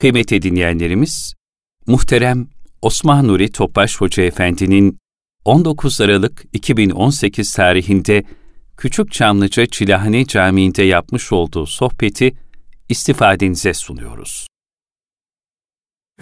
Kıymetli 0.00 0.42
dinleyenlerimiz, 0.42 1.34
muhterem 1.86 2.48
Osman 2.82 3.28
Nuri 3.28 3.52
Topbaş 3.52 4.00
Hoca 4.00 4.22
Efendi'nin 4.22 4.98
19 5.44 6.00
Aralık 6.00 6.44
2018 6.52 7.54
tarihinde 7.54 8.24
Küçük 8.76 9.12
Çamlıca 9.12 9.66
Çilahane 9.66 10.26
Camii'nde 10.26 10.82
yapmış 10.82 11.32
olduğu 11.32 11.66
sohbeti 11.66 12.32
istifadenize 12.88 13.74
sunuyoruz. 13.74 14.46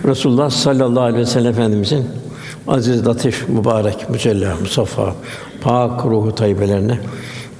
Resulullah 0.04 0.50
sallallahu 0.50 1.04
aleyhi 1.04 1.20
ve 1.20 1.26
sellem 1.26 1.52
Efendimizin 1.52 2.08
aziz, 2.66 3.06
latif, 3.06 3.48
mübarek, 3.48 4.10
mücella, 4.10 4.56
musaffa, 4.56 5.16
pak 5.60 6.06
ruhu 6.06 6.34
tayyibelerine, 6.34 7.00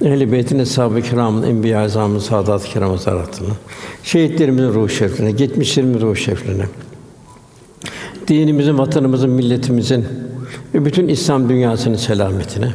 Ehl-i 0.05 0.31
Beyt'in 0.31 0.59
eshab-ı 0.59 1.01
kiramın, 1.01 1.43
enbiya-i 1.43 1.85
azamın, 1.85 2.19
saadat-ı 2.19 2.65
kiram 2.65 2.97
zaratına, 2.97 3.49
şehitlerimizin 4.03 4.73
ruh 4.73 4.89
şeriflerine, 4.89 5.31
geçmişlerimizin 5.31 6.07
ruh 6.07 6.15
şeriflerine, 6.15 6.65
dinimizin, 8.27 8.77
vatanımızın, 8.77 9.29
milletimizin 9.29 10.05
ve 10.73 10.85
bütün 10.85 11.07
İslam 11.07 11.49
dünyasının 11.49 11.95
selametine, 11.95 12.73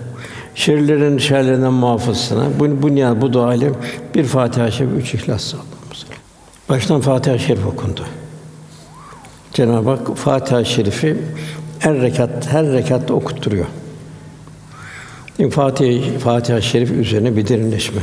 şerlerin 0.54 1.18
şerlerinden 1.18 1.72
muhafazasına, 1.72 2.46
bu, 2.60 2.82
bu 2.82 2.94
niyaz, 2.94 3.20
bu 3.20 3.32
dua 3.32 3.54
ile 3.54 3.70
bir 4.14 4.24
Fatiha-i 4.24 4.72
Şerif, 4.72 4.90
üç 4.98 5.14
İhlas 5.14 5.44
sağlamamız. 5.44 6.06
Baştan 6.68 7.00
Fatiha-i 7.00 7.38
Şerif 7.38 7.66
okundu. 7.66 8.04
Cenab-ı 9.52 9.90
Hak 9.90 10.16
Fatiha-i 10.16 10.66
Şerif'i 10.66 11.16
her 11.78 12.00
rekat 12.00 12.46
her 12.46 12.66
rekatta 12.66 13.14
okutturuyor. 13.14 13.66
Fatiha 15.50 16.18
Fatiha 16.18 16.60
Şerif 16.60 16.90
üzerine 16.90 17.36
bir 17.36 17.48
derinleşme. 17.48 18.02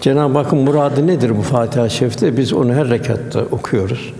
Cenab-ı 0.00 0.38
Hakk'ın 0.38 0.58
muradı 0.58 1.06
nedir 1.06 1.36
bu 1.38 1.42
Fatiha 1.42 1.88
Şerif'te? 1.88 2.36
Biz 2.36 2.52
onu 2.52 2.74
her 2.74 2.90
rekatta 2.90 3.40
okuyoruz. 3.40 4.12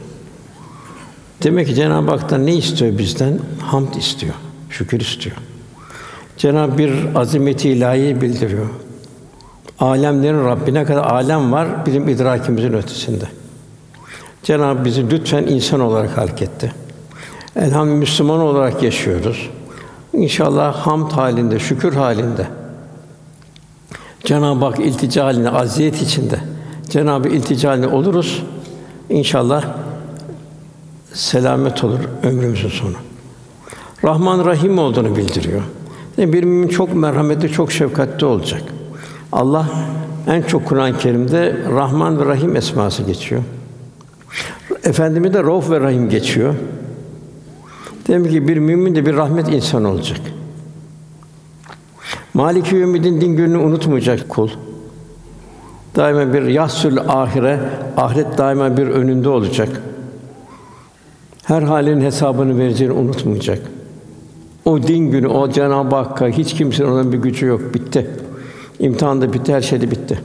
Demek 1.42 1.66
ki 1.66 1.74
Cenab-ı 1.74 2.10
Hak'tan 2.10 2.46
ne 2.46 2.54
istiyor 2.54 2.98
bizden? 2.98 3.38
Hamd 3.60 3.94
istiyor, 3.94 4.34
şükür 4.70 5.00
istiyor. 5.00 5.36
Cenab-ı 6.36 6.78
bir 6.78 6.92
azimeti 7.14 7.68
ilahi 7.68 8.20
bildiriyor. 8.20 8.66
Alemlerin 9.78 10.44
Rabbine 10.44 10.84
kadar 10.84 11.04
alem 11.04 11.52
var 11.52 11.86
bizim 11.86 12.08
idrakimizin 12.08 12.72
ötesinde. 12.72 13.24
Cenab-ı 14.42 14.84
bizi 14.84 15.10
lütfen 15.10 15.42
insan 15.42 15.80
olarak 15.80 16.18
halk 16.18 16.42
etti. 16.42 16.72
Elhamdülillah 17.56 17.98
Müslüman 17.98 18.40
olarak 18.40 18.82
yaşıyoruz. 18.82 19.50
İnşallah 20.16 20.74
hamd 20.74 21.10
halinde, 21.10 21.58
şükür 21.58 21.92
halinde. 21.92 22.46
Cenab-ı 24.24 24.64
Hak 24.64 24.78
iltica 24.78 25.24
halinde, 25.24 25.50
aziyet 25.50 26.02
içinde. 26.02 26.40
Cenab-ı 26.88 27.28
iltica 27.28 27.70
halinde 27.70 27.88
oluruz. 27.88 28.42
İnşallah 29.10 29.64
selamet 31.12 31.84
olur 31.84 31.98
ömrümüzün 32.22 32.68
sonu. 32.68 32.94
Rahman 34.04 34.44
Rahim 34.44 34.78
olduğunu 34.78 35.16
bildiriyor. 35.16 35.62
Bir 36.18 36.44
mümin 36.44 36.68
çok 36.68 36.94
merhametli, 36.94 37.52
çok 37.52 37.72
şefkatli 37.72 38.26
olacak. 38.26 38.62
Allah 39.32 39.66
en 40.28 40.42
çok 40.42 40.66
Kur'an-ı 40.66 40.98
Kerim'de 40.98 41.56
Rahman 41.70 42.20
ve 42.20 42.24
Rahim 42.24 42.56
esması 42.56 43.02
geçiyor. 43.02 43.42
Efendimiz 44.84 45.34
de 45.34 45.42
Rauf 45.42 45.70
ve 45.70 45.80
Rahim 45.80 46.08
geçiyor. 46.08 46.54
Demek 48.08 48.30
ki 48.30 48.48
bir 48.48 48.56
mümin 48.56 48.94
de 48.94 49.06
bir 49.06 49.16
rahmet 49.16 49.48
insanı 49.48 49.88
olacak. 49.88 50.20
Maliki 52.34 52.76
Yevmiddin 52.76 53.20
din 53.20 53.36
gününü 53.36 53.58
unutmayacak 53.58 54.28
kul. 54.28 54.48
Daima 55.96 56.32
bir 56.32 56.42
yahsül 56.42 56.98
ahire, 56.98 57.60
ahiret 57.96 58.38
daima 58.38 58.76
bir 58.76 58.86
önünde 58.86 59.28
olacak. 59.28 59.82
Her 61.44 61.62
halin 61.62 62.00
hesabını 62.00 62.58
vereceğini 62.58 62.92
unutmayacak. 62.92 63.58
O 64.64 64.82
din 64.82 65.10
günü, 65.10 65.28
o 65.28 65.50
Cenab-ı 65.50 65.96
Hakk'a 65.96 66.28
hiç 66.28 66.54
kimsenin 66.54 66.88
onun 66.88 67.12
bir 67.12 67.18
gücü 67.18 67.46
yok. 67.46 67.74
Bitti. 67.74 68.10
İmtihan 68.78 69.20
da 69.20 69.32
bitti, 69.32 69.54
her 69.54 69.60
şey 69.60 69.80
de 69.80 69.90
bitti. 69.90 70.18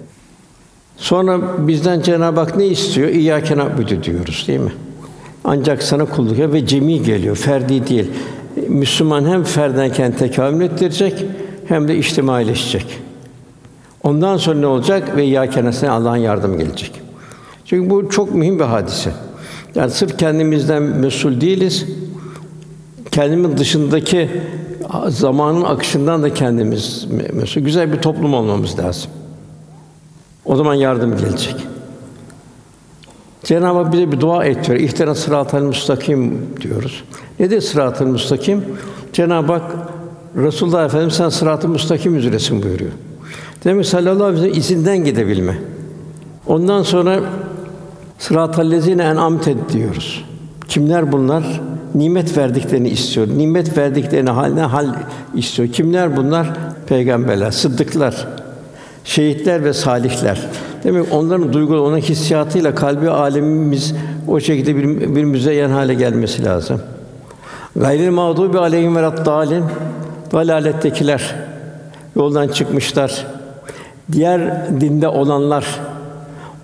Sonra 0.97 1.67
bizden 1.67 2.01
Cenab-ı 2.01 2.39
Hak 2.39 2.57
ne 2.57 2.67
istiyor? 2.67 3.09
İyyâke 3.09 3.57
na'budu 3.57 4.03
diyoruz, 4.03 4.45
değil 4.47 4.59
mi? 4.59 4.71
Ancak 5.43 5.83
sana 5.83 6.05
kulluk 6.05 6.39
ve 6.39 6.65
cemi 6.65 7.03
geliyor, 7.03 7.35
ferdi 7.35 7.87
değil. 7.87 8.11
Müslüman 8.69 9.25
hem 9.25 9.43
ferdenken 9.43 10.11
tekamül 10.11 10.65
ettirecek 10.65 11.25
hem 11.67 11.87
de 11.87 11.97
içtimaileşecek. 11.97 12.85
Ondan 14.03 14.37
sonra 14.37 14.59
ne 14.59 14.67
olacak? 14.67 15.17
Ve 15.17 15.23
ya 15.23 15.49
kendisine 15.49 15.89
Allah'ın 15.89 16.17
yardım 16.17 16.57
gelecek. 16.57 17.01
Çünkü 17.65 17.89
bu 17.89 18.09
çok 18.09 18.35
mühim 18.35 18.59
bir 18.59 18.63
hadise. 18.63 19.11
Yani 19.75 19.91
sırf 19.91 20.17
kendimizden 20.17 20.83
mesul 20.83 21.41
değiliz. 21.41 21.85
Kendimin 23.11 23.57
dışındaki 23.57 24.29
zamanın 25.07 25.63
akışından 25.63 26.23
da 26.23 26.33
kendimiz 26.33 27.07
mesul. 27.33 27.61
Güzel 27.61 27.93
bir 27.93 27.97
toplum 27.97 28.33
olmamız 28.33 28.79
lazım. 28.79 29.11
O 30.45 30.55
zaman 30.55 30.73
yardım 30.73 31.17
gelecek. 31.17 31.55
Cenab-ı 33.43 33.79
Hak 33.79 33.93
bize 33.93 34.11
bir 34.11 34.19
dua 34.19 34.45
ettiriyor. 34.45 34.79
İhtira 34.79 35.15
sıratal 35.15 35.61
müstakim 35.61 36.39
diyoruz. 36.61 37.03
Nedir 37.39 37.61
sıratal 37.61 38.05
müstakim? 38.05 38.63
Cenab-ı 39.13 39.53
Hak 39.53 39.71
Resulullah 40.35 40.85
Efendimiz 40.85 41.13
sen 41.13 41.29
sırat-ı 41.29 41.67
müstakim 41.69 42.15
üzeresin 42.15 42.63
buyuruyor. 42.63 42.91
Demek 43.63 43.85
sallallahu 43.85 44.23
aleyhi 44.23 44.43
ve 44.43 44.47
sellem 44.47 44.59
izinden 44.59 45.03
gidebilme. 45.03 45.57
Ondan 46.47 46.83
sonra 46.83 47.19
sıratal 48.19 48.71
lezine 48.71 49.03
en'amte 49.03 49.55
diyoruz. 49.73 50.25
Kimler 50.67 51.11
bunlar? 51.11 51.61
Nimet 51.95 52.37
verdiklerini 52.37 52.89
istiyor. 52.89 53.27
Nimet 53.27 53.77
verdiklerini 53.77 54.29
haline 54.29 54.61
hal 54.61 54.95
istiyor. 55.35 55.69
Kimler 55.69 56.17
bunlar? 56.17 56.53
Peygamberler, 56.87 57.51
sıddıklar, 57.51 58.27
şehitler 59.03 59.63
ve 59.63 59.73
salihler. 59.73 60.41
Demek 60.83 61.13
onların 61.13 61.53
duygu, 61.53 61.79
onun 61.79 61.97
hissiyatıyla 61.97 62.75
kalbi 62.75 63.09
alemimiz 63.09 63.95
o 64.27 64.39
şekilde 64.39 64.75
bir, 64.75 65.15
bir 65.15 65.23
müzeyyen 65.23 65.69
hale 65.69 65.93
gelmesi 65.93 66.45
lazım. 66.45 66.81
Gayril 67.75 68.11
mağdubi 68.11 68.59
aleyhim 68.59 68.95
ve 68.95 69.01
dalin 69.01 69.63
dalalettekiler 70.31 71.35
yoldan 72.15 72.47
çıkmışlar. 72.47 73.27
Diğer 74.11 74.69
dinde 74.81 75.07
olanlar 75.07 75.65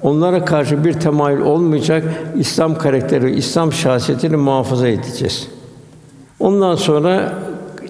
onlara 0.01 0.45
karşı 0.45 0.85
bir 0.85 0.93
temayül 0.93 1.41
olmayacak 1.41 2.03
İslam 2.35 2.77
karakteri, 2.77 3.35
İslam 3.35 3.73
şahsiyetini 3.73 4.35
muhafaza 4.35 4.87
edeceğiz. 4.87 5.47
Ondan 6.39 6.75
sonra 6.75 7.33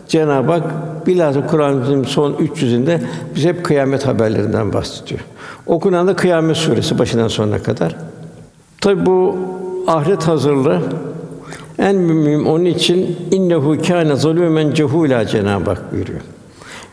Cenab-ı 0.07 0.51
Hak 0.51 0.63
bilhassa 1.07 1.47
Kur'an'ın 1.47 2.03
son 2.03 2.33
300'ünde 2.33 2.99
biz 3.35 3.45
hep 3.45 3.65
kıyamet 3.65 4.07
haberlerinden 4.07 4.73
bahsediyor. 4.73 5.19
Okunan 5.65 6.07
da 6.07 6.15
Kıyamet 6.15 6.57
Suresi 6.57 6.99
başından 6.99 7.27
sonuna 7.27 7.63
kadar. 7.63 7.95
Tabi 8.81 9.05
bu 9.05 9.35
ahiret 9.87 10.27
hazırlığı 10.27 10.81
en 11.79 11.95
mühim 11.95 12.47
onun 12.47 12.65
için 12.65 13.17
innehu 13.31 13.77
kâne 13.87 14.13
zalûmen 14.13 14.73
cehûlâ 14.73 15.27
Cenab-ı 15.27 15.69
Hak 15.69 15.93
buyuruyor. 15.93 16.19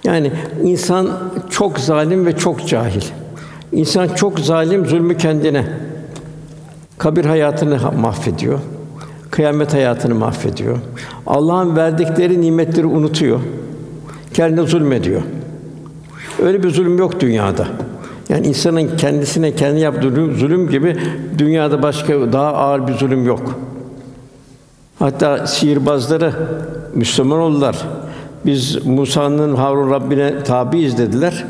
Yani 0.04 0.32
insan 0.62 1.10
çok 1.50 1.78
zalim 1.78 2.26
ve 2.26 2.36
çok 2.36 2.68
cahil. 2.68 3.02
İnsan 3.72 4.08
çok 4.08 4.40
zalim, 4.40 4.86
zulmü 4.86 5.16
kendine. 5.16 5.66
Kabir 6.98 7.24
hayatını 7.24 7.78
mahvediyor. 8.00 8.58
Kıyamet 9.30 9.74
hayatını 9.74 10.14
mahvediyor. 10.14 10.78
Allah'ın 11.26 11.76
verdikleri 11.76 12.40
nimetleri 12.40 12.86
unutuyor. 12.86 13.40
Kendine 14.34 14.66
zulmediyor. 14.66 15.22
Öyle 16.42 16.62
bir 16.62 16.70
zulüm 16.70 16.98
yok 16.98 17.20
dünyada. 17.20 17.66
Yani 18.28 18.46
insanın 18.46 18.96
kendisine 18.96 19.54
kendi 19.54 19.80
yaptığı 19.80 20.10
zulüm 20.34 20.68
gibi 20.68 20.96
dünyada 21.38 21.82
başka 21.82 22.32
daha 22.32 22.52
ağır 22.52 22.88
bir 22.88 22.92
zulüm 22.92 23.26
yok. 23.26 23.58
Hatta 24.98 25.46
sihirbazları 25.46 26.32
Müslüman 26.94 27.38
oldular. 27.38 27.76
Biz 28.46 28.86
Musa'nın 28.86 29.56
Harun 29.56 29.90
Rabbine 29.90 30.42
tabiiz 30.42 30.98
dediler. 30.98 31.44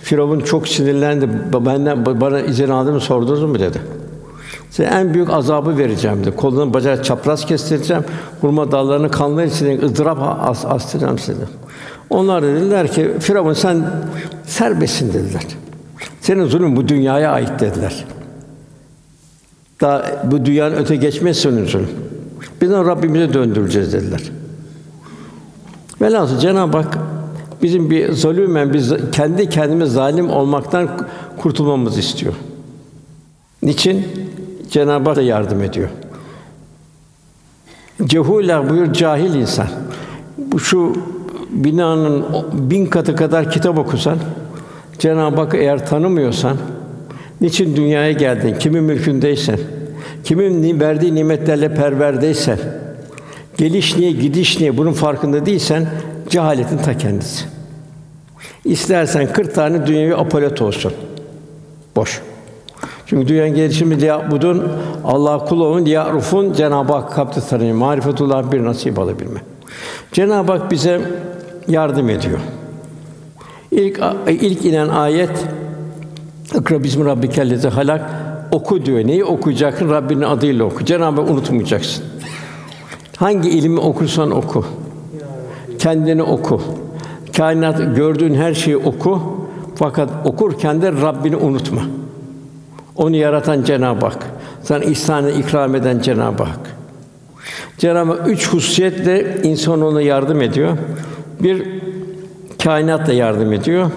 Firavun 0.00 0.40
çok 0.40 0.68
sinirlendi. 0.68 1.28
Benden 1.66 2.06
bana 2.20 2.40
izin 2.40 2.68
aldın 2.68 2.94
mı 2.94 3.00
sordunuz 3.00 3.42
mu 3.42 3.58
dedi. 3.58 3.78
Size 4.70 4.88
en 4.88 5.14
büyük 5.14 5.30
azabı 5.30 5.78
vereceğim 5.78 6.20
dedi. 6.20 6.36
Kolunu 6.36 6.74
bacağı 6.74 7.02
çapraz 7.02 7.46
kestireceğim. 7.46 8.04
Hurma 8.40 8.72
dallarını 8.72 9.10
kanlar 9.10 9.44
içine 9.44 9.78
ızdırap 9.82 10.18
as 10.40 10.66
astıracağım 10.66 11.18
size. 11.18 11.57
Onlar 12.10 12.42
dediler 12.42 12.92
ki 12.92 13.12
Firavun 13.20 13.52
sen 13.52 13.90
serbestsin 14.46 15.12
dediler. 15.12 15.42
Senin 16.20 16.44
zulüm 16.44 16.76
bu 16.76 16.88
dünyaya 16.88 17.32
ait 17.32 17.60
dediler. 17.60 18.04
Daha 19.80 20.04
bu 20.24 20.44
dünyanın 20.44 20.76
öte 20.76 20.96
geçmez 20.96 21.38
senin 21.38 21.66
zulüm. 21.66 21.88
Bizden 22.60 22.86
Rabbimize 22.86 23.34
döndüreceğiz 23.34 23.92
dediler. 23.92 24.22
Velhâsıl 26.02 26.38
Cenab-ı 26.38 26.76
Hak 26.76 26.98
bizim 27.62 27.90
bir 27.90 28.12
zulümen 28.12 28.72
biz 28.72 28.92
kendi 29.12 29.48
kendimiz 29.48 29.92
zalim 29.92 30.30
olmaktan 30.30 30.88
kurtulmamızı 31.36 32.00
istiyor. 32.00 32.34
Niçin? 33.62 34.06
Cenab-ı 34.70 35.08
Hak 35.08 35.16
da 35.16 35.22
yardım 35.22 35.62
ediyor. 35.62 35.88
Cehula 38.04 38.70
buyur 38.70 38.92
cahil 38.92 39.34
insan. 39.34 39.66
Bu 40.38 40.60
şu 40.60 40.96
binanın 41.50 42.24
bin 42.52 42.86
katı 42.86 43.16
kadar 43.16 43.50
kitap 43.50 43.78
okusan, 43.78 44.18
Cenab-ı 44.98 45.40
Hak 45.40 45.54
eğer 45.54 45.86
tanımıyorsan, 45.86 46.56
niçin 47.40 47.76
dünyaya 47.76 48.12
geldin, 48.12 48.56
kimin 48.60 48.84
mülkündeysen, 48.84 49.58
kimin 50.24 50.80
verdiği 50.80 51.14
nimetlerle 51.14 51.74
perverdeysen, 51.74 52.58
geliş 53.56 53.96
niye, 53.96 54.12
gidiş 54.12 54.60
niye 54.60 54.76
bunun 54.76 54.92
farkında 54.92 55.46
değilsen, 55.46 55.86
cehaletin 56.28 56.78
ta 56.78 56.98
kendisi. 56.98 57.44
İstersen 58.64 59.32
40 59.32 59.54
tane 59.54 59.86
dünyevi 59.86 60.16
apolet 60.16 60.62
olsun. 60.62 60.92
Boş. 61.96 62.22
Çünkü 63.06 63.28
dünyanın 63.28 63.54
gelişimi 63.54 64.00
diye 64.00 64.30
budun 64.30 64.72
Allah 65.04 65.38
kul 65.38 65.60
olun 65.60 65.86
diye 65.86 66.04
rufun 66.04 66.52
Cenab-ı 66.52 66.92
Hak 66.92 67.12
kaptı 67.12 67.48
tanıyı 67.48 67.74
marifetullah 67.74 68.52
bir 68.52 68.64
nasip 68.64 68.98
alabilme. 68.98 69.40
Cenab-ı 70.12 70.52
Hak 70.52 70.70
bize 70.70 71.00
yardım 71.68 72.08
ediyor. 72.08 72.38
İlk 73.70 74.00
ilk 74.28 74.64
inen 74.64 74.88
ayet 74.88 75.46
İkra 76.54 76.84
bismi 76.84 77.04
rabbikellezi 77.04 77.68
halak 77.68 78.10
oku 78.52 78.84
diyor. 78.84 78.98
Neyi 78.98 79.24
okuyacaksın? 79.24 79.90
Rabbinin 79.90 80.22
adıyla 80.22 80.64
oku. 80.64 80.84
Cenab-ı 80.84 81.22
unutmayacaksın. 81.22 82.04
Hangi 83.16 83.48
ilmi 83.48 83.80
okursan 83.80 84.30
oku. 84.30 84.64
Kendini 85.78 86.22
oku. 86.22 86.62
Kainat 87.36 87.96
gördüğün 87.96 88.34
her 88.34 88.54
şeyi 88.54 88.76
oku. 88.76 89.22
Fakat 89.74 90.10
okurken 90.24 90.82
de 90.82 90.92
Rabbini 90.92 91.36
unutma. 91.36 91.82
Onu 92.96 93.16
yaratan 93.16 93.62
Cenab-ı 93.62 94.06
Hak. 94.06 94.26
Sana 94.62 94.84
ihsanı 94.84 95.30
ikram 95.30 95.74
eden 95.74 96.00
Cenab-ı 96.00 96.42
Hak. 96.42 96.76
Cenab-ı 97.78 98.12
Hak 98.12 98.28
üç 98.28 98.48
hususiyetle 98.48 99.42
insan 99.42 99.82
ona 99.82 100.02
yardım 100.02 100.42
ediyor. 100.42 100.76
Bir 101.40 101.80
kainat 102.62 103.06
da 103.06 103.12
yardım 103.12 103.52
ediyor. 103.52 103.90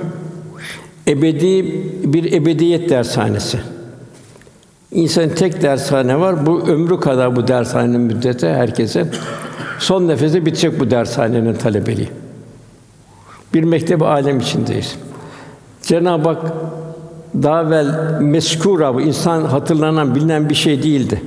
Ebedi 1.07 1.65
bir 2.13 2.33
ebediyet 2.33 2.89
dershanesi. 2.89 3.59
İnsanın 4.91 5.29
tek 5.29 5.61
dershane 5.61 6.19
var. 6.19 6.45
Bu 6.45 6.61
ömrü 6.67 6.99
kadar 6.99 7.35
bu 7.35 7.47
dershanenin 7.47 8.01
müddeti 8.01 8.49
herkesin. 8.49 9.07
Son 9.79 10.07
nefesi 10.07 10.45
bitecek 10.45 10.79
bu 10.79 10.91
dershanenin 10.91 11.53
talebeliği. 11.53 12.09
Bir 13.53 13.63
mektep 13.63 14.01
alem 14.01 14.39
içindeyiz. 14.39 14.95
Cenab-ı 15.81 16.29
Hak 16.29 16.53
daha 17.43 17.63
evvel 17.63 18.19
meskura 18.21 18.95
bu 18.95 19.01
insan 19.01 19.45
hatırlanan 19.45 20.15
bilinen 20.15 20.49
bir 20.49 20.55
şey 20.55 20.83
değildi. 20.83 21.21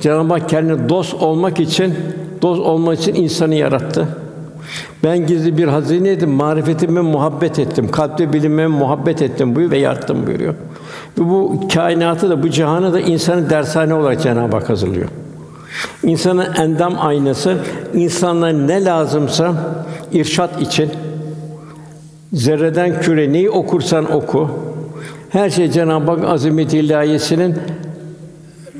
Cenab-ı 0.00 0.32
Hak 0.32 0.48
kendine 0.48 0.88
dost 0.88 1.14
olmak 1.14 1.60
için 1.60 1.94
dost 2.42 2.60
olmak 2.60 2.98
için 2.98 3.14
insanı 3.14 3.54
yarattı. 3.54 4.08
Ben 5.04 5.26
gizli 5.26 5.58
bir 5.58 5.68
hazineydim, 5.68 6.30
marifetime 6.30 7.00
muhabbet 7.00 7.58
ettim, 7.58 7.90
kalpte 7.90 8.32
bilime 8.32 8.66
muhabbet 8.66 9.22
ettim 9.22 9.56
buyuruyor 9.56 9.70
ve 9.70 9.78
yarattım 9.78 10.26
buyuruyor. 10.26 10.54
Ve 11.18 11.24
bu 11.24 11.60
kainatı 11.74 12.30
da 12.30 12.42
bu 12.42 12.50
cihanı 12.50 12.92
da 12.92 13.00
insanın 13.00 13.50
dershane 13.50 13.94
olarak 13.94 14.22
Cenab-ı 14.22 14.56
Hak 14.56 14.70
hazırlıyor. 14.70 15.08
İnsanın 16.02 16.54
endam 16.54 16.94
aynası, 16.98 17.56
insanlara 17.94 18.52
ne 18.52 18.84
lazımsa 18.84 19.54
irşat 20.12 20.62
için 20.62 20.90
zerreden 22.32 23.00
küre 23.00 23.32
neyi 23.32 23.50
okursan 23.50 24.12
oku. 24.12 24.50
Her 25.30 25.50
şey 25.50 25.70
Cenab-ı 25.70 26.10
Hak 26.10 26.24
azameti 26.24 26.78
ilahiyesinin 26.78 27.56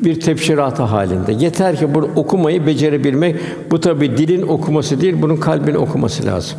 bir 0.05 0.21
tepşiratı 0.21 0.83
halinde. 0.83 1.33
Yeter 1.33 1.77
ki 1.77 1.95
bunu 1.95 2.09
okumayı 2.17 2.67
becerebilmek. 2.67 3.37
Bu 3.71 3.81
tabi 3.81 4.17
dilin 4.17 4.43
okuması 4.43 5.01
değil, 5.01 5.15
bunun 5.23 5.37
kalbin 5.37 5.75
okuması 5.75 6.27
lazım. 6.27 6.59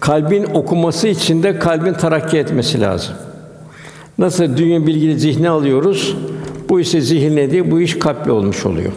Kalbin 0.00 0.44
okuması 0.44 1.08
için 1.08 1.42
de 1.42 1.58
kalbin 1.58 1.92
terakki 1.92 2.38
etmesi 2.38 2.80
lazım. 2.80 3.14
Nasıl 4.18 4.56
dünya 4.56 4.86
bilgili 4.86 5.18
zihni 5.18 5.48
alıyoruz, 5.48 6.16
bu 6.68 6.80
ise 6.80 7.00
zihinle 7.00 7.50
değil, 7.50 7.64
bu 7.70 7.80
iş 7.80 7.98
kalple 7.98 8.32
olmuş 8.32 8.66
oluyor. 8.66 8.92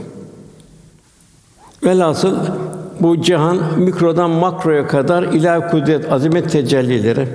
Velhasıl 1.84 2.36
bu 3.00 3.22
cihan 3.22 3.60
mikrodan 3.78 4.30
makroya 4.30 4.88
kadar 4.88 5.24
ilahi 5.24 5.72
kudret, 5.72 6.12
azamet 6.12 6.52
tecellileri, 6.52 7.28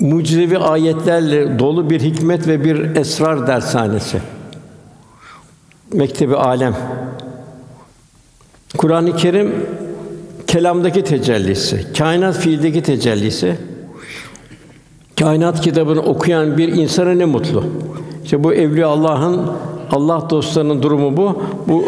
mucizevi 0.00 0.58
ayetlerle 0.58 1.58
dolu 1.58 1.90
bir 1.90 2.00
hikmet 2.00 2.48
ve 2.48 2.64
bir 2.64 2.96
esrar 2.96 3.46
dershanesi. 3.46 4.18
Mektebi 5.92 6.36
alem. 6.36 6.76
Kur'an-ı 8.76 9.16
Kerim 9.16 9.54
kelamdaki 10.46 11.04
tecellisi, 11.04 11.92
kainat 11.98 12.36
fiildeki 12.36 12.82
tecellisi. 12.82 13.56
Kainat 15.20 15.60
kitabını 15.60 16.00
okuyan 16.00 16.58
bir 16.58 16.68
insana 16.68 17.10
ne 17.10 17.24
mutlu. 17.24 17.64
İşte 18.24 18.44
bu 18.44 18.54
evliya 18.54 18.88
Allah'ın 18.88 19.50
Allah 19.90 20.30
dostlarının 20.30 20.82
durumu 20.82 21.16
bu. 21.16 21.42
Bu 21.68 21.84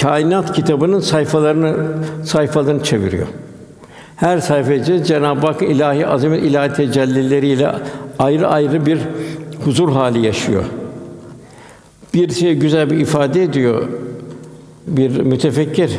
kainat 0.00 0.52
kitabının 0.52 1.00
sayfalarını 1.00 1.76
sayfalarını 2.24 2.82
çeviriyor. 2.82 3.26
Her 4.16 4.38
sayfacı 4.38 5.04
Cenab-ı 5.04 5.46
Hak 5.46 5.62
ilahi 5.62 6.06
azamet 6.06 6.42
ilahi 6.42 6.72
tecellileriyle 6.72 7.72
ayrı 8.18 8.48
ayrı 8.48 8.86
bir 8.86 8.98
huzur 9.64 9.92
hali 9.92 10.26
yaşıyor. 10.26 10.64
Bir 12.14 12.32
şey 12.32 12.54
güzel 12.54 12.90
bir 12.90 12.98
ifade 12.98 13.42
ediyor 13.42 13.88
bir 14.88 15.20
mütefekkir. 15.20 15.90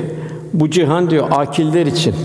Bu 0.54 0.70
cihan 0.70 1.10
diyor 1.10 1.28
akiller 1.32 1.86
için, 1.86 2.16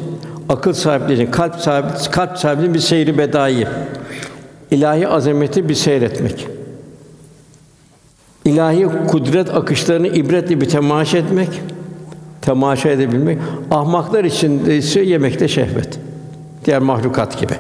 akıl 0.49 0.73
sahipleri 0.73 1.23
için, 1.23 1.31
kalp 1.33 1.55
sahibi, 1.55 1.89
kalp 2.11 2.39
sahibinin 2.39 2.75
bir 2.75 2.79
seyri 2.79 3.19
bedai. 3.19 3.67
ilahi 4.71 5.09
azameti 5.09 5.69
bir 5.69 5.75
seyretmek. 5.75 6.47
İlahi 8.45 8.89
kudret 9.09 9.55
akışlarını 9.55 10.07
ibretle 10.07 10.61
bir 10.61 10.69
temaşa 10.69 11.19
etmek, 11.19 11.63
temaşa 12.43 12.89
edebilmek. 12.89 13.39
Ahmaklar 13.71 14.25
için 14.25 14.71
ise 14.71 15.01
yemekte 15.01 15.49
şehvet. 15.49 15.99
Diğer 16.65 16.83
mahlukat 16.83 17.41
gibi. 17.41 17.53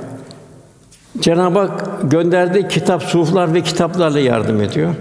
Cenab-ı 1.20 1.58
Hak 1.58 2.10
gönderdiği 2.10 2.68
kitap, 2.68 3.02
suflar 3.02 3.54
ve 3.54 3.60
kitaplarla 3.60 4.20
yardım 4.20 4.62
ediyor. 4.62 4.94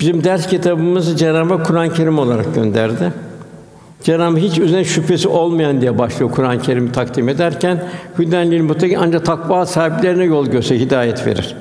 Bizim 0.00 0.24
ders 0.24 0.46
kitabımızı 0.46 1.16
Cenab-ı 1.16 1.62
Kur'an-ı 1.62 1.92
Kerim 1.92 2.18
olarak 2.18 2.54
gönderdi. 2.54 3.12
Cenab-ı 4.02 4.36
hiç 4.36 4.58
üzerine 4.58 4.84
şüphesi 4.84 5.28
olmayan 5.28 5.80
diye 5.80 5.98
başlıyor 5.98 6.30
Kur'an-ı 6.30 6.62
Kerim'i 6.62 6.92
takdim 6.92 7.28
ederken 7.28 7.84
hüden 8.18 8.50
lil 8.50 8.62
muttaki 8.62 8.98
ancak 8.98 9.24
takva 9.24 9.66
sahiplerine 9.66 10.24
yol 10.24 10.46
gösterir, 10.46 10.80
hidayet 10.80 11.26
verir. 11.26 11.56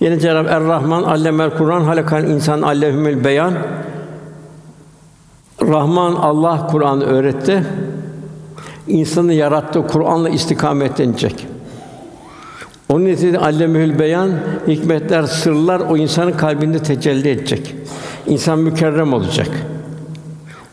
Yine 0.00 0.20
Cenab-ı 0.20 0.48
Er-Rahman 0.48 1.02
allemel 1.02 1.50
Kur'an 1.50 1.84
halakal 1.84 2.24
insan 2.24 2.62
allehumül 2.62 3.24
beyan. 3.24 3.54
Rahman 5.62 6.12
Allah 6.12 6.66
Kur'an'ı 6.70 7.04
öğretti. 7.04 7.62
İnsanı 8.88 9.32
yarattı, 9.32 9.86
Kur'an'la 9.86 10.28
istikametlenecek. 10.28 11.46
Onun 12.88 13.04
neticede 13.04 13.38
allemül 13.38 13.98
beyan 13.98 14.30
hikmetler, 14.68 15.22
sırlar 15.22 15.80
o 15.80 15.96
insanın 15.96 16.32
kalbinde 16.32 16.78
tecelli 16.78 17.28
edecek. 17.28 17.74
İnsan 18.26 18.58
mükerrem 18.58 19.12
olacak. 19.12 19.48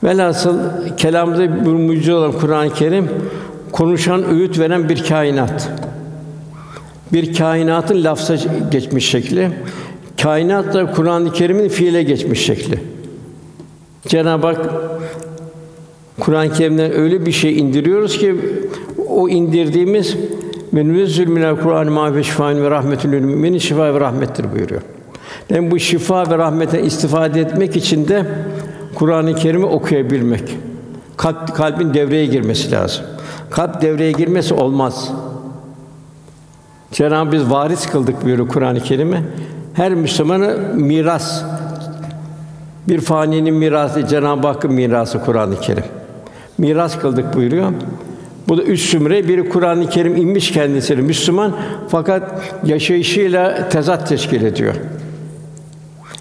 Velhasıl 0.04 0.60
kelamda 0.98 1.66
bir 1.66 1.72
mucize 1.72 2.14
olan 2.14 2.32
Kur'an-ı 2.32 2.74
Kerim 2.74 3.10
konuşan, 3.72 4.24
öğüt 4.30 4.60
veren 4.60 4.90
bir 4.90 5.04
kainat 5.04 5.70
bir 7.14 7.34
kainatın 7.34 8.04
lafza 8.04 8.36
geçmiş 8.72 9.10
şekli, 9.10 9.50
kainat 10.22 10.74
da 10.74 10.92
Kur'an-ı 10.92 11.34
Kerim'in 11.34 11.70
fiile 11.70 12.04
geçmiş 12.04 12.46
şekli. 12.46 12.80
Cenab-ı 14.08 14.48
Hak 14.48 14.70
Kur'an-ı 16.20 16.54
Kerim'den 16.54 16.94
öyle 16.94 17.26
bir 17.26 17.32
şey 17.32 17.60
indiriyoruz 17.60 18.18
ki 18.18 18.36
o 19.10 19.30
indirdiğimiz 19.30 20.18
menüzzül 20.74 21.28
minel 21.28 21.56
Kur'an 21.56 21.92
ma 21.92 22.16
ve 22.16 22.24
şifaen 22.24 22.64
ve 22.64 22.70
rahmetül 22.70 23.10
müminin 23.10 23.58
şifa 23.58 23.94
ve 23.94 24.00
rahmettir 24.00 24.52
buyuruyor. 24.52 24.82
Yani 25.50 25.72
bu 25.72 25.80
şifa 25.80 26.30
ve 26.30 26.38
rahmete 26.38 26.82
istifade 26.82 27.42
etmek 27.42 27.76
için 27.76 28.08
de 28.08 28.26
Kur'an-ı 28.96 29.36
Kerim'i 29.36 29.66
okuyabilmek. 29.66 30.58
Kalp, 31.18 31.56
kalbin 31.56 31.94
devreye 31.94 32.26
girmesi 32.26 32.72
lazım. 32.72 33.06
Kalp 33.50 33.82
devreye 33.82 34.12
girmesi 34.12 34.54
olmaz. 34.54 35.12
Cenab-ı 36.92 37.32
biz 37.32 37.50
varis 37.50 37.88
kıldık 37.88 38.26
buyuruyor 38.26 38.48
Kur'an-ı 38.48 38.80
Kerim'e. 38.80 39.24
Her 39.74 39.94
Müslümanı 39.94 40.58
miras 40.74 41.44
bir 42.88 43.02
faninin 43.02 43.56
mirası 43.56 44.08
Cenab-ı 44.08 44.48
Hakk'ın 44.48 44.74
mirası 44.74 45.22
Kur'an-ı 45.26 45.60
Kerim. 45.60 45.84
Miras 46.58 47.00
kıldık 47.00 47.36
buyuruyor. 47.36 47.72
Bu 48.48 48.58
da 48.58 48.64
üç 48.64 48.82
sümre 48.82 49.28
biri 49.28 49.50
Kur'an-ı 49.50 49.90
Kerim 49.90 50.16
inmiş 50.16 50.52
kendisine 50.52 51.02
Müslüman 51.02 51.56
fakat 51.88 52.42
yaşayışıyla 52.66 53.70
tezat 53.70 54.10
teşkil 54.10 54.44
ediyor. 54.44 54.74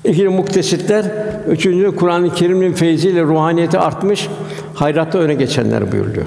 İkinci 0.04 0.28
muktesitler, 0.28 1.04
üçüncü 1.48 1.96
Kur'an-ı 1.96 2.34
Kerim'in 2.34 2.72
feyziyle 2.72 3.22
ruhaniyeti 3.22 3.78
artmış, 3.78 4.28
hayratta 4.74 5.18
öne 5.18 5.34
geçenler 5.34 5.92
buyuruyor. 5.92 6.26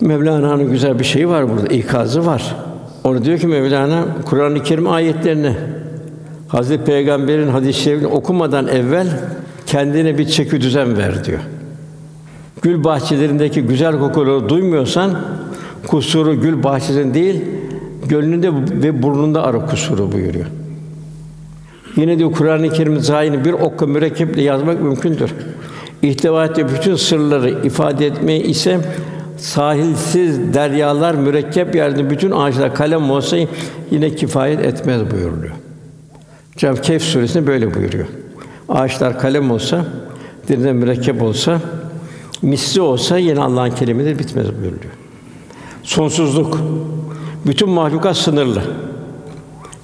Mevlana'nın 0.00 0.70
güzel 0.70 0.98
bir 0.98 1.04
şeyi 1.04 1.28
var 1.28 1.50
burada, 1.50 1.66
ikazı 1.66 2.26
var. 2.26 2.56
Onu 3.04 3.24
diyor 3.24 3.38
ki 3.38 3.46
Mevlana, 3.46 4.04
Kur'an-ı 4.24 4.62
Kerim 4.62 4.90
ayetlerini 4.90 5.52
Hazreti 6.48 6.84
Peygamber'in 6.84 7.48
hadis-i 7.48 8.06
okumadan 8.06 8.68
evvel 8.68 9.06
kendine 9.66 10.18
bir 10.18 10.26
çeki 10.26 10.60
düzen 10.60 10.98
ver 10.98 11.24
diyor. 11.24 11.40
Gül 12.64 12.84
bahçelerindeki 12.84 13.62
güzel 13.62 13.98
kokuları 13.98 14.48
duymuyorsan 14.48 15.18
kusuru 15.86 16.40
gül 16.40 16.62
bahçesinin 16.62 17.14
değil, 17.14 17.44
gönlünde 18.08 18.52
ve 18.82 19.02
burnunda 19.02 19.42
ara 19.42 19.66
kusuru 19.66 20.12
buyuruyor. 20.12 20.46
Yine 21.96 22.18
diyor 22.18 22.32
Kur'an-ı 22.32 22.70
Kerim 22.70 23.00
zahini 23.00 23.44
bir 23.44 23.52
okka 23.52 23.86
mürekkeple 23.86 24.42
yazmak 24.42 24.82
mümkündür. 24.82 25.30
İhtiva 26.02 26.44
ettiği 26.44 26.68
bütün 26.68 26.96
sırları 26.96 27.50
ifade 27.50 28.06
etmeyi 28.06 28.42
ise 28.42 28.80
sahilsiz 29.38 30.54
deryalar 30.54 31.14
mürekkep 31.14 31.74
yerde 31.74 32.10
bütün 32.10 32.30
ağaçlar 32.30 32.74
kalem 32.74 33.10
olsa 33.10 33.36
yine 33.90 34.14
kifayet 34.14 34.60
etmez 34.60 35.10
buyuruluyor. 35.10 35.54
Cenab-ı 36.56 36.80
Kehf 36.80 37.02
suresinde 37.02 37.46
böyle 37.46 37.74
buyuruyor. 37.74 38.06
Ağaçlar 38.68 39.18
kalem 39.18 39.50
olsa, 39.50 39.84
denize 40.48 40.72
mürekkep 40.72 41.22
olsa, 41.22 41.60
misli 42.42 42.80
olsa 42.80 43.18
yine 43.18 43.40
Allah'ın 43.40 43.70
kelimeleri 43.70 44.18
bitmez 44.18 44.46
buyuruluyor. 44.46 44.92
Sonsuzluk. 45.82 46.58
Bütün 47.46 47.68
mahlukat 47.68 48.16
sınırlı. 48.16 48.62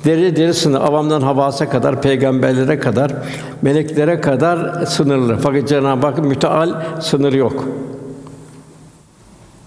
Deri 0.04 0.36
deri 0.36 0.54
sınır, 0.54 0.80
avamdan 0.80 1.20
havasa 1.20 1.68
kadar, 1.68 2.02
peygamberlere 2.02 2.78
kadar, 2.78 3.12
meleklere 3.62 4.20
kadar 4.20 4.86
sınırlı. 4.86 5.36
Fakat 5.36 5.68
Cenab-ı 5.68 6.06
Hak 6.06 6.24
müteal 6.24 6.82
sınır 7.00 7.32
yok. 7.32 7.64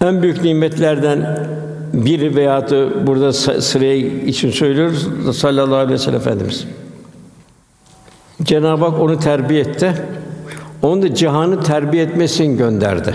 En 0.00 0.22
büyük 0.22 0.44
nimetlerden 0.44 1.48
biri 1.92 2.36
veya 2.36 2.66
burada 3.06 3.32
sıraya 3.32 3.96
için 3.96 4.50
söylüyoruz 4.50 5.08
sallallahu 5.38 5.74
aleyhi 5.74 5.92
ve 5.92 5.98
sellem 5.98 6.20
efendimiz. 6.20 6.66
Cenab-ı 8.42 8.84
Hak 8.84 9.00
onu 9.00 9.18
terbiye 9.18 9.60
etti. 9.60 9.94
Onu 10.84 11.02
da 11.02 11.14
cihanı 11.14 11.62
terbiye 11.62 12.04
etmesin 12.04 12.56
gönderdi. 12.56 13.14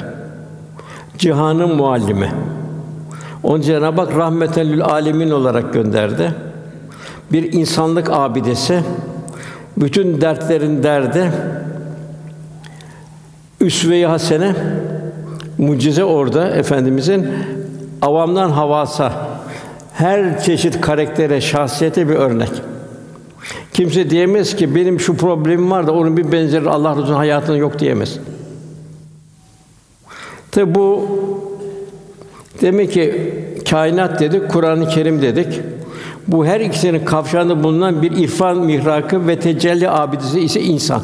Cihanın 1.18 1.76
muallimi. 1.76 2.32
Onu 3.44 3.62
Cenab-ı 3.62 4.02
Hak 4.02 4.16
rahmeten 4.16 4.68
lil 4.68 4.84
alemin 4.84 5.32
olarak 5.32 5.74
gönderdi. 5.74 6.34
Bir 7.32 7.54
insanlık 7.54 8.10
abidesi, 8.12 8.80
bütün 9.78 10.22
dertlerin 10.22 10.84
derdi, 10.84 11.32
üsve-i 13.62 14.06
hasene, 14.06 14.56
mucize 15.58 16.04
orada 16.04 16.50
efendimizin 16.50 17.30
avamdan 18.02 18.50
havasa 18.50 19.12
her 19.94 20.44
çeşit 20.44 20.82
karaktere, 20.82 21.42
şahsiyete 21.42 22.10
bir 22.10 22.16
örnek. 22.16 22.52
Kimse 23.80 24.10
diyemez 24.10 24.56
ki 24.56 24.76
benim 24.76 25.00
şu 25.00 25.18
problemim 25.18 25.72
var 25.72 25.88
da 25.88 25.92
onun 25.92 26.18
bir 26.18 26.32
benzeri 26.32 26.70
Allah 26.70 26.92
Resulü'nün 26.92 27.14
hayatında 27.14 27.58
yok 27.58 27.80
diyemez. 27.80 28.20
Tabi 30.52 30.76
bu 30.76 31.08
demek 32.62 32.92
ki 32.92 33.34
kainat 33.70 34.20
dedik, 34.20 34.50
Kur'an-ı 34.50 34.88
Kerim 34.88 35.22
dedik. 35.22 35.62
Bu 36.28 36.46
her 36.46 36.60
ikisinin 36.60 37.06
kavşağında 37.06 37.64
bulunan 37.64 38.02
bir 38.02 38.12
irfan 38.12 38.58
mihrakı 38.58 39.28
ve 39.28 39.40
tecelli 39.40 39.90
abidesi 39.90 40.40
ise 40.40 40.62
insan. 40.62 41.02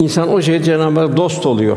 İnsan 0.00 0.32
o 0.32 0.42
şey 0.42 0.62
Cenab-ı 0.62 1.00
Hak 1.00 1.16
dost 1.16 1.46
oluyor. 1.46 1.76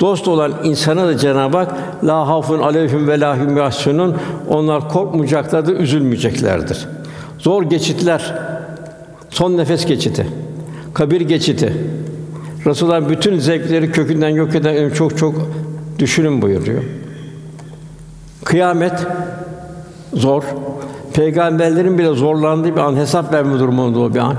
Dost 0.00 0.28
olan 0.28 0.52
insana 0.64 1.06
da 1.06 1.18
Cenab-ı 1.18 1.56
Hak 1.56 1.74
la 2.04 2.28
hafun 2.28 2.58
aleyhim 2.58 3.08
ve 3.08 3.20
la 3.20 3.36
onlar 4.48 4.88
korkmayacaklardır, 4.88 5.80
üzülmeyeceklerdir. 5.80 6.95
Zor 7.46 7.62
geçitler, 7.62 8.34
son 9.30 9.56
nefes 9.56 9.86
geçiti, 9.86 10.26
kabir 10.94 11.20
geçiti. 11.20 11.72
Resulullah 12.66 13.08
bütün 13.08 13.38
zevkleri 13.38 13.92
kökünden 13.92 14.28
yok 14.28 14.54
eden 14.54 14.90
çok 14.90 15.18
çok 15.18 15.34
düşünün 15.98 16.42
buyuruyor. 16.42 16.82
Kıyamet 18.44 19.06
zor. 20.14 20.42
Peygamberlerin 21.14 21.98
bile 21.98 22.12
zorlandığı 22.12 22.76
bir 22.76 22.80
an, 22.80 22.96
hesap 22.96 23.32
verme 23.32 23.58
durumunda 23.58 24.14
bir 24.14 24.20
an. 24.20 24.36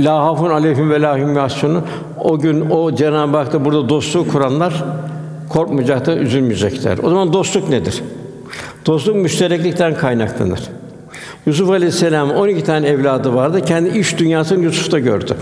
La 0.00 0.24
hafun 0.24 0.50
aleyhim 0.50 0.90
ve 0.90 1.02
la 1.02 1.18
hum 1.18 1.38
O 2.24 2.38
gün 2.38 2.70
o 2.70 2.94
Cenab-ı 2.94 3.36
Hak'ta 3.36 3.64
burada 3.64 3.88
dostluğu 3.88 4.28
kuranlar 4.28 4.84
korkmayacaklar, 5.48 6.16
üzülmeyecekler. 6.16 6.98
O 7.02 7.10
zaman 7.10 7.32
dostluk 7.32 7.68
nedir? 7.68 8.02
Dostluk 8.86 9.16
müştereklikten 9.16 9.94
kaynaklanır. 9.94 10.81
Yusuf 11.46 11.70
Aleyhisselam 11.70 12.30
12 12.30 12.64
tane 12.64 12.88
evladı 12.88 13.34
vardı. 13.34 13.60
Kendi 13.60 13.98
iş 13.98 14.18
dünyasını 14.18 14.64
Yusuf'ta 14.64 14.98
gördü. 14.98 15.36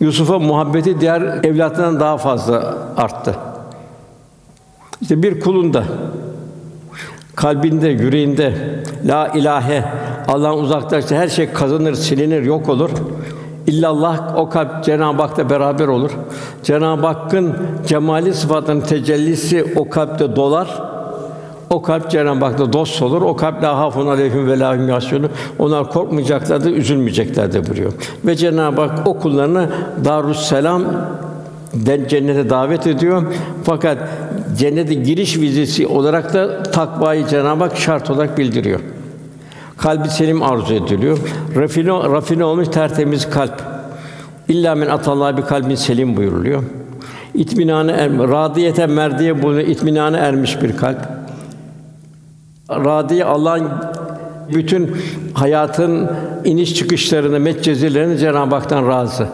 Yusuf'a 0.00 0.38
muhabbeti 0.38 1.00
diğer 1.00 1.22
evlatlarından 1.44 2.00
daha 2.00 2.16
fazla 2.16 2.78
arttı. 2.96 3.34
İşte 5.00 5.22
bir 5.22 5.40
kulunda 5.40 5.84
kalbinde, 7.36 7.88
yüreğinde 7.88 8.54
la 9.06 9.28
ilahe 9.28 9.84
Allah'ın 10.28 10.62
uzaklaştığı 10.62 11.14
her 11.14 11.28
şey 11.28 11.52
kazanır, 11.52 11.94
silinir, 11.94 12.42
yok 12.42 12.68
olur. 12.68 12.90
İllallah 13.66 14.36
o 14.36 14.48
kalp 14.48 14.84
Cenab-ı 14.84 15.22
Hak'la 15.22 15.50
beraber 15.50 15.88
olur. 15.88 16.10
Cenab-ı 16.62 17.06
Hakk'ın 17.06 17.56
cemali 17.86 18.34
sıfatının 18.34 18.80
tecellisi 18.80 19.72
o 19.76 19.88
kalpte 19.88 20.36
dolar. 20.36 20.82
O 21.74 21.82
kalp 21.82 22.10
Cenab-ı 22.10 22.44
Hak'la 22.44 22.72
dost 22.72 23.02
olur. 23.02 23.22
O 23.22 23.36
kalp 23.36 23.62
la 23.62 23.78
hafun 23.78 24.06
aleyhim 24.06 24.46
ve 24.46 24.58
la 24.58 24.76
hum 24.76 25.28
Onlar 25.58 25.90
korkmayacaklardır, 25.90 26.70
üzülmeyeceklerdir 26.70 27.66
buyuruyor. 27.66 27.92
Ve 28.24 28.36
Cenab-ı 28.36 28.80
Hak 28.80 29.06
o 29.06 29.18
kullarını 29.18 29.68
Darüsselam 30.04 30.82
cennete 32.08 32.50
davet 32.50 32.86
ediyor. 32.86 33.22
Fakat 33.64 33.98
cennete 34.58 34.94
giriş 34.94 35.36
vizesi 35.36 35.86
olarak 35.86 36.34
da 36.34 36.62
takvayı 36.62 37.26
Cenab-ı 37.26 37.64
Hak 37.64 37.76
şart 37.76 38.10
olarak 38.10 38.38
bildiriyor. 38.38 38.80
Kalbi 39.78 40.08
selim 40.08 40.42
arzu 40.42 40.74
ediliyor. 40.74 41.18
Rafine, 41.56 41.90
rafine 41.90 42.44
olmuş 42.44 42.68
tertemiz 42.68 43.30
kalp. 43.30 43.62
İlla 44.48 44.74
men 44.74 44.88
atallah 44.88 45.36
bir 45.36 45.42
kalbin 45.42 45.74
selim 45.74 46.16
buyuruluyor. 46.16 46.62
İtminanı 47.34 47.92
er, 47.92 48.18
radiyete 48.18 48.86
merdiye 48.86 49.42
bunu 49.42 49.60
itminanı 49.60 50.16
ermiş 50.16 50.62
bir 50.62 50.76
kalp. 50.76 51.23
Radiye 52.70 53.24
Allah'ın 53.24 53.68
bütün 54.54 54.96
hayatın 55.34 56.10
iniş 56.44 56.74
çıkışlarını, 56.74 57.40
metcezilerini 57.40 58.18
Cenab-ı 58.18 58.54
Hak'tan 58.54 58.88
razı. 58.88 59.26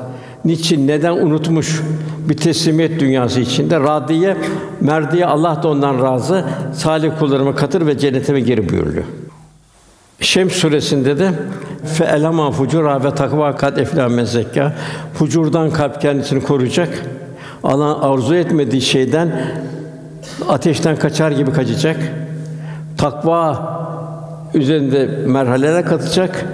Niçin, 0.44 0.88
neden 0.88 1.12
unutmuş 1.12 1.82
bir 2.28 2.36
teslimiyet 2.36 3.00
dünyası 3.00 3.40
içinde. 3.40 3.80
Radiye, 3.80 4.36
merdiye 4.80 5.26
Allah 5.26 5.62
da 5.62 5.68
ondan 5.68 6.02
razı. 6.02 6.44
Salih 6.74 7.10
kullarıma 7.18 7.54
katır 7.54 7.86
ve 7.86 7.98
cennetime 7.98 8.40
geri 8.40 8.68
buyuruyor. 8.68 9.04
Şems 10.20 10.52
suresinde 10.52 11.18
de 11.18 11.32
fe 11.84 12.04
elama 12.04 12.50
fucura 12.50 13.04
ve 13.04 13.14
takva 13.14 13.56
kat 13.56 13.78
efla 13.78 14.08
mezekka 14.08 14.72
fucurdan 15.14 15.70
kalp 15.70 16.00
kendisini 16.00 16.42
koruyacak. 16.42 16.88
Allah 17.64 18.10
arzu 18.10 18.34
etmediği 18.34 18.82
şeyden 18.82 19.46
ateşten 20.48 20.96
kaçar 20.96 21.30
gibi 21.30 21.52
kaçacak. 21.52 21.96
Takva 23.00 23.80
üzerinde 24.54 25.08
merhaleler 25.26 25.84
katacak. 25.84 26.44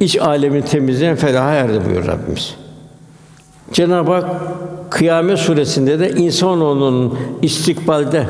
İç 0.00 0.18
alemin 0.18 0.62
temizleyen 0.62 1.16
felaha 1.16 1.50
erdi 1.50 1.80
buyur 1.88 2.06
Rabbimiz. 2.06 2.54
Cenab-ı 3.72 4.12
Hak 4.12 4.24
Kıyamet 4.90 5.38
suresinde 5.38 5.98
de 5.98 6.10
insanoğlunun 6.10 7.18
istikbalde 7.42 8.26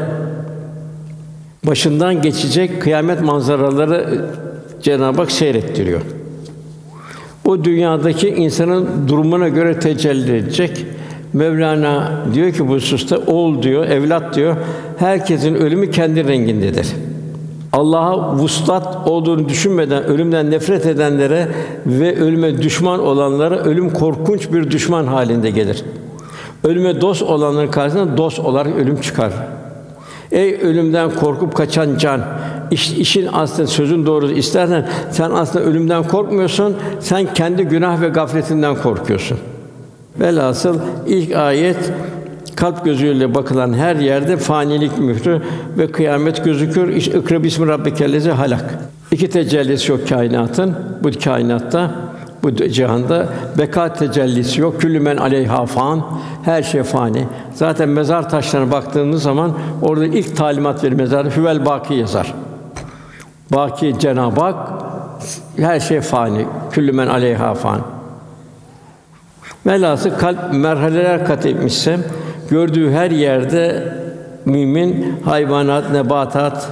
başından 1.66 2.22
geçecek 2.22 2.82
kıyamet 2.82 3.22
manzaraları 3.22 4.24
Cenab-ı 4.82 5.20
Hak 5.20 5.30
seyrettiriyor. 5.30 6.00
Bu 7.44 7.64
dünyadaki 7.64 8.28
insanın 8.28 9.08
durumuna 9.08 9.48
göre 9.48 9.80
tecelli 9.80 10.36
edecek. 10.36 10.86
Mevlana 11.32 12.12
diyor 12.34 12.52
ki 12.52 12.68
bu 12.68 12.72
hususta 12.72 13.16
oğul 13.18 13.62
diyor, 13.62 13.86
evlat 13.86 14.34
diyor. 14.34 14.56
Herkesin 14.98 15.54
ölümü 15.54 15.90
kendi 15.90 16.28
rengindedir. 16.28 16.86
Allah'a 17.72 18.36
vuslat 18.36 19.08
olduğunu 19.08 19.48
düşünmeden 19.48 20.04
ölümden 20.04 20.50
nefret 20.50 20.86
edenlere 20.86 21.48
ve 21.86 22.20
ölüme 22.20 22.62
düşman 22.62 23.00
olanlara 23.00 23.58
ölüm 23.58 23.90
korkunç 23.90 24.52
bir 24.52 24.70
düşman 24.70 25.06
halinde 25.06 25.50
gelir. 25.50 25.84
Ölüme 26.64 27.00
dost 27.00 27.22
olanların 27.22 27.70
karşısında 27.70 28.16
dost 28.16 28.38
olarak 28.38 28.76
ölüm 28.76 29.00
çıkar. 29.00 29.32
Ey 30.32 30.54
ölümden 30.62 31.10
korkup 31.10 31.54
kaçan 31.54 31.98
can, 31.98 32.20
iş, 32.70 32.92
işin 32.92 33.28
aslında 33.32 33.66
sözün 33.66 34.06
doğrusu 34.06 34.32
istersen 34.32 34.88
sen 35.10 35.30
aslında 35.30 35.64
ölümden 35.64 36.02
korkmuyorsun, 36.02 36.76
sen 37.00 37.34
kendi 37.34 37.62
günah 37.62 38.00
ve 38.00 38.08
gafletinden 38.08 38.76
korkuyorsun. 38.76 39.38
Velhasıl 40.20 40.78
ilk 41.06 41.36
ayet 41.36 41.92
kalp 42.60 42.84
gözüyle 42.84 43.34
bakılan 43.34 43.74
her 43.74 43.96
yerde 43.96 44.36
fanilik 44.36 44.98
mührü 44.98 45.42
ve 45.78 45.92
kıyamet 45.92 46.44
gözükür. 46.44 46.88
İşte 46.88 47.18
ikra 47.18 47.42
bismi 47.42 47.66
rabbikellezi 47.66 48.30
halak. 48.30 48.78
İki 49.10 49.30
tecellisi 49.30 49.92
yok 49.92 50.08
kainatın 50.08 50.74
bu 51.02 51.10
kainatta 51.24 51.90
bu 52.42 52.56
cihanda 52.56 53.26
beka 53.58 53.92
tecellisi 53.92 54.60
yok. 54.60 54.80
Küllü 54.80 55.00
men 55.00 55.16
aleyha 55.16 55.66
fan. 55.66 56.02
Her 56.44 56.62
şey 56.62 56.82
fani. 56.82 57.26
Zaten 57.54 57.88
mezar 57.88 58.30
taşlarına 58.30 58.72
baktığınız 58.72 59.22
zaman 59.22 59.52
orada 59.82 60.06
ilk 60.06 60.36
talimat 60.36 60.84
verir 60.84 60.92
mezar 60.92 61.36
hüvel 61.36 61.66
baki 61.66 61.94
yazar. 61.94 62.34
Baki 63.52 63.96
Cenab-ı 63.98 64.40
Hak 64.40 64.68
her 65.56 65.80
şey 65.80 66.00
fani. 66.00 66.46
Küllü 66.70 66.92
men 66.92 67.06
aleyha 67.06 67.54
fan. 67.54 67.80
Velhasıl 69.66 70.10
kalp 70.10 70.52
merhaleler 70.52 71.26
kat 71.26 71.46
etmişse 71.46 71.98
gördüğü 72.50 72.90
her 72.90 73.10
yerde 73.10 73.94
mümin 74.44 75.14
hayvanat, 75.24 75.90
nebatat, 75.90 76.68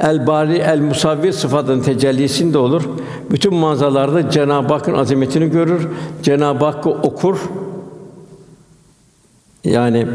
el 0.00 0.26
bari 0.26 0.56
el 0.56 0.80
musavvir 0.80 1.32
sıfatının 1.32 1.82
tecellisinde 1.82 2.58
olur. 2.58 2.82
Bütün 3.30 3.54
manzaralarda 3.54 4.30
Cenab-ı 4.30 4.74
Hakk'ın 4.74 4.94
azametini 4.94 5.50
görür. 5.50 5.88
Cenab-ı 6.22 6.64
Hakk'ı 6.64 6.90
okur. 6.90 7.38
Yani 9.64 10.06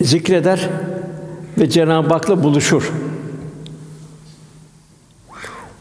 zikreder 0.00 0.68
ve 1.58 1.70
Cenab-ı 1.70 2.08
Hak'la 2.08 2.42
buluşur. 2.42 2.92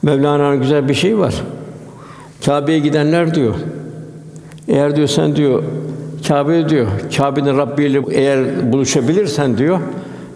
Mevlana'nın 0.01 0.61
güzel 0.61 0.89
bir 0.89 0.93
şeyi 0.93 1.17
var. 1.17 1.35
Kâbe'ye 2.45 2.79
gidenler 2.79 3.35
diyor. 3.35 3.55
Eğer 4.67 4.95
diyor 4.95 5.07
sen 5.07 5.35
diyor 5.35 5.63
Kâbe 6.31 6.69
diyor. 6.69 6.87
Kâbe'nin 7.17 7.57
Rabbi 7.57 7.83
ile 7.83 8.01
eğer 8.11 8.71
buluşabilirsen 8.71 9.57
diyor, 9.57 9.79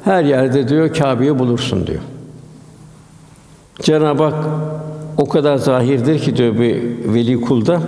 her 0.04 0.24
yerde 0.24 0.68
diyor 0.68 0.94
Kâbe'yi 0.94 1.40
bulursun 1.40 1.88
diyor. 1.88 2.02
Cenab-ı 3.82 4.24
Hak 4.24 4.46
o 5.18 5.30
kadar 5.30 5.58
zahirdir 5.58 6.20
ki 6.20 6.38
diyor 6.38 6.60
bir 6.60 6.84
veli 7.14 7.42
kulda 7.42 7.82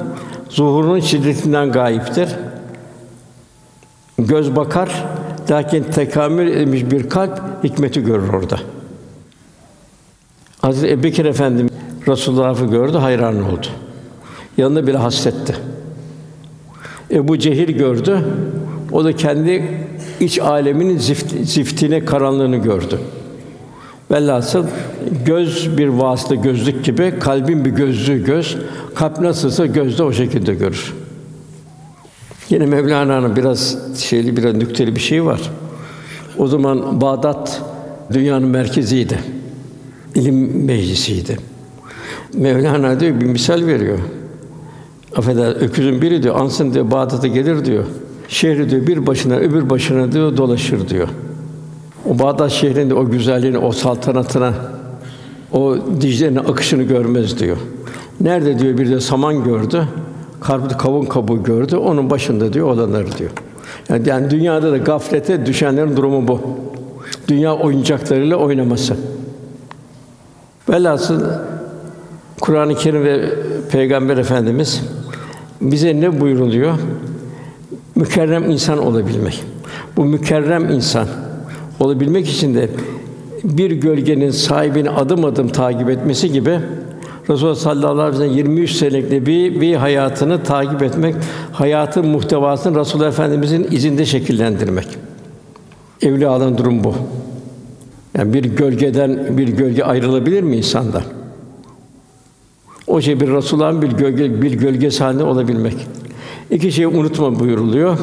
zuhurun 0.49 0.99
şiddetinden 0.99 1.71
gayiptir. 1.71 2.29
Göz 4.19 4.55
bakar, 4.55 5.05
lakin 5.51 5.83
tekamül 5.83 6.47
etmiş 6.47 6.91
bir 6.91 7.09
kalp 7.09 7.41
hikmeti 7.63 8.03
görür 8.03 8.29
orada. 8.33 8.57
Hazreti 10.61 10.93
Ebubekir 10.93 11.25
Efendimiz 11.25 11.71
Resulullah'ı 12.07 12.65
gördü, 12.65 12.97
hayran 12.97 13.43
oldu. 13.43 13.67
Yanında 14.57 14.87
bir 14.87 14.95
hasretti. 14.95 15.55
Ebu 17.11 17.39
Cehil 17.39 17.77
gördü. 17.77 18.19
O 18.91 19.03
da 19.03 19.15
kendi 19.15 19.63
iç 20.19 20.39
aleminin 20.39 20.97
zift, 20.97 21.33
ziftine 21.43 22.05
karanlığını 22.05 22.57
gördü. 22.57 22.99
Velhasıl 24.11 24.65
göz 25.25 25.77
bir 25.77 25.87
vasıta 25.87 26.35
gözlük 26.35 26.85
gibi, 26.85 27.13
kalbin 27.19 27.65
bir 27.65 27.69
gözlüğü 27.69 28.25
göz. 28.25 28.57
Kalp 28.95 29.19
nasılsa 29.19 29.65
gözde 29.65 30.03
o 30.03 30.13
şekilde 30.13 30.53
görür. 30.53 30.93
Yine 32.49 32.65
Mevlana'nın 32.65 33.35
biraz 33.35 33.77
şeyli, 33.97 34.37
biraz 34.37 34.55
nükteli 34.55 34.95
bir 34.95 34.99
şey 34.99 35.25
var. 35.25 35.51
O 36.37 36.47
zaman 36.47 37.01
Bağdat 37.01 37.61
dünyanın 38.13 38.47
merkeziydi. 38.47 39.19
İlim 40.15 40.65
meclisiydi. 40.65 41.37
Mevlana 42.33 42.99
diyor 42.99 43.21
bir 43.21 43.25
misal 43.25 43.65
veriyor. 43.65 43.99
Affeder, 45.15 45.55
öküzün 45.55 46.01
biri 46.01 46.23
diyor, 46.23 46.35
ansın 46.35 46.73
diyor, 46.73 46.91
Bağdat'a 46.91 47.27
gelir 47.27 47.65
diyor. 47.65 47.83
Şehri 48.27 48.69
diyor, 48.69 48.87
bir 48.87 49.07
başına, 49.07 49.35
öbür 49.35 49.69
başına 49.69 50.11
diyor, 50.11 50.37
dolaşır 50.37 50.89
diyor. 50.89 51.07
O 52.09 52.19
Bağdat 52.19 52.51
şehrinde 52.51 52.93
o 52.93 53.09
güzelliğini, 53.09 53.57
o 53.57 53.71
saltanatına, 53.71 54.53
o 55.51 55.77
Dicle'nin 56.01 56.35
akışını 56.35 56.83
görmez 56.83 57.39
diyor. 57.39 57.57
Nerede 58.21 58.59
diyor 58.59 58.77
bir 58.77 58.91
de 58.91 58.99
saman 58.99 59.43
gördü, 59.43 59.87
karpuz 60.41 60.77
kavun 60.77 61.05
kabuğu 61.05 61.43
gördü, 61.43 61.75
onun 61.75 62.09
başında 62.09 62.53
diyor 62.53 62.67
olanları 62.67 63.17
diyor. 63.17 63.31
Yani, 63.89 64.09
yani 64.09 64.29
dünyada 64.29 64.71
da 64.71 64.77
gaflete 64.77 65.45
düşenlerin 65.45 65.97
durumu 65.97 66.27
bu. 66.27 66.41
Dünya 67.27 67.55
oyuncaklarıyla 67.55 68.37
oynaması. 68.37 68.97
Velhasıl 70.69 71.21
Kur'an-ı 72.41 72.75
Kerim 72.75 73.03
ve 73.03 73.29
Peygamber 73.71 74.17
Efendimiz 74.17 74.81
bize 75.61 76.01
ne 76.01 76.19
buyuruluyor? 76.19 76.73
Mükerrem 77.95 78.51
insan 78.51 78.77
olabilmek. 78.77 79.43
Bu 79.97 80.05
mükerrem 80.05 80.69
insan 80.69 81.07
olabilmek 81.79 82.29
için 82.29 82.55
de 82.55 82.69
bir 83.43 83.71
gölgenin 83.71 84.31
sahibini 84.31 84.89
adım 84.89 85.25
adım 85.25 85.47
takip 85.47 85.89
etmesi 85.89 86.31
gibi 86.31 86.59
Resulullah 87.29 87.55
sallallahu 87.55 88.01
aleyhi 88.01 88.13
ve 88.13 88.17
sellem 88.17 88.37
23 88.37 88.71
senelik 88.71 89.11
bir, 89.11 89.61
bir 89.61 89.75
hayatını 89.75 90.43
takip 90.43 90.83
etmek, 90.83 91.15
hayatın 91.51 92.07
muhtevasını 92.07 92.79
Resulullah 92.79 93.07
Efendimizin 93.07 93.67
izinde 93.71 94.05
şekillendirmek. 94.05 94.87
Evliyaların 96.01 96.57
durum 96.57 96.83
bu. 96.83 96.93
Yani 98.17 98.33
bir 98.33 98.43
gölgeden 98.43 99.37
bir 99.37 99.47
gölge 99.47 99.83
ayrılabilir 99.83 100.43
mi 100.43 100.57
insandan? 100.57 101.03
O 102.87 103.01
şey 103.01 103.19
bir 103.19 103.27
Resulullah'ın 103.27 103.81
bir 103.81 103.91
gölge 103.91 104.41
bir 104.41 104.51
gölge 104.51 104.89
halinde 104.89 105.23
olabilmek. 105.23 105.87
İki 106.51 106.71
şeyi 106.71 106.87
unutma 106.87 107.39
buyuruluyor. 107.39 107.97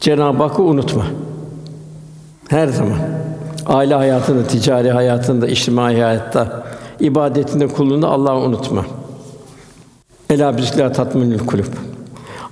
Cenab-ı 0.00 0.42
Hakk'ı 0.42 0.62
unutma. 0.62 1.06
Her 2.48 2.68
zaman. 2.68 2.98
Aile 3.66 3.94
hayatında, 3.94 4.46
ticari 4.46 4.90
hayatında, 4.90 5.46
içtimai 5.48 5.94
hayatta, 5.94 6.66
ibadetinde, 7.00 7.68
kulluğunda 7.68 8.08
Allah'ı 8.08 8.38
unutma. 8.38 8.86
Ela 10.30 10.56
bizikler 10.56 10.94
tatminül 10.94 11.38
kulüp. 11.38 11.68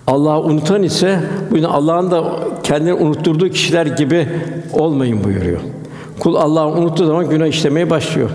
Allah'ı 0.06 0.40
unutan 0.40 0.82
ise 0.82 1.20
bu 1.50 1.68
Allah'ın 1.68 2.10
da 2.10 2.24
kendini 2.62 2.94
unutturduğu 2.94 3.48
kişiler 3.48 3.86
gibi 3.86 4.28
olmayın 4.72 5.24
buyuruyor. 5.24 5.60
Kul 6.20 6.34
Allah'ı 6.34 6.68
unuttuğu 6.68 7.06
zaman 7.06 7.30
günah 7.30 7.46
işlemeye 7.46 7.90
başlıyor. 7.90 8.30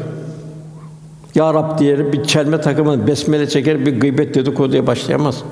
Ya 1.36 1.54
Rab 1.54 1.80
diye 1.80 2.14
bir 2.14 2.24
çelme 2.24 2.62
takımı 2.62 3.08
besmele 3.08 3.50
çeker 3.50 3.86
bir 3.86 4.00
gıybet 4.00 4.36
dedikoduya 4.36 4.88
başlayamaz. 4.88 5.44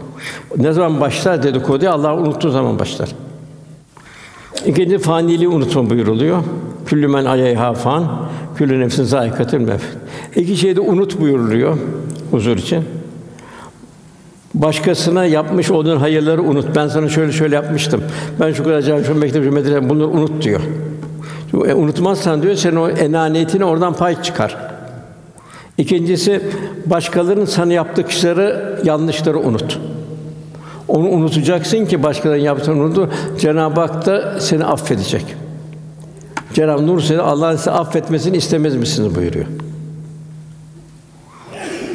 Ne 0.58 0.74
zaman 0.74 1.02
başlar 1.02 1.44
dedikoduya 1.44 1.92
Allah'ı 1.92 2.16
unuttuğu 2.16 2.50
zaman 2.50 2.80
başlar. 2.80 3.10
İkinci 4.66 4.98
faniliği 4.98 5.50
unutma 5.50 5.90
buyuruluyor. 5.90 6.44
Küllü 6.86 7.08
men 7.08 7.26
aleyha 7.26 7.74
fan, 7.74 8.28
küllü 8.58 8.80
nefsin 8.80 9.62
mevt. 9.62 9.82
İki 10.36 10.58
şeyi 10.58 10.76
de 10.76 10.82
unut 10.82 11.20
buyuruluyor 11.20 11.78
huzur 12.32 12.58
için. 12.58 12.84
Başkasına 14.54 15.26
yapmış 15.26 15.72
olduğun 15.72 15.98
hayırları 15.98 16.42
unut. 16.42 16.76
Ben 16.76 16.88
sana 16.88 17.10
şöyle 17.10 17.32
şöyle 17.32 17.56
yapmıştım. 17.56 18.04
Ben 18.40 18.54
şu 18.54 18.64
kadar 18.64 18.82
can, 18.82 19.04
şu 19.04 19.16
mektep, 19.16 19.44
şu 19.44 19.52
medrese, 19.52 19.90
bunları 19.90 20.08
unut 20.08 20.44
diyor. 20.44 20.62
E, 21.54 21.74
unutmazsan 21.74 22.42
diyor, 22.42 22.56
senin 22.56 22.76
o 22.76 22.90
enaniyetine 22.90 23.66
oradan 23.66 23.94
pay 23.94 24.22
çıkar. 24.22 24.69
İkincisi, 25.80 26.42
başkalarının 26.86 27.46
sana 27.46 27.74
yaptıkları 27.74 28.80
yanlışları 28.84 29.40
unut. 29.40 29.80
Onu 30.88 31.10
unutacaksın 31.10 31.86
ki 31.86 32.04
başkalarının 32.04 32.44
yaptığını 32.44 32.84
unutur. 32.84 33.08
Cenab-ı 33.40 33.82
Hak 33.82 34.06
da 34.06 34.40
seni 34.40 34.66
affedecek. 34.66 35.26
Cenab-ı 36.54 36.88
Nur 36.88 37.02
seni 37.02 37.22
Allah'ın 37.22 37.56
size 37.56 37.72
affetmesini 37.72 38.38
istemez 38.38 38.76
misiniz 38.76 39.16
buyuruyor. 39.16 39.46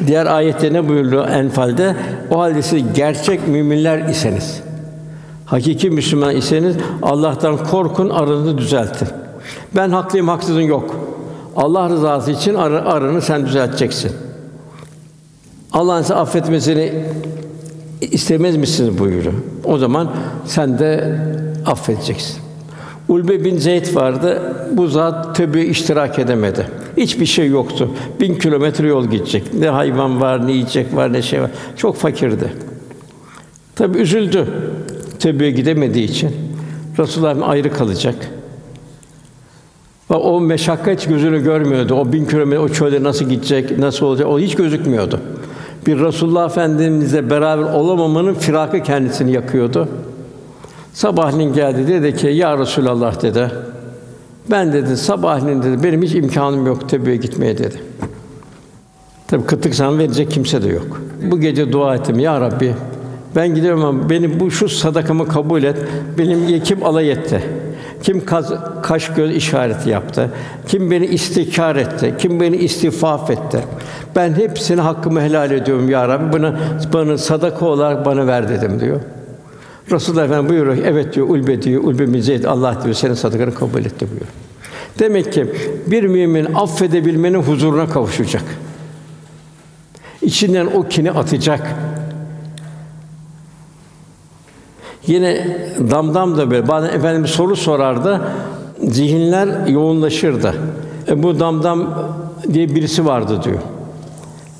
Diğer 0.07 0.25
ayette 0.25 0.73
ne 0.73 0.89
buyuruyor 0.89 1.27
Enfal'de? 1.27 1.95
O 2.31 2.39
halde 2.39 2.61
siz 2.61 2.93
gerçek 2.93 3.47
müminler 3.47 4.09
iseniz, 4.09 4.61
hakiki 5.45 5.89
Müslüman 5.89 6.35
iseniz 6.35 6.75
Allah'tan 7.01 7.57
korkun, 7.57 8.09
aranızı 8.09 8.57
düzeltin. 8.57 9.07
Ben 9.75 9.89
haklıyım, 9.89 10.27
haksızın 10.27 10.61
yok. 10.61 11.04
Allah 11.55 11.89
rızası 11.89 12.31
için 12.31 12.53
ar 12.53 12.71
aranı 12.71 13.21
sen 13.21 13.45
düzelteceksin. 13.45 14.11
Allah'ın 15.71 16.01
size 16.01 16.15
affetmesini 16.15 16.93
istemez 18.01 18.57
misiniz 18.57 18.99
buyuruyor. 18.99 19.33
O 19.63 19.77
zaman 19.77 20.11
sen 20.45 20.79
de 20.79 21.19
affedeceksin. 21.65 22.45
Ulbe 23.07 23.43
bin 23.43 23.57
Zeyd 23.57 23.95
vardı. 23.95 24.41
Bu 24.71 24.87
zat 24.87 25.35
tövbe 25.35 25.65
iştirak 25.65 26.19
edemedi. 26.19 26.67
Hiçbir 26.97 27.25
şey 27.25 27.47
yoktu. 27.47 27.89
Bin 28.19 28.35
kilometre 28.35 28.87
yol 28.87 29.05
gidecek. 29.07 29.53
Ne 29.53 29.69
hayvan 29.69 30.21
var, 30.21 30.47
ne 30.47 30.51
yiyecek 30.51 30.95
var, 30.95 31.13
ne 31.13 31.21
şey 31.21 31.41
var. 31.41 31.51
Çok 31.77 31.97
fakirdi. 31.97 32.53
Tabi 33.75 33.97
üzüldü. 33.97 34.47
Tövbeye 35.19 35.51
gidemediği 35.51 36.05
için. 36.05 36.31
Resulullah'ın 36.99 37.41
ayrı 37.41 37.73
kalacak. 37.73 38.15
O 40.09 40.41
meşakkat 40.41 41.07
gözünü 41.09 41.43
görmüyordu. 41.43 41.93
O 41.95 42.13
bin 42.13 42.25
kilometre 42.25 42.59
o 42.59 42.69
çölde 42.69 43.03
nasıl 43.03 43.25
gidecek, 43.25 43.77
nasıl 43.79 44.05
olacak 44.05 44.27
o 44.27 44.39
hiç 44.39 44.55
gözükmüyordu. 44.55 45.19
Bir 45.87 45.99
Resulullah 45.99 46.45
Efendimizle 46.45 47.29
beraber 47.29 47.63
olamamanın 47.63 48.33
firakı 48.33 48.83
kendisini 48.83 49.31
yakıyordu. 49.31 49.87
Sabahleyin 50.93 51.53
geldi 51.53 51.87
dedi 51.87 52.15
ki 52.15 52.27
ya 52.27 52.57
Resulallah 52.57 53.21
dedi. 53.21 53.51
Ben 54.51 54.73
dedi 54.73 54.97
sabahleyin 54.97 55.63
dedi 55.63 55.83
benim 55.83 56.01
hiç 56.01 56.15
imkanım 56.15 56.67
yok 56.67 56.89
Tebü'ye 56.89 57.15
gitmeye 57.15 57.57
dedi. 57.57 57.75
Tabi 59.27 59.45
kıtlık 59.45 59.75
sana 59.75 59.97
verecek 59.97 60.31
kimse 60.31 60.63
de 60.63 60.67
yok. 60.67 61.01
Bu 61.31 61.39
gece 61.39 61.71
dua 61.71 61.95
ettim 61.95 62.19
ya 62.19 62.41
Rabbi. 62.41 62.73
Ben 63.35 63.55
gidiyorum 63.55 63.85
ama 63.85 64.09
benim 64.09 64.39
bu 64.39 64.51
şu 64.51 64.69
sadakamı 64.69 65.27
kabul 65.27 65.63
et. 65.63 65.77
Benim 66.17 66.63
kim 66.63 66.85
alay 66.85 67.11
etti? 67.11 67.43
Kim 68.03 68.25
kaz, 68.25 68.53
kaş 68.83 69.13
göz 69.13 69.35
işareti 69.35 69.89
yaptı? 69.89 70.29
Kim 70.67 70.91
beni 70.91 71.05
istikar 71.05 71.75
etti? 71.75 72.13
Kim 72.19 72.39
beni 72.39 72.55
istifaf 72.57 73.29
etti? 73.29 73.59
Ben 74.15 74.33
hepsini 74.33 74.81
hakkımı 74.81 75.21
helal 75.21 75.51
ediyorum 75.51 75.89
ya 75.89 76.07
Rabbi. 76.07 76.33
Bana 76.33 76.59
bana 76.93 77.17
sadaka 77.17 77.65
olarak 77.65 78.05
bana 78.05 78.27
ver 78.27 78.49
dedim 78.49 78.79
diyor. 78.79 78.99
Resulullah 79.91 80.25
Efendimiz 80.25 80.49
buyuruyor, 80.49 80.77
evet 80.85 81.15
diyor, 81.15 81.29
ulbe 81.29 81.61
diyor, 81.61 81.83
ulbe 81.83 82.47
Allah 82.47 82.77
diyor, 82.83 82.95
senin 82.95 83.13
sadakanı 83.13 83.53
kabul 83.53 83.79
etti 83.79 84.07
buyuruyor. 84.09 84.31
Demek 84.99 85.33
ki 85.33 85.47
bir 85.87 86.03
mümin 86.03 86.47
affedebilmenin 86.55 87.41
huzuruna 87.41 87.89
kavuşacak. 87.89 88.43
İçinden 90.21 90.65
o 90.65 90.83
kini 90.83 91.11
atacak. 91.11 91.75
Yine 95.07 95.57
damdam 95.91 96.37
da 96.37 96.51
böyle. 96.51 96.67
Bazen 96.67 96.89
efendimiz 96.89 97.29
soru 97.29 97.55
sorardı. 97.55 98.21
Zihinler 98.83 99.67
yoğunlaşırdı. 99.67 100.53
E, 101.07 101.23
bu 101.23 101.39
damdam 101.39 101.93
diye 102.53 102.75
birisi 102.75 103.05
vardı 103.05 103.43
diyor. 103.43 103.59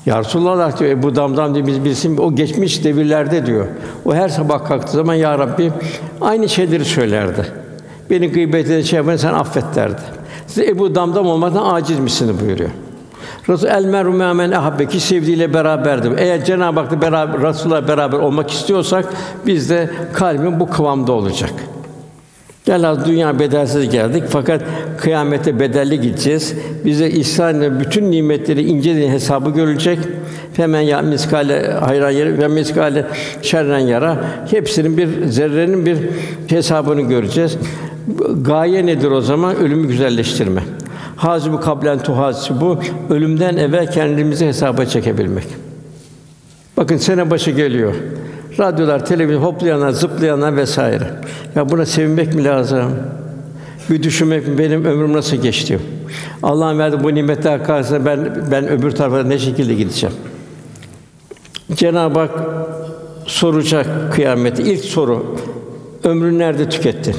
Ya 0.06 0.18
Resulullah 0.18 0.78
diyor, 0.78 1.02
bu 1.02 1.16
damdam 1.16 1.54
diye 1.54 1.66
biz 1.66 1.84
bilsin 1.84 2.16
o 2.16 2.34
geçmiş 2.34 2.84
devirlerde 2.84 3.46
diyor. 3.46 3.66
O 4.04 4.14
her 4.14 4.28
sabah 4.28 4.64
kalktığı 4.64 4.92
zaman 4.92 5.14
ya 5.14 5.38
Rabbi 5.38 5.72
aynı 6.20 6.48
şeyleri 6.48 6.84
söylerdi. 6.84 7.46
Beni 8.10 8.32
gıybet 8.32 8.66
eden 8.66 8.80
şey 8.80 8.96
yapmayı 8.96 9.18
sen 9.18 9.34
affet 9.34 9.64
derdi. 9.74 10.00
Siz 10.46 10.68
Ebu 10.68 10.94
Damdam 10.94 11.26
olmaktan 11.26 11.74
aciz 11.74 11.98
misiniz 11.98 12.40
buyuruyor. 12.40 12.70
Resul 13.48 13.68
el 13.68 13.84
meru 13.84 14.12
men 14.12 14.50
ahabbe 14.50 14.88
ki 14.88 15.00
sevdiğiyle 15.00 15.54
beraberdim. 15.54 16.14
Eğer 16.18 16.44
Cenab-ı 16.44 16.80
Hak'la 16.80 17.02
beraber 17.02 17.42
Resulullah 17.42 17.88
beraber 17.88 18.18
olmak 18.18 18.50
istiyorsak 18.50 19.04
biz 19.46 19.70
de 19.70 19.90
kalbin 20.12 20.60
bu 20.60 20.70
kıvamda 20.70 21.12
olacak. 21.12 21.52
Az 22.72 23.06
dünya 23.06 23.38
bedelsiz 23.38 23.90
geldik 23.90 24.24
fakat 24.28 24.62
kıyamete 24.98 25.60
bedelli 25.60 26.00
gideceğiz. 26.00 26.54
Bize 26.84 27.10
İsa'nın 27.10 27.80
bütün 27.80 28.10
nimetleri 28.10 28.62
ince 28.62 29.10
hesabı 29.10 29.50
görülecek. 29.50 29.98
Hemen 30.56 30.80
ya 30.80 31.02
miskale 31.02 31.72
hayran 31.72 32.10
yeri 32.10 32.38
ve 32.38 32.48
miskale 32.48 33.06
şerren 33.42 33.78
yara 33.78 34.24
hepsinin 34.50 34.96
bir 34.96 35.26
zerrenin 35.26 35.86
bir 35.86 35.98
hesabını 36.46 37.00
göreceğiz. 37.00 37.58
Gaye 38.42 38.86
nedir 38.86 39.10
o 39.10 39.20
zaman? 39.20 39.56
Ölümü 39.56 39.88
güzelleştirme. 39.88 40.62
Hazibu 41.16 41.60
kablen 41.60 41.98
bu 42.60 42.78
ölümden 43.10 43.56
evvel 43.56 43.92
kendimizi 43.92 44.46
hesaba 44.46 44.84
çekebilmek. 44.84 45.46
Bakın 46.76 46.96
sene 46.96 47.30
başı 47.30 47.50
geliyor. 47.50 47.94
Radyolar, 48.58 49.06
televizyon 49.06 49.42
hoplayanlar, 49.42 49.90
zıplayanlar 49.90 50.56
vesaire. 50.56 51.10
Ya 51.54 51.68
buna 51.68 51.86
sevinmek 51.86 52.34
mi 52.34 52.44
lazım? 52.44 52.92
Bir 53.90 54.02
düşünmek 54.02 54.48
mi 54.48 54.58
benim 54.58 54.84
ömrüm 54.84 55.12
nasıl 55.12 55.36
geçti? 55.36 55.78
Allah'ın 56.42 56.78
verdiği 56.78 57.04
bu 57.04 57.14
nimetler 57.14 57.64
karşısında 57.64 58.06
ben 58.06 58.36
ben 58.50 58.68
öbür 58.68 58.90
tarafa 58.90 59.22
ne 59.22 59.38
şekilde 59.38 59.74
gideceğim? 59.74 60.16
Cenab-ı 61.74 62.18
Hak 62.18 62.30
soracak 63.26 64.12
kıyameti. 64.12 64.62
İlk 64.62 64.84
soru 64.84 65.36
ömrünü 66.04 66.38
nerede 66.38 66.68
tükettin? 66.68 67.16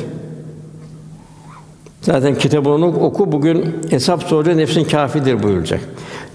Zaten 2.01 2.35
kitabını 2.35 2.85
oku 2.85 3.31
bugün 3.31 3.75
hesap 3.89 4.23
soruyor 4.23 4.57
nefsin 4.57 4.83
kafidir 4.83 5.43
buyuracak. 5.43 5.79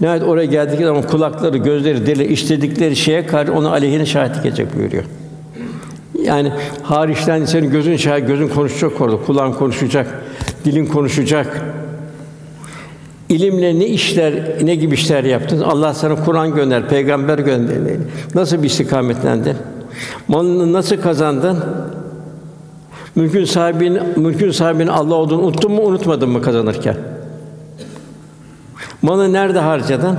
Nihayet 0.01 0.23
oraya 0.23 0.45
geldikleri 0.45 0.85
zaman 0.85 1.01
kulakları, 1.01 1.57
gözleri, 1.57 2.05
dili 2.05 2.25
işledikleri 2.25 2.95
şeye 2.95 3.25
karşı 3.25 3.53
onu 3.53 3.71
aleyhine 3.71 4.05
şahitlik 4.05 4.45
edecek 4.45 4.75
buyuruyor. 4.77 5.03
Yani 6.23 6.51
hariçten 6.83 7.45
senin 7.45 7.71
gözün 7.71 7.97
şahit, 7.97 8.27
gözün 8.27 8.47
konuşacak 8.47 9.01
orada, 9.01 9.17
kulağın 9.17 9.53
konuşacak, 9.53 10.07
dilin 10.65 10.85
konuşacak. 10.85 11.61
İlimle 13.29 13.79
ne 13.79 13.85
işler, 13.85 14.33
ne 14.63 14.75
gibi 14.75 14.93
işler 14.93 15.23
yaptın? 15.23 15.61
Allah 15.61 15.93
sana 15.93 16.25
Kur'an 16.25 16.55
gönder, 16.55 16.89
peygamber 16.89 17.39
gönder. 17.39 17.75
Nasıl 18.35 18.63
bir 18.63 18.67
istikametlendin? 18.67 19.55
Malını 20.27 20.73
nasıl 20.73 21.01
kazandın? 21.01 21.57
Mülkün 23.15 23.45
sahibinin 23.45 24.01
mülkün 24.15 24.51
sahibinin 24.51 24.87
Allah 24.87 25.15
olduğunu 25.15 25.41
unuttun 25.41 25.71
mu, 25.71 25.81
unutmadın 25.81 26.29
mı 26.29 26.41
kazanırken? 26.41 26.97
Malı 29.01 29.33
nerede 29.33 29.59
harcadın? 29.59 30.17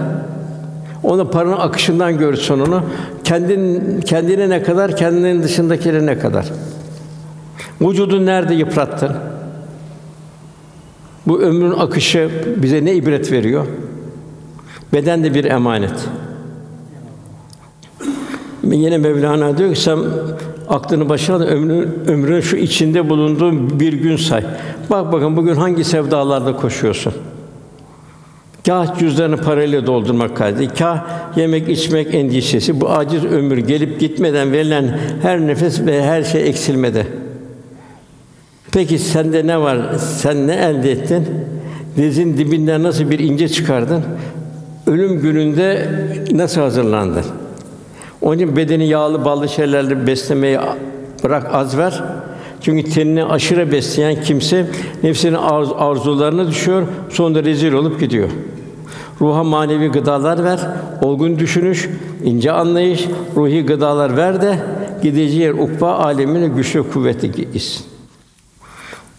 Onu 1.02 1.30
paranın 1.30 1.56
akışından 1.56 2.18
gör 2.18 2.34
sonunu. 2.34 2.82
Kendin 3.24 4.00
kendine 4.00 4.48
ne 4.48 4.62
kadar, 4.62 4.96
kendinin 4.96 5.42
dışındakilere 5.42 6.06
ne 6.06 6.18
kadar? 6.18 6.46
Vücudun 7.80 8.26
nerede 8.26 8.54
yıprattın? 8.54 9.12
Bu 11.26 11.40
ömrün 11.40 11.70
akışı 11.70 12.30
bize 12.56 12.84
ne 12.84 12.94
ibret 12.94 13.32
veriyor? 13.32 13.66
Beden 14.92 15.24
de 15.24 15.34
bir 15.34 15.44
emanet. 15.44 16.08
Yine 18.64 18.98
Mevlana 18.98 19.58
diyor 19.58 19.74
ki 19.74 19.80
sen 19.80 19.98
aklını 20.68 21.08
başına 21.08 21.40
da 21.40 21.46
ömrün, 21.46 21.88
ömrün 22.06 22.40
şu 22.40 22.56
içinde 22.56 23.10
bulunduğun 23.10 23.80
bir 23.80 23.92
gün 23.92 24.16
say. 24.16 24.44
Bak 24.90 25.12
bakın 25.12 25.36
bugün 25.36 25.54
hangi 25.54 25.84
sevdalarda 25.84 26.56
koşuyorsun? 26.56 27.12
Kâh 28.66 28.98
cüzdanı 28.98 29.36
parayla 29.36 29.86
doldurmak 29.86 30.36
kaydı, 30.36 30.74
kâh 30.74 30.98
yemek 31.36 31.68
içmek 31.68 32.14
endişesi, 32.14 32.80
bu 32.80 32.90
aciz 32.90 33.24
ömür 33.24 33.58
gelip 33.58 34.00
gitmeden 34.00 34.52
verilen 34.52 34.98
her 35.22 35.40
nefes 35.40 35.86
ve 35.86 36.02
her 36.02 36.22
şey 36.22 36.48
eksilmede. 36.48 37.06
Peki 38.72 38.98
sende 38.98 39.46
ne 39.46 39.60
var? 39.60 39.78
Sen 39.98 40.46
ne 40.46 40.54
elde 40.54 40.90
ettin? 40.90 41.26
Denizin 41.96 42.36
dibinden 42.36 42.82
nasıl 42.82 43.10
bir 43.10 43.18
ince 43.18 43.48
çıkardın? 43.48 44.04
Ölüm 44.86 45.20
gününde 45.20 45.88
nasıl 46.30 46.60
hazırlandın? 46.60 47.24
Onun 48.24 48.36
için 48.36 48.56
bedeni 48.56 48.86
yağlı, 48.86 49.24
ballı 49.24 49.48
şeylerle 49.48 50.06
beslemeyi 50.06 50.58
bırak 51.24 51.54
az 51.54 51.78
ver. 51.78 52.02
Çünkü 52.60 52.90
tenini 52.90 53.24
aşırı 53.24 53.72
besleyen 53.72 54.22
kimse 54.22 54.66
nefsinin 55.02 55.34
arz, 55.34 55.68
arzularına 55.76 56.48
düşüyor, 56.48 56.86
sonunda 57.10 57.44
rezil 57.44 57.72
olup 57.72 58.00
gidiyor. 58.00 58.28
Ruha 59.20 59.44
manevi 59.44 59.88
gıdalar 59.88 60.44
ver, 60.44 60.60
olgun 61.02 61.38
düşünüş, 61.38 61.88
ince 62.24 62.52
anlayış, 62.52 63.08
ruhi 63.36 63.66
gıdalar 63.66 64.16
ver 64.16 64.42
de 64.42 64.58
gideceği 65.02 65.40
yer 65.40 65.52
ukba 65.52 65.92
alemine 65.92 66.48
güçlü 66.48 66.90
kuvvetli 66.90 67.32
gitsin. 67.32 67.84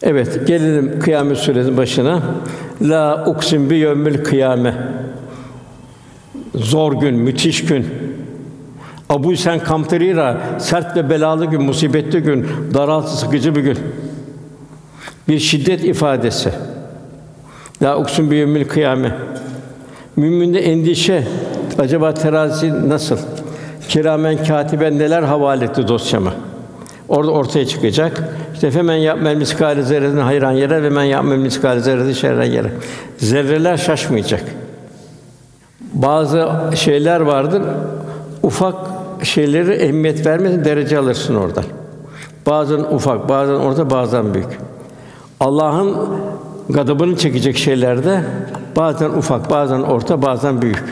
Evet, 0.03 0.47
gelelim 0.47 0.99
Kıyamet 0.99 1.37
Sûresinin 1.37 1.77
başına. 1.77 2.21
La 2.81 3.25
uksim 3.27 3.69
bi 3.69 3.75
yevmil 3.75 4.23
kıyame. 4.23 4.75
Zor 6.55 6.93
gün, 6.93 7.15
müthiş 7.15 7.65
gün. 7.65 7.85
Abu 9.09 9.35
Sen 9.35 9.59
Kamterira 9.59 10.37
sert 10.59 10.97
ve 10.97 11.09
belalı 11.09 11.45
gün, 11.45 11.61
musibetli 11.61 12.19
gün, 12.19 12.47
daraltı 12.73 13.17
sıkıcı 13.17 13.55
bir 13.55 13.61
gün. 13.61 13.77
Bir 15.27 15.39
şiddet 15.39 15.83
ifadesi. 15.83 16.51
La 17.81 17.97
uksun 17.97 18.31
bi 18.31 18.35
yevmil 18.35 18.67
kıyame. 18.67 19.15
Müminde 20.15 20.59
endişe. 20.59 21.27
Acaba 21.79 22.13
terazi 22.13 22.89
nasıl? 22.89 23.17
Kiramen 23.89 24.45
katiben 24.45 24.99
neler 24.99 25.23
havale 25.23 25.65
etti 25.65 25.87
dosyama? 25.87 26.33
Orada 27.07 27.31
ortaya 27.31 27.65
çıkacak. 27.65 28.23
İşte 28.53 28.71
femen 28.71 28.95
yapmel 28.95 29.35
miskale 29.35 29.83
zerreden 29.83 30.21
hayran 30.21 30.51
yere 30.51 30.83
ve 30.83 30.89
men 30.89 31.03
yapmel 31.03 31.37
miskale 31.37 31.79
zerreden 31.79 32.13
şerren 32.13 32.51
yere. 32.51 32.71
Zerreler 33.17 33.77
şaşmayacak. 33.77 34.43
Bazı 35.93 36.49
şeyler 36.75 37.19
vardır. 37.19 37.61
Ufak 38.43 38.75
şeyleri 39.25 39.71
ehemmiyet 39.71 40.25
vermeden 40.25 40.65
derece 40.65 40.97
alırsın 40.97 41.35
oradan. 41.35 41.63
Bazen 42.45 42.79
ufak, 42.79 43.29
bazen 43.29 43.53
orta, 43.53 43.89
bazen 43.89 44.33
büyük. 44.33 44.59
Allah'ın 45.39 45.95
gadabını 46.69 47.17
çekecek 47.17 47.57
şeylerde 47.57 48.21
bazen 48.75 49.09
ufak, 49.09 49.49
bazen 49.49 49.81
orta, 49.81 50.21
bazen 50.21 50.61
büyük. 50.61 50.83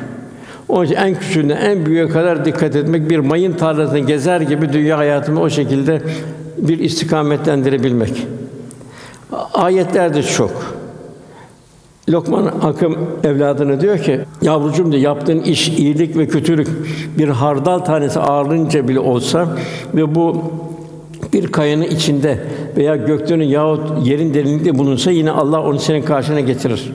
Onun 0.70 0.86
için 0.86 0.96
en 0.96 1.20
küçüğüne 1.20 1.54
en 1.54 1.86
büyüğe 1.86 2.08
kadar 2.08 2.46
dikkat 2.46 2.76
etmek, 2.76 3.10
bir 3.10 3.20
mayın 3.20 3.54
tarlasında 3.54 4.00
gezer 4.00 4.42
gibi 4.42 4.74
dünya 4.74 4.98
hayatımı 4.98 5.42
o 5.42 5.50
şekilde 5.50 6.02
bir 6.58 6.80
istikametlendirebilmek. 6.80 8.28
Ayetler 9.54 10.14
de 10.14 10.24
çok. 10.24 10.83
Lokman 12.10 12.46
Akım 12.46 12.98
evladına 13.24 13.82
diyor 13.82 14.00
ki, 14.00 14.20
yavrucum 14.42 14.92
diyor, 14.92 15.04
yaptığın 15.04 15.40
iş 15.40 15.70
iyilik 15.70 16.18
ve 16.18 16.28
kötülük 16.28 16.68
bir 17.18 17.28
hardal 17.28 17.80
tanesi 17.80 18.20
ağırlığınca 18.20 18.88
bile 18.88 19.00
olsa 19.00 19.48
ve 19.94 20.16
bu 20.16 20.42
bir 21.34 21.48
kayanın 21.48 21.84
içinde 21.84 22.48
veya 22.78 22.96
göklerin 22.96 23.44
yahut 23.44 24.08
yerin 24.08 24.34
derinliğinde 24.34 24.78
bulunsa 24.78 25.12
yine 25.12 25.32
Allah 25.32 25.64
onu 25.64 25.80
senin 25.80 26.02
karşına 26.02 26.40
getirir. 26.40 26.94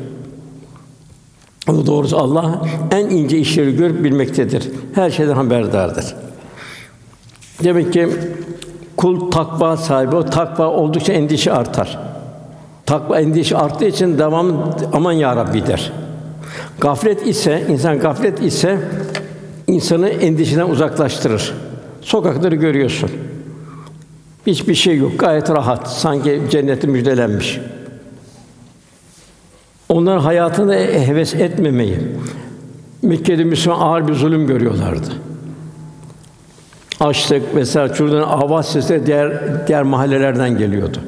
Ama 1.67 1.87
doğrusu 1.87 2.19
Allah 2.19 2.63
en 2.91 3.11
ince 3.11 3.39
işleri 3.39 3.77
görüp 3.77 4.05
bilmektedir. 4.05 4.71
Her 4.95 5.11
şeyden 5.11 5.35
haberdardır. 5.35 6.15
Demek 7.65 7.93
ki 7.93 8.09
kul 8.97 9.31
takva 9.31 9.77
sahibi, 9.77 10.17
o 10.17 10.25
takva 10.25 10.67
oldukça 10.67 11.13
endişe 11.13 11.53
artar. 11.53 12.08
Takva 12.89 13.21
endişe 13.21 13.57
arttığı 13.57 13.85
için 13.85 14.19
devam 14.19 14.75
aman 14.93 15.13
ya 15.13 15.37
Rabbi 15.37 15.67
der. 15.67 15.93
Gaflet 16.81 17.27
ise 17.27 17.65
insan 17.69 17.99
gaflet 17.99 18.43
ise 18.43 18.79
insanı 19.67 20.09
endişeden 20.09 20.69
uzaklaştırır. 20.69 21.55
Sokakları 22.01 22.55
görüyorsun. 22.55 23.11
Hiçbir 24.47 24.75
şey 24.75 24.97
yok. 24.97 25.19
Gayet 25.19 25.51
rahat. 25.51 25.89
Sanki 25.89 26.43
cenneti 26.51 26.87
müjdelenmiş. 26.87 27.61
Onlar 29.89 30.21
hayatını 30.21 30.75
heves 30.75 31.35
etmemeyi, 31.35 31.99
Mekke'de 33.03 33.45
Müslüman 33.45 33.81
ağır 33.81 34.09
bir 34.09 34.15
zulüm 34.15 34.47
görüyorlardı. 34.47 35.13
Açlık 37.01 37.55
vesaire 37.55 37.95
şuradan 37.95 38.23
avaz 38.23 38.69
sesleri 38.69 39.07
diğer 39.07 39.33
diğer 39.67 39.83
mahallelerden 39.83 40.59
geliyordu. 40.59 40.99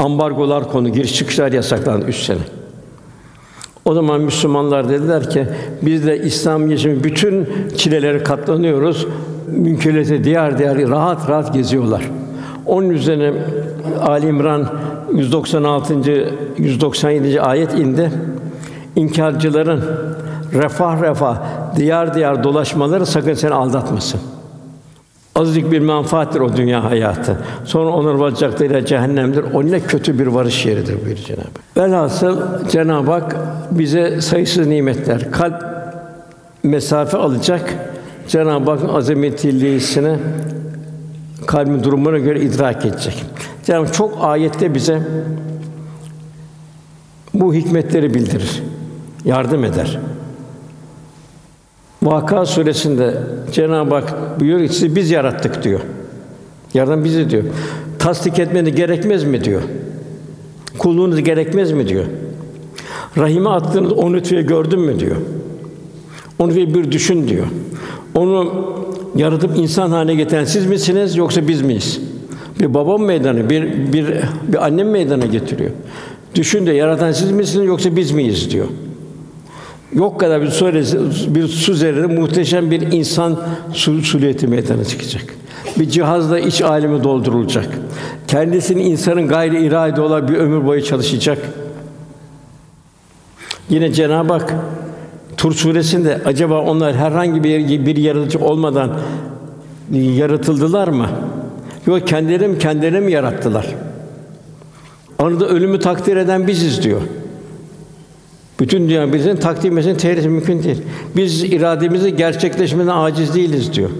Ambargolar 0.00 0.72
konu, 0.72 0.88
giriş 0.88 1.14
çıkışlar 1.14 1.52
yasaklandı 1.52 2.06
üç 2.06 2.16
sene. 2.16 2.38
O 3.84 3.94
zaman 3.94 4.20
Müslümanlar 4.20 4.88
dediler 4.88 5.30
ki 5.30 5.46
biz 5.82 6.06
de 6.06 6.18
İslam 6.18 6.70
yaşamı 6.70 7.04
bütün 7.04 7.48
çileleri 7.76 8.22
katlanıyoruz. 8.22 9.06
Mümkünse 9.48 10.24
diğer 10.24 10.58
diğer 10.58 10.88
rahat 10.88 11.28
rahat 11.28 11.54
geziyorlar. 11.54 12.02
Onun 12.66 12.90
üzerine 12.90 13.32
Ali 14.02 14.26
İmran 14.26 14.68
196. 15.14 15.94
197. 16.58 17.40
ayet 17.40 17.74
indi. 17.74 18.10
İnkarcıların 18.96 19.84
refah 20.52 21.02
refah 21.02 21.36
diyar 21.76 22.14
diyar 22.14 22.44
dolaşmaları 22.44 23.06
sakın 23.06 23.34
seni 23.34 23.54
aldatmasın. 23.54 24.20
Azıcık 25.34 25.72
bir 25.72 25.80
menfaattir 25.80 26.40
o 26.40 26.56
dünya 26.56 26.84
hayatı. 26.84 27.36
Sonra 27.64 27.90
onlar 27.90 28.14
varacakları 28.14 28.86
cehennemdir. 28.86 29.44
O 29.54 29.66
ne 29.66 29.80
kötü 29.80 30.18
bir 30.18 30.26
varış 30.26 30.66
yeridir 30.66 30.94
buyuruyor 30.94 31.16
Cenab-ı 31.16 31.42
Hak. 31.42 31.76
Velhasıl 31.76 32.38
Cenab-ı 32.68 33.10
Hak 33.10 33.36
bize 33.70 34.20
sayısız 34.20 34.66
nimetler, 34.66 35.30
kalp 35.30 35.64
mesafe 36.62 37.16
alacak. 37.16 37.74
Cenab-ı 38.28 38.70
Hakk'ın 38.70 38.88
azametilliyesini 38.88 40.16
kalbin 41.46 41.82
durumuna 41.82 42.18
göre 42.18 42.40
idrak 42.40 42.86
edecek. 42.86 43.24
Cenab-ı 43.64 43.84
Hak 43.86 43.94
çok 43.94 44.18
ayette 44.20 44.74
bize 44.74 45.02
bu 47.34 47.54
hikmetleri 47.54 48.14
bildirir, 48.14 48.62
yardım 49.24 49.64
eder. 49.64 49.98
Vaka 52.02 52.46
suresinde 52.46 53.14
Cenab-ı 53.52 53.94
Hak 53.94 54.40
buyuruyor 54.40 54.68
ki 54.68 54.74
sizi 54.74 54.96
biz 54.96 55.10
yarattık 55.10 55.62
diyor. 55.62 55.80
Yardım 56.74 57.04
bizi 57.04 57.30
diyor. 57.30 57.42
Tasdik 57.98 58.38
etmeniz 58.38 58.74
gerekmez 58.74 59.24
mi 59.24 59.44
diyor. 59.44 59.62
Kulluğunuz 60.78 61.22
gerekmez 61.22 61.72
mi 61.72 61.88
diyor. 61.88 62.04
Rahime 63.18 63.50
attığınız 63.50 63.92
o 63.92 64.12
nütfeyi 64.12 64.46
gördün 64.46 64.80
mü 64.80 65.00
diyor. 65.00 65.16
Onu 66.38 66.54
bir 66.54 66.92
düşün 66.92 67.28
diyor. 67.28 67.46
Onu 68.14 68.66
yaratıp 69.16 69.58
insan 69.58 69.90
haline 69.90 70.14
getiren 70.14 70.44
siz 70.44 70.66
misiniz 70.66 71.16
yoksa 71.16 71.48
biz 71.48 71.62
miyiz? 71.62 72.00
Bir 72.60 72.74
babam 72.74 73.02
meydana, 73.02 73.50
bir 73.50 73.92
bir 73.92 74.06
bir 74.48 74.66
annem 74.66 74.90
meydana 74.90 75.26
getiriyor. 75.26 75.70
Düşün 76.34 76.66
de 76.66 76.72
yaratan 76.72 77.12
siz 77.12 77.30
misiniz 77.30 77.66
yoksa 77.66 77.96
biz 77.96 78.10
miyiz 78.10 78.50
diyor. 78.50 78.66
Yok 79.94 80.20
kadar 80.20 80.42
bir 80.42 80.50
su, 80.50 80.66
bir 81.34 81.48
su 81.48 81.74
zerre 81.74 82.06
muhteşem 82.06 82.70
bir 82.70 82.92
insan 82.92 83.40
su, 83.72 84.02
suliyeti 84.02 84.46
meydana 84.46 84.84
çıkacak. 84.84 85.24
Bir 85.78 85.88
cihazla 85.88 86.38
iç 86.38 86.62
alemi 86.62 87.04
doldurulacak. 87.04 87.78
Kendisini 88.28 88.82
insanın 88.82 89.28
gayri 89.28 89.66
irade 89.66 90.00
olan 90.00 90.28
bir 90.28 90.34
ömür 90.34 90.66
boyu 90.66 90.84
çalışacak. 90.84 91.38
Yine 93.68 93.92
Cenab-ı 93.92 94.32
Hak 94.32 94.54
Tur 95.36 95.52
suresinde 95.52 96.20
acaba 96.24 96.60
onlar 96.60 96.94
herhangi 96.94 97.44
bir 97.44 97.86
bir 97.86 97.96
yaratıcı 97.96 98.38
olmadan 98.38 98.90
yaratıldılar 99.92 100.88
mı? 100.88 101.06
Yok 101.86 102.06
kendileri 102.06 102.48
mi 102.48 102.58
kendileri 102.58 103.00
mi 103.00 103.12
yarattılar? 103.12 103.66
Arada 105.18 105.48
ölümü 105.48 105.80
takdir 105.80 106.16
eden 106.16 106.46
biziz 106.46 106.82
diyor. 106.82 107.00
Bütün 108.60 108.88
dünya 108.88 109.12
bizim 109.12 109.36
takdir 109.36 109.68
etmesini 109.68 109.96
tehris 109.96 110.24
mümkün 110.24 110.62
değil. 110.62 110.82
Biz 111.16 111.42
irademizi 111.44 112.16
gerçekleşmeden 112.16 112.96
aciz 112.96 113.34
değiliz 113.34 113.72
diyor. 113.74 113.90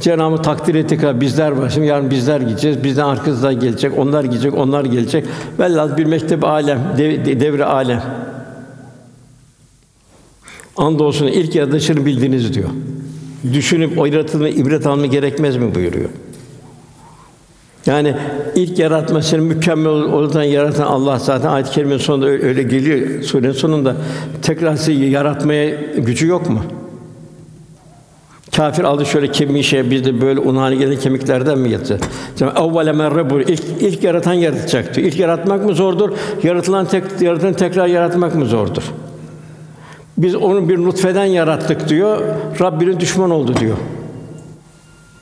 Cenab-ı 0.00 0.42
takdir 0.42 0.74
ettik 0.74 1.00
kadar 1.00 1.20
bizler 1.20 1.50
var. 1.50 1.70
Şimdi 1.70 1.86
yarın 1.86 2.10
bizler 2.10 2.40
gideceğiz. 2.40 2.84
Bizden 2.84 3.04
arkamızdan 3.04 3.60
gelecek, 3.60 3.98
onlar 3.98 4.24
gidecek, 4.24 4.54
onlar 4.54 4.84
gelecek. 4.84 5.24
Velhâsıl 5.58 5.96
bir 5.96 6.04
mektep 6.04 6.44
alem, 6.44 6.80
dev, 6.98 7.40
devre 7.40 7.64
alem. 7.64 8.02
Andolsun 10.76 11.26
ilk 11.26 11.54
yaratılışını 11.54 12.06
bildiniz 12.06 12.54
diyor. 12.54 12.68
Düşünüp 13.52 13.98
o 13.98 14.06
yaratılma 14.06 14.48
ibret 14.48 14.86
alma 14.86 15.06
gerekmez 15.06 15.56
mi 15.56 15.74
buyuruyor. 15.74 16.10
Yani 17.86 18.14
ilk 18.54 18.78
yaratmasını 18.78 19.42
mükemmel 19.42 19.92
olan 19.92 20.42
yaratan 20.42 20.86
Allah 20.86 21.18
zaten 21.18 21.48
ayet-i 21.48 21.70
kerimenin 21.70 21.98
sonunda 21.98 22.26
öyle, 22.26 22.62
geliyor 22.62 23.22
surenin 23.22 23.52
sonunda 23.52 23.96
tekrar 24.42 24.76
sizi 24.76 24.92
yaratmaya 24.92 25.70
gücü 25.96 26.26
yok 26.26 26.50
mu? 26.50 26.60
Kafir 28.56 28.84
aldı 28.84 29.06
şöyle 29.06 29.30
kemiği 29.30 29.64
şey 29.64 29.90
biz 29.90 30.04
de 30.04 30.20
böyle 30.20 30.40
un 30.40 30.56
haline 30.56 30.84
gelen 30.84 30.98
kemiklerden 30.98 31.58
mi 31.58 31.70
yatacağız? 31.70 32.00
Evvele 32.40 32.92
merre 32.92 33.30
bu 33.30 33.40
ilk 33.40 33.62
ilk 33.80 34.04
yaratan 34.04 34.32
yaratacaktı. 34.32 35.00
İlk 35.00 35.18
yaratmak 35.18 35.64
mı 35.64 35.74
zordur? 35.74 36.10
Yaratılan 36.42 36.86
tek 36.86 37.04
yaratan 37.20 37.52
tekrar 37.52 37.86
yaratmak 37.86 38.34
mı 38.34 38.46
zordur? 38.46 38.82
Biz 40.18 40.34
onu 40.34 40.68
bir 40.68 40.78
nutfeden 40.78 41.24
yarattık 41.24 41.88
diyor. 41.88 42.22
Rabbinin 42.60 43.00
düşman 43.00 43.30
oldu 43.30 43.54
diyor. 43.60 43.76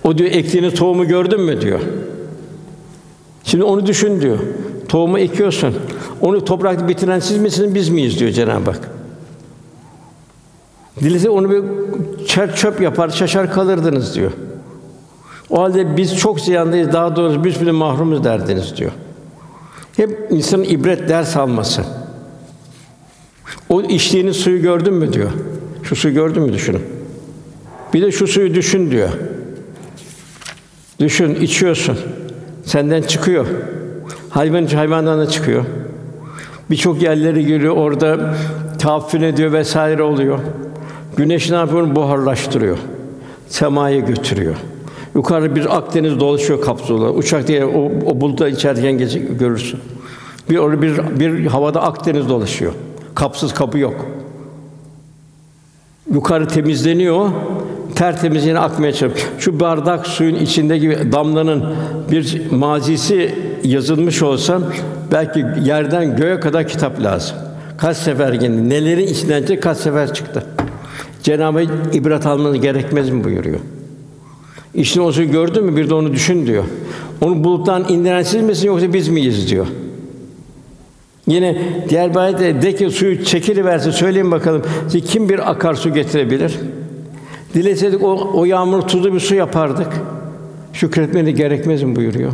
O 0.05 0.19
diyor 0.19 0.31
ektiğiniz 0.31 0.75
tohumu 0.75 1.05
gördün 1.09 1.41
mü 1.41 1.61
diyor. 1.61 1.81
Şimdi 3.51 3.65
onu 3.65 3.87
düşün 3.87 4.21
diyor. 4.21 4.39
Tohumu 4.89 5.19
ekiyorsun. 5.19 5.75
Onu 6.21 6.45
toprakta 6.45 6.89
bitiren 6.89 7.19
siz 7.19 7.39
misiniz, 7.39 7.75
biz 7.75 7.89
miyiz 7.89 8.19
diyor 8.19 8.31
Cenab-ı 8.31 8.71
Hak. 8.71 8.91
Dilse 11.01 11.31
onu 11.31 11.51
bir 11.51 11.63
çer 12.27 12.57
çöp 12.57 12.81
yapar, 12.81 13.09
şaşar 13.09 13.53
kalırdınız 13.53 14.15
diyor. 14.15 14.33
O 15.51 15.63
halde 15.63 15.97
biz 15.97 16.17
çok 16.17 16.41
ziyandayız, 16.41 16.93
daha 16.93 17.17
doğrusu 17.17 17.45
biz 17.45 17.61
bile 17.61 17.73
mahrumuz 17.73 18.25
derdiniz 18.25 18.77
diyor. 18.77 18.93
Hep 19.97 20.27
insanın 20.31 20.65
ibret 20.65 21.09
ders 21.09 21.37
alması. 21.37 21.85
O 23.69 23.83
içtiğiniz 23.83 24.37
suyu 24.37 24.63
gördün 24.63 24.95
mü 24.95 25.13
diyor. 25.13 25.31
Şu 25.83 25.97
suyu 25.97 26.15
gördün 26.15 26.43
mü 26.43 26.53
düşünün. 26.53 26.83
Bir 27.95 28.03
de 28.03 28.13
şu 28.13 28.27
suyu 28.27 28.55
düşün 28.55 28.91
diyor. 28.91 29.11
Düşün, 30.99 31.35
içiyorsun. 31.35 31.99
Senden 32.65 33.03
çıkıyor. 33.03 33.47
Hayvan 34.31 34.67
hayvandan 34.67 35.19
da 35.19 35.29
çıkıyor. 35.29 35.65
Birçok 36.71 37.03
yerleri 37.03 37.47
görüyor, 37.47 37.77
orada 37.77 38.35
tahaffün 38.79 39.23
ediyor 39.23 39.53
vesaire 39.53 40.03
oluyor. 40.03 40.39
Güneş 41.17 41.51
ne 41.51 41.57
yapıyor? 41.57 41.97
Buharlaştırıyor. 41.97 42.79
Semaya 43.49 44.01
götürüyor. 44.01 44.57
Yukarı 45.15 45.57
bir 45.57 45.77
Akdeniz 45.77 46.21
dolaşıyor 46.21 46.61
kapsula. 46.61 47.11
Uçak 47.11 47.49
diye 47.49 47.65
o, 47.65 47.91
o 48.07 48.21
bulutlar 48.21 48.49
içerken 48.49 48.99
gece 48.99 49.19
görürsün. 49.19 49.81
Bir 50.51 50.57
orada 50.57 50.83
bir 50.83 51.21
bir 51.21 51.47
havada 51.47 51.83
Akdeniz 51.83 52.29
dolaşıyor. 52.29 52.73
Kapsız 53.15 53.55
kapı 53.55 53.79
yok. 53.79 54.07
Yukarı 56.15 56.49
temizleniyor, 56.49 57.31
tertemiz 57.95 58.47
yine 58.47 58.59
akmaya 58.59 58.93
çalışıyor. 58.93 59.29
Şu 59.39 59.61
bardak 59.61 60.07
suyun 60.07 60.35
içindeki 60.35 61.13
damlanın 61.13 61.65
bir 62.11 62.51
mazisi 62.51 63.35
yazılmış 63.65 64.23
olsa 64.23 64.61
belki 65.13 65.45
yerden 65.65 66.17
göğe 66.17 66.41
kadar 66.41 66.69
kitap 66.69 67.03
lazım. 67.03 67.37
Kaç 67.79 67.97
sefer 67.97 68.33
geldi, 68.33 68.69
nelerin 68.69 69.07
içinden 69.07 69.41
çıktı, 69.41 69.61
kaç 69.61 69.79
sefer 69.79 70.15
çıktı. 70.15 70.45
Cenab-ı 71.23 71.59
Hak 71.59 71.95
ibret 71.95 72.27
almanız 72.27 72.61
gerekmez 72.61 73.11
mi 73.11 73.25
buyuruyor. 73.25 73.61
İşte 74.75 75.01
o 75.01 75.13
suyu 75.13 75.31
gördün 75.31 75.65
mü 75.65 75.77
bir 75.77 75.91
de 75.91 75.95
onu 75.95 76.13
düşün 76.13 76.47
diyor. 76.47 76.65
Onu 77.21 77.45
buluttan 77.45 77.85
indiren 77.89 78.23
siz 78.23 78.43
misiniz 78.43 78.65
yoksa 78.65 78.93
biz 78.93 79.09
miyiz 79.09 79.51
diyor. 79.51 79.67
Yine 81.27 81.63
diğer 81.89 82.11
bir 82.11 82.17
ayette 82.17 82.63
de 82.63 82.75
ki 82.75 82.91
suyu 82.91 83.25
çekiliverse 83.25 83.93
söyleyin 83.93 84.31
bakalım 84.31 84.63
kim 85.07 85.29
bir 85.29 85.51
akarsu 85.51 85.95
getirebilir? 85.95 86.53
Dileseydik 87.55 88.03
o, 88.03 88.31
o 88.35 88.45
yağmur 88.45 88.83
tuzlu 88.83 89.15
bir 89.15 89.21
su 89.21 89.35
yapardık. 89.35 89.89
Şükretmeni 90.73 91.35
gerekmez 91.35 91.83
mi 91.83 91.97
buyuruyor. 91.97 92.33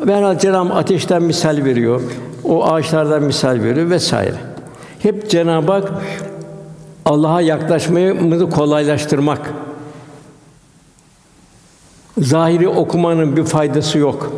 Ve 0.00 0.38
Cenab-ı 0.40 0.74
ateşten 0.74 1.22
misal 1.22 1.64
veriyor. 1.64 2.00
O 2.44 2.64
ağaçlardan 2.64 3.22
misal 3.22 3.62
veriyor 3.62 3.90
vesaire. 3.90 4.34
Hep 4.98 5.30
Cenab-ı 5.30 5.72
Hak 5.72 5.92
Allah'a 7.04 7.40
yaklaşmayı 7.40 8.50
kolaylaştırmak. 8.50 9.54
Zahiri 12.18 12.68
okumanın 12.68 13.36
bir 13.36 13.44
faydası 13.44 13.98
yok. 13.98 14.32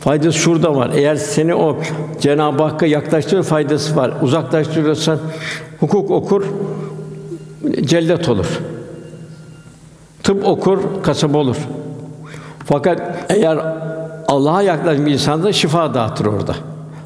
Faydası 0.00 0.38
şurada 0.38 0.76
var. 0.76 0.90
Eğer 0.94 1.16
seni 1.16 1.54
o 1.54 1.76
Cenab-ı 2.20 2.62
Hakk'a 2.62 2.86
yaklaştırıyor 2.86 3.44
faydası 3.44 3.96
var. 3.96 4.12
Uzaklaştırıyorsan 4.22 5.18
hukuk 5.80 6.10
okur, 6.10 6.44
cellat 7.80 8.28
olur. 8.28 8.46
Tıp 10.26 10.44
okur, 10.44 10.78
kasap 11.02 11.34
olur. 11.34 11.56
Fakat 12.64 13.00
eğer 13.28 13.58
Allah'a 14.28 14.62
yaklaşmış 14.62 15.12
insan 15.12 15.44
da 15.44 15.52
şifa 15.52 15.94
dağıtır 15.94 16.26
orada. 16.26 16.54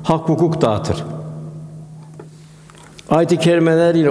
Hak 0.02 0.28
hukuk 0.28 0.61
dağıtır. 0.62 1.04
Ayet-i 3.11 3.37
kerimeler 3.37 3.94
ile 3.94 4.11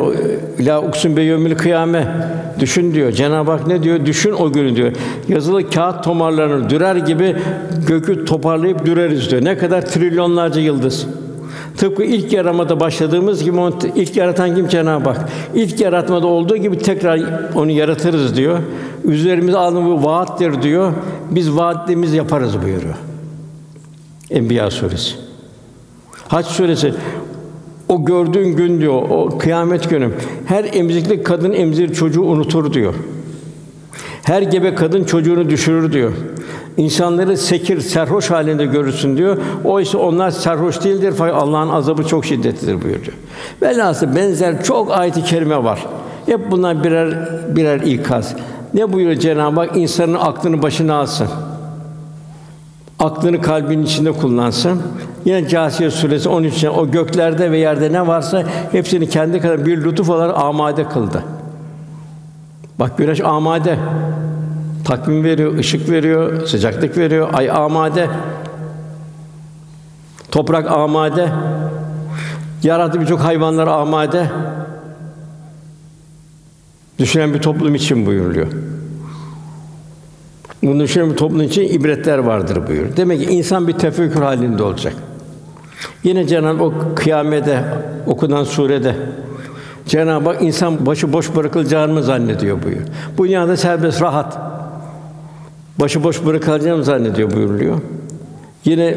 la 0.65 0.81
uksun 0.81 1.17
be 1.17 1.55
kıyame 1.55 2.07
düşün 2.59 2.93
diyor. 2.93 3.11
Cenab-ı 3.11 3.51
Hak 3.51 3.67
ne 3.67 3.83
diyor? 3.83 4.05
Düşün 4.05 4.31
o 4.31 4.51
günü 4.51 4.75
diyor. 4.75 4.91
Yazılı 5.27 5.69
kağıt 5.69 6.03
tomarlarını 6.03 6.69
dürer 6.69 6.95
gibi 6.95 7.35
gökü 7.87 8.25
toparlayıp 8.25 8.85
düreriz 8.85 9.31
diyor. 9.31 9.45
Ne 9.45 9.57
kadar 9.57 9.81
trilyonlarca 9.85 10.61
yıldız. 10.61 11.07
Tıpkı 11.79 12.03
ilk 12.03 12.33
yaramada 12.33 12.79
başladığımız 12.79 13.43
gibi 13.43 13.57
onu 13.57 13.73
ilk 13.95 14.15
yaratan 14.15 14.55
kim 14.55 14.67
Cenab-ı 14.67 15.09
Hak. 15.09 15.29
İlk 15.55 15.79
yaratmada 15.79 16.27
olduğu 16.27 16.57
gibi 16.57 16.77
tekrar 16.77 17.21
onu 17.55 17.71
yaratırız 17.71 18.35
diyor. 18.35 18.59
Üzerimize 19.03 19.57
alınan 19.57 19.85
bu 19.85 20.05
vaattir 20.05 20.61
diyor. 20.61 20.93
Biz 21.31 21.55
vaatlerimizi 21.55 22.17
yaparız 22.17 22.61
buyuruyor. 22.63 22.95
Enbiya 24.31 24.71
suresi. 24.71 25.15
Hac 26.27 26.45
suresi 26.45 26.93
o 27.89 28.05
gördüğün 28.05 28.55
gün 28.55 28.81
diyor, 28.81 29.01
o 29.09 29.37
kıyamet 29.37 29.89
günü 29.89 30.11
her 30.45 30.63
emzikli 30.73 31.23
kadın 31.23 31.53
emzir 31.53 31.93
çocuğu 31.93 32.21
unutur 32.21 32.73
diyor. 32.73 32.93
Her 34.23 34.41
gebe 34.41 34.75
kadın 34.75 35.03
çocuğunu 35.03 35.49
düşürür 35.49 35.93
diyor. 35.93 36.11
İnsanları 36.79 37.37
sekir, 37.37 37.81
serhoş 37.81 38.31
halinde 38.31 38.65
görürsün 38.65 39.17
diyor. 39.17 39.37
Oysa 39.63 39.97
onlar 39.97 40.31
serhoş 40.31 40.83
değildir 40.83 41.13
fakat 41.17 41.43
Allah'ın 41.43 41.69
azabı 41.69 42.03
çok 42.03 42.25
şiddetlidir 42.25 42.81
buyuruyor. 42.81 43.13
Velhasıl 43.61 44.15
benzer 44.15 44.63
çok 44.63 44.91
ayet-i 44.91 45.23
kerime 45.23 45.63
var. 45.63 45.85
Hep 46.25 46.51
bunlar 46.51 46.83
birer 46.83 47.29
birer 47.55 47.79
ikaz. 47.81 48.35
Ne 48.73 48.93
buyuruyor 48.93 49.19
Cenab-ı 49.19 49.59
Hak? 49.59 49.77
İnsanın 49.77 50.13
aklını 50.13 50.61
başına 50.61 50.95
alsın. 50.95 51.27
Aklını 52.99 53.41
kalbinin 53.41 53.83
içinde 53.83 54.11
kullansın. 54.11 54.81
Yine 55.25 55.47
Câsiye 55.47 55.91
suresi 55.91 56.29
13. 56.29 56.65
o 56.65 56.91
göklerde 56.91 57.51
ve 57.51 57.57
yerde 57.57 57.93
ne 57.93 58.07
varsa 58.07 58.43
hepsini 58.71 59.09
kendi 59.09 59.39
kadar 59.39 59.65
bir 59.65 59.83
lütuf 59.83 60.09
olarak 60.09 60.37
amade 60.37 60.83
kıldı. 60.83 61.23
Bak 62.79 62.97
güneş 62.97 63.21
amade. 63.21 63.79
Takvim 64.89 65.23
veriyor, 65.23 65.57
ışık 65.57 65.89
veriyor, 65.89 66.47
sıcaklık 66.47 66.97
veriyor, 66.97 67.29
ay 67.33 67.51
amade. 67.51 68.09
Toprak 70.31 70.71
amade. 70.71 71.29
Yarattı 72.63 73.01
birçok 73.01 73.19
hayvanlar 73.19 73.67
amade. 73.67 74.31
Düşünen 76.99 77.33
bir 77.33 77.39
toplum 77.39 77.75
için 77.75 78.05
buyuruluyor. 78.05 78.47
Bunu 80.63 80.83
düşünen 80.83 81.11
bir 81.11 81.17
toplum 81.17 81.41
için 81.41 81.63
ibretler 81.63 82.17
vardır 82.17 82.67
buyur. 82.67 82.85
Demek 82.97 83.19
ki 83.19 83.33
insan 83.33 83.67
bir 83.67 83.73
tefekkür 83.73 84.21
halinde 84.21 84.63
olacak. 84.63 84.93
Yine 86.03 86.27
Cenab-ı 86.27 86.63
o 86.63 86.73
kıyamete 86.95 87.63
okunan 88.07 88.43
surede 88.43 88.95
Cenab-ı 89.85 90.29
Hak 90.29 90.41
insan 90.41 90.85
başı 90.85 91.13
boş 91.13 91.35
bırakılacağını 91.35 91.93
mı 91.93 92.03
zannediyor 92.03 92.63
buyur. 92.63 92.81
Bu 93.17 93.25
dünyada 93.25 93.57
serbest 93.57 94.01
rahat. 94.01 94.58
Başı 95.79 96.03
boş 96.03 96.25
bırakılacağını 96.25 96.83
zannediyor 96.83 97.31
buyuruluyor. 97.31 97.79
Yine 98.65 98.95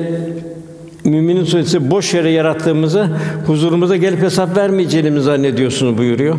Müminin 1.04 1.44
suresi 1.44 1.90
boş 1.90 2.14
yere 2.14 2.30
yarattığımızı 2.30 3.08
huzurumuza 3.46 3.96
gelip 3.96 4.22
hesap 4.22 4.56
vermeyeceğini 4.56 5.20
zannediyorsunuz 5.20 5.98
buyuruyor. 5.98 6.38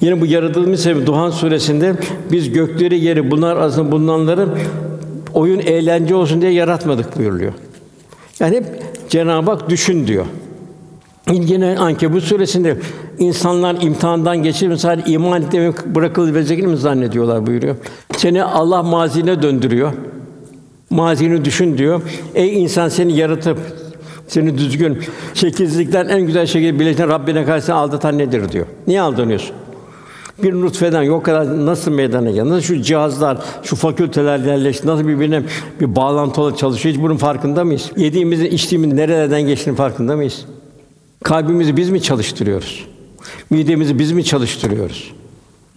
Yine 0.00 0.20
bu 0.20 0.26
yaratılmış 0.26 0.80
sebebi 0.80 1.06
Duhan 1.06 1.30
suresinde 1.30 1.94
biz 2.32 2.52
gökleri 2.52 3.04
yeri 3.04 3.30
bunlar 3.30 3.56
arasında 3.56 3.92
bulunanları 3.92 4.48
oyun 5.34 5.58
eğlence 5.58 6.14
olsun 6.14 6.42
diye 6.42 6.52
yaratmadık 6.52 7.18
buyuruluyor. 7.18 7.52
Yani 8.40 8.56
hep 8.56 8.64
Cenab-ı 9.08 9.50
Hak 9.50 9.70
düşün 9.70 10.06
diyor. 10.06 10.26
Yine 11.30 11.78
Ankebut 11.78 12.22
suresinde 12.22 12.76
insanlar 13.18 13.82
imtihandan 13.82 14.42
geçirip 14.42 14.78
sadece 14.78 15.12
iman 15.12 15.42
etmeyi 15.42 15.72
bırakılıverecekini 15.94 16.66
mi 16.66 16.76
zannediyorlar 16.76 17.46
buyuruyor. 17.46 17.76
Seni 18.16 18.44
Allah 18.44 18.82
mazine 18.82 19.42
döndürüyor. 19.42 19.92
Mazini 20.90 21.44
düşün 21.44 21.78
diyor. 21.78 22.02
Ey 22.34 22.62
insan 22.62 22.88
seni 22.88 23.16
yaratıp 23.16 23.58
seni 24.28 24.58
düzgün 24.58 24.98
şekilsizlikten 25.34 26.08
en 26.08 26.20
güzel 26.20 26.46
şekilde 26.46 26.80
birleştiren 26.80 27.08
Rabbine 27.08 27.44
karşı 27.44 27.74
aldatan 27.74 28.18
nedir 28.18 28.52
diyor. 28.52 28.66
Niye 28.86 29.00
aldanıyorsun? 29.00 29.56
Bir 30.42 30.52
nutfeden 30.52 31.02
yok 31.02 31.24
kadar 31.24 31.66
nasıl 31.66 31.90
meydana 31.90 32.30
geldi? 32.30 32.48
Nasıl 32.48 32.62
şu 32.62 32.82
cihazlar, 32.82 33.38
şu 33.62 33.76
fakülteler 33.76 34.38
yerleşti? 34.38 34.86
Nasıl 34.86 35.08
birbirine 35.08 35.42
bir 35.80 35.96
bağlantılı 35.96 36.56
çalışıyor? 36.56 36.94
Hiç 36.94 37.02
bunun 37.02 37.16
farkında 37.16 37.64
mıyız? 37.64 37.90
Yediğimizin, 37.96 38.46
içtiğimizin 38.46 38.96
nerelerden 38.96 39.42
geçtiğinin 39.42 39.76
farkında 39.76 40.16
mıyız? 40.16 40.44
Kalbimizi 41.22 41.76
biz 41.76 41.90
mi 41.90 42.02
çalıştırıyoruz? 42.02 42.86
Midemizi 43.50 43.98
biz 43.98 44.12
mi 44.12 44.24
çalıştırıyoruz? 44.24 45.12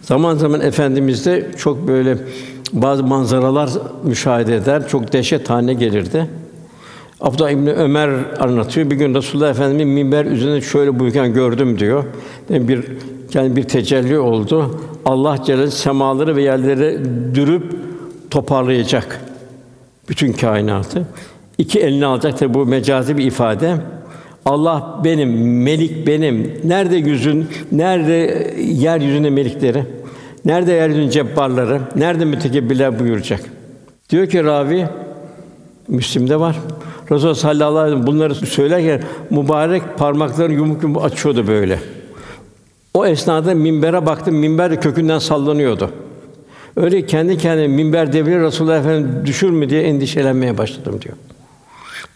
Zaman 0.02 0.36
zaman 0.36 0.62
efendimiz 0.62 1.26
de 1.26 1.52
çok 1.58 1.88
böyle 1.88 2.18
bazı 2.74 3.04
manzaralar 3.04 3.70
müşahede 4.04 4.56
eder, 4.56 4.88
çok 4.88 5.14
dehşet 5.14 5.50
haline 5.50 5.74
gelirdi. 5.74 6.28
Abdullah 7.22 7.50
İbni 7.50 7.72
Ömer 7.72 8.10
anlatıyor. 8.40 8.92
Bir 8.92 8.96
gün 8.96 9.16
Resulullah 9.16 9.50
Efendimiz 9.50 9.86
minber 9.86 10.26
üzerinde 10.26 10.62
şöyle 10.62 11.00
buyurken 11.00 11.34
gördüm 11.34 11.80
diyor. 11.80 12.04
Yani 12.50 12.68
bir 12.68 12.84
yani 13.34 13.56
bir 13.56 13.64
tecelli 13.64 14.20
oldu. 14.20 14.80
Allah 15.06 15.44
Celle 15.46 15.72
semaları 15.72 16.36
ve 16.36 16.42
yerleri 16.42 17.00
dürüp 17.36 17.64
toparlayacak 18.32 19.22
bütün 20.10 20.34
kainatı. 20.34 21.08
İki 21.58 21.80
elini 21.80 22.06
alacak 22.06 22.40
tabi 22.40 22.54
bu 22.54 22.66
mecazi 22.66 23.18
bir 23.18 23.26
ifade. 23.26 23.78
Allah 24.46 25.02
benim, 25.04 25.62
melik 25.64 26.08
benim. 26.08 26.62
Nerede 26.64 26.96
yüzün, 26.96 27.48
nerede 27.72 28.14
yeryüzünde 28.62 29.30
melikleri? 29.30 29.86
Nerede 30.46 30.72
yeryüzünün 30.72 31.10
cebbarları? 31.10 31.82
Nerede 31.96 32.26
mütekebbirler 32.26 33.00
buyuracak? 33.00 33.40
Diyor 34.10 34.28
ki 34.28 34.44
ravi 34.44 34.88
Müslim'de 35.88 36.40
var. 36.40 36.56
Resul 37.12 37.34
sallallahu 37.34 37.78
aleyhi 37.78 37.96
ve 37.96 38.00
sellem 38.00 38.08
bunları 38.08 38.36
söylerken 38.36 39.02
mübarek 39.30 39.98
parmaklarını 39.98 40.54
yumuk 40.54 40.84
yumuk 40.84 41.06
açıyordu 41.06 41.48
böyle. 41.48 41.80
O 42.94 43.06
esnada 43.06 43.54
minbere 43.54 44.06
baktım, 44.06 44.36
minber 44.36 44.72
de 44.72 44.80
kökünden 44.80 45.20
sallanıyordu. 45.20 45.90
Öyle 46.76 47.06
kendi 47.06 47.38
kendine 47.38 47.68
minber 47.68 48.14
devri 48.14 48.42
Resulullah 48.42 48.80
Efendimiz 48.80 49.26
düşür 49.26 49.50
mü 49.50 49.70
diye 49.70 49.82
endişelenmeye 49.82 50.58
başladım 50.58 51.00
diyor. 51.02 51.16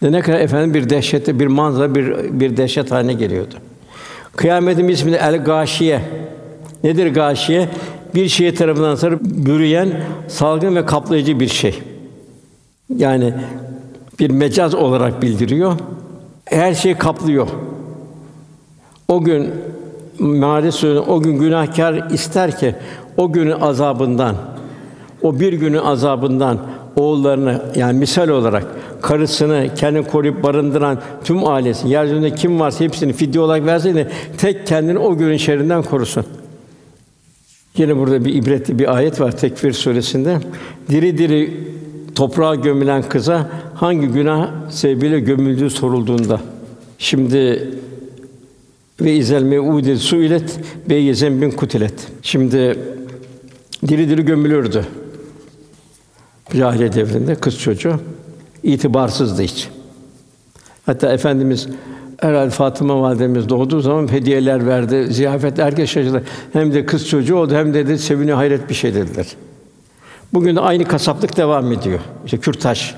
Ne 0.01 0.21
kadar 0.21 0.39
efendim 0.39 0.73
bir 0.73 0.89
dehşette 0.89 1.39
bir 1.39 1.47
manzara 1.47 1.95
bir 1.95 2.39
bir 2.39 2.57
dehşet 2.57 2.91
haline 2.91 3.13
geliyordu. 3.13 3.55
Kıyametin 4.35 4.87
ismi 4.87 5.11
El 5.11 5.43
Gâşiye. 5.43 6.01
Nedir 6.83 7.07
gâşiye? 7.07 7.69
Bir 8.15 8.27
şey 8.27 8.53
tarafından 8.53 8.95
sarıp 8.95 9.21
bürüyen, 9.23 10.01
salgın 10.27 10.75
ve 10.75 10.85
kaplayıcı 10.85 11.39
bir 11.39 11.47
şey. 11.47 11.79
Yani 12.95 13.33
bir 14.19 14.29
mecaz 14.29 14.75
olarak 14.75 15.21
bildiriyor. 15.21 15.73
Her 16.45 16.73
şey 16.73 16.95
kaplıyor. 16.95 17.47
O 19.07 19.23
gün 19.23 19.49
Maide 20.19 20.71
Suresi 20.71 20.99
o 20.99 21.21
gün 21.21 21.39
günahkar 21.39 22.11
ister 22.11 22.59
ki 22.59 22.75
o 23.17 23.31
günün 23.31 23.59
azabından, 23.61 24.35
o 25.21 25.39
bir 25.39 25.53
günün 25.53 25.77
azabından 25.77 26.59
oğullarını 26.99 27.61
yani 27.75 27.99
misal 27.99 28.29
olarak 28.29 28.65
karısını 29.01 29.69
kendi 29.75 30.01
koruyup 30.01 30.43
barındıran 30.43 31.01
tüm 31.23 31.47
ailesi, 31.47 31.87
yeryüzünde 31.87 32.35
kim 32.35 32.59
varsa 32.59 32.85
hepsini 32.85 33.13
fidye 33.13 33.41
olarak 33.41 33.65
verseydi 33.65 34.07
tek 34.37 34.67
kendini 34.67 34.99
o 34.99 35.17
günün 35.17 35.37
şerrinden 35.37 35.83
korusun. 35.83 36.25
Yine 37.77 37.97
burada 37.97 38.25
bir 38.25 38.33
ibretli 38.33 38.79
bir 38.79 38.95
ayet 38.95 39.21
var 39.21 39.37
Tekvir 39.37 39.73
suresinde. 39.73 40.37
Diri 40.89 41.17
diri 41.17 41.53
toprağa 42.15 42.55
gömülen 42.55 43.03
kıza 43.03 43.49
hangi 43.75 44.07
günah 44.07 44.69
sebebiyle 44.69 45.19
gömüldüğü 45.19 45.69
sorulduğunda 45.69 46.41
Şimdi 46.97 47.69
ve 49.01 49.13
izel 49.13 49.43
meude 49.43 49.97
suilet 49.97 50.59
ve 50.89 50.95
yezen 50.95 51.41
bin 51.41 51.51
kutilet. 51.51 52.07
Şimdi 52.21 52.79
diri 53.87 54.09
diri 54.09 54.25
gömülürdü. 54.25 54.85
Cahiliye 56.57 56.93
devrinde 56.93 57.35
kız 57.35 57.59
çocuğu 57.59 57.99
itibarsızdı 58.63 59.41
hiç. 59.41 59.69
Hatta 60.85 61.13
efendimiz 61.13 61.67
herhalde 62.21 62.49
Fatıma 62.49 63.01
validemiz 63.01 63.49
doğduğu 63.49 63.79
zaman 63.79 64.11
hediyeler 64.11 64.67
verdi, 64.67 65.07
ziyafet 65.13 65.57
herkes 65.57 65.89
şaşırdı. 65.89 66.23
Hem 66.53 66.73
de 66.73 66.85
kız 66.85 67.07
çocuğu 67.07 67.35
oldu 67.35 67.55
hem 67.55 67.73
de 67.73 67.87
dedi 67.87 67.99
seviniyor 67.99 68.37
hayret 68.37 68.69
bir 68.69 68.73
şey 68.73 68.93
dediler. 68.93 69.27
Bugün 70.33 70.55
de 70.55 70.59
aynı 70.59 70.85
kasaplık 70.85 71.37
devam 71.37 71.71
ediyor. 71.71 71.99
İşte 72.25 72.37
kürtaj. 72.37 72.95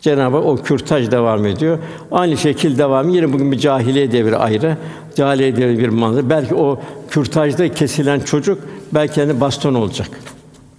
Cenab-ı 0.00 0.36
Hak 0.36 0.46
o 0.46 0.56
kürtaj 0.56 1.10
devam 1.10 1.46
ediyor. 1.46 1.78
Aynı 2.12 2.36
şekil 2.36 2.78
devam. 2.78 3.08
Yine 3.08 3.32
bugün 3.32 3.52
bir 3.52 3.58
cahiliye 3.58 4.12
devri 4.12 4.36
ayrı. 4.36 4.76
Cahiliye 5.16 5.56
devri 5.56 5.78
bir 5.78 5.88
manzara. 5.88 6.30
Belki 6.30 6.54
o 6.54 6.80
kürtajda 7.10 7.74
kesilen 7.74 8.20
çocuk 8.20 8.58
belki 8.94 9.14
kendi 9.14 9.40
baston 9.40 9.74
olacak. 9.74 10.08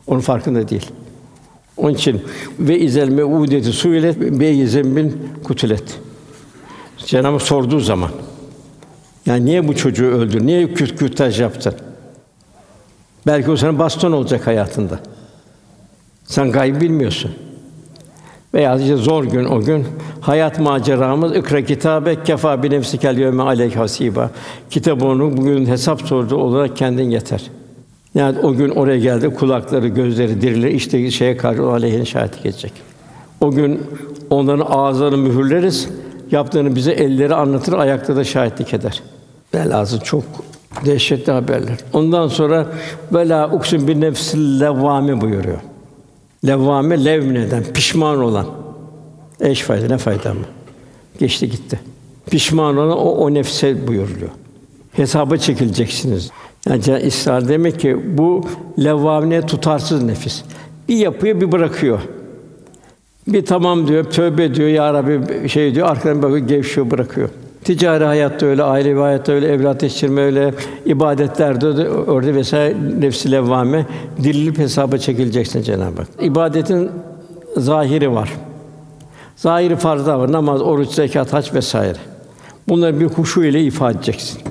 Onun 0.07 0.20
farkında 0.20 0.70
değil. 0.70 0.86
Onun 1.78 1.93
için 1.93 2.21
ve 2.59 2.80
izel 2.80 3.09
meudeti 3.09 3.71
suilet 3.71 4.19
be 4.19 4.67
zembin 4.67 5.32
kutulet. 5.43 5.99
Cenab-ı 6.97 7.39
sorduğu 7.39 7.80
zaman 7.80 8.11
yani 9.25 9.45
niye 9.45 9.67
bu 9.67 9.75
çocuğu 9.75 10.05
öldür? 10.05 10.45
Niye 10.45 10.73
kürt 10.73 10.95
kürtaj 10.95 11.41
yaptın? 11.41 11.73
Belki 13.28 13.51
o 13.51 13.55
sana 13.55 13.80
baston 13.80 14.11
olacak 14.11 14.47
hayatında. 14.47 14.99
Sen 16.25 16.51
gayb 16.51 16.82
bilmiyorsun. 16.82 17.32
Veya 18.53 18.78
işte 18.78 18.95
zor 18.95 19.23
gün 19.23 19.45
o 19.45 19.59
gün 19.61 19.86
hayat 20.21 20.59
maceramız 20.59 21.36
ikra 21.36 21.61
kitabe 21.61 22.23
kefa 22.23 22.63
bi 22.63 22.69
nefsikel 22.69 23.17
yevme 23.17 23.43
aleyk 23.43 23.75
hasiba. 23.75 24.32
Kitabını 24.69 25.38
bugün 25.38 25.65
hesap 25.65 26.01
sordu 26.01 26.36
olarak 26.36 26.78
kendin 26.78 27.09
yeter. 27.09 27.51
Yani 28.15 28.39
o 28.39 28.53
gün 28.53 28.69
oraya 28.69 28.99
geldi 28.99 29.33
kulakları, 29.33 29.87
gözleri 29.87 30.41
dirilir 30.41 30.67
işte 30.67 31.11
şeye 31.11 31.37
karşı 31.37 31.65
o 31.65 31.69
aleyhine 31.69 32.05
şahitlik 32.05 32.45
edecek. 32.45 32.73
O 33.41 33.51
gün 33.51 33.81
onların 34.29 34.65
ağızlarını 34.69 35.17
mühürleriz. 35.17 35.89
Yaptığını 36.31 36.75
bize 36.75 36.91
elleri 36.91 37.35
anlatır, 37.35 37.73
ayakta 37.73 38.15
da 38.15 38.23
şahitlik 38.23 38.73
eder. 38.73 39.03
Velhâsıl 39.53 39.99
çok 39.99 40.23
dehşetli 40.85 41.31
haberler. 41.31 41.77
Ondan 41.93 42.27
sonra 42.27 42.67
vela 43.13 43.51
uksun 43.51 43.87
bir 43.87 44.01
nefsil 44.01 44.59
levvame 44.59 45.21
buyuruyor. 45.21 45.59
Levvame 46.47 47.05
levmeden 47.05 47.63
pişman 47.63 48.19
olan. 48.21 48.45
Eş 49.39 49.61
fayda 49.61 49.87
ne 49.87 49.97
fayda 49.97 50.33
mı? 50.33 50.45
Geçti 51.19 51.49
gitti. 51.49 51.79
Pişman 52.31 52.77
olan 52.77 52.97
o, 52.97 53.11
o 53.11 53.33
nefse 53.33 53.87
buyuruluyor. 53.87 54.29
Hesaba 54.91 55.37
çekileceksiniz. 55.37 56.31
Yani 56.70 57.01
İsrail 57.01 57.47
demek 57.47 57.80
ki 57.80 57.97
bu 58.18 58.43
levvamine 58.84 59.45
tutarsız 59.45 60.03
nefis. 60.03 60.43
Bir 60.89 60.95
yapıyor, 60.95 61.41
bir 61.41 61.51
bırakıyor. 61.51 61.99
Bir 63.28 63.45
tamam 63.45 63.88
diyor, 63.88 64.03
tövbe 64.03 64.55
diyor, 64.55 64.70
ya 64.70 64.93
Rabbi 64.93 65.49
şey 65.49 65.76
diyor, 65.76 65.88
arkadan 65.88 66.22
bakıyor, 66.22 66.47
gevşiyor, 66.47 66.91
bırakıyor. 66.91 67.30
Ticari 67.63 68.03
hayatta 68.03 68.45
öyle, 68.45 68.63
ailevi 68.63 68.99
hayatta 68.99 69.32
öyle, 69.32 69.47
evlat 69.47 69.84
yetiştirme 69.84 70.22
öyle, 70.22 70.53
ibadetlerde 70.86 71.78
de 71.78 71.89
orada 71.89 72.36
vesaire 72.36 72.76
nefsi 72.99 73.32
levvame 73.32 73.86
dirilip 74.24 74.57
hesaba 74.57 74.97
çekileceksin 74.97 75.61
Cenab-ı 75.61 76.01
Hak. 76.01 76.07
İbadetin 76.22 76.89
zahiri 77.57 78.11
var. 78.11 78.34
Zahiri 79.36 79.76
farzlar 79.76 80.15
var. 80.15 80.32
Namaz, 80.32 80.61
oruç, 80.61 80.89
zekat, 80.89 81.34
hac 81.34 81.53
vesaire. 81.53 81.97
Bunları 82.70 82.99
bir 82.99 83.05
huşu 83.05 83.43
ile 83.43 83.63
ifade 83.63 83.97
edeceksin. 83.97 84.41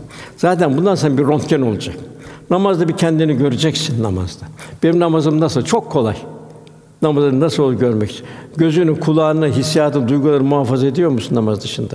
Zaten 0.46 0.76
bundan 0.76 0.94
sonra 0.94 1.18
bir 1.18 1.22
röntgen 1.22 1.60
olacak. 1.60 1.96
Namazda 2.50 2.88
bir 2.88 2.96
kendini 2.96 3.36
göreceksin 3.36 4.02
namazda. 4.02 4.46
Benim 4.82 5.00
namazım 5.00 5.40
nasıl? 5.40 5.62
Çok 5.62 5.90
kolay. 5.90 6.16
Namazını 7.02 7.40
nasıl 7.40 7.62
olur 7.62 7.74
görmek 7.74 8.24
Gözünü, 8.56 9.00
kulağını, 9.00 9.46
hissiyatı, 9.46 10.08
duyguları 10.08 10.44
muhafaza 10.44 10.86
ediyor 10.86 11.10
musun 11.10 11.34
namaz 11.34 11.62
dışında? 11.62 11.94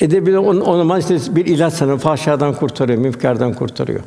Edebilir 0.00 0.36
onun 0.36 0.60
o 0.60 0.76
zaman 0.76 1.00
işte 1.00 1.18
bir 1.30 1.46
ilaç 1.46 1.74
sana 1.74 1.96
fahşadan 1.96 2.54
kurtarıyor, 2.54 2.98
münkerden 2.98 3.54
kurtarıyor. 3.54 4.00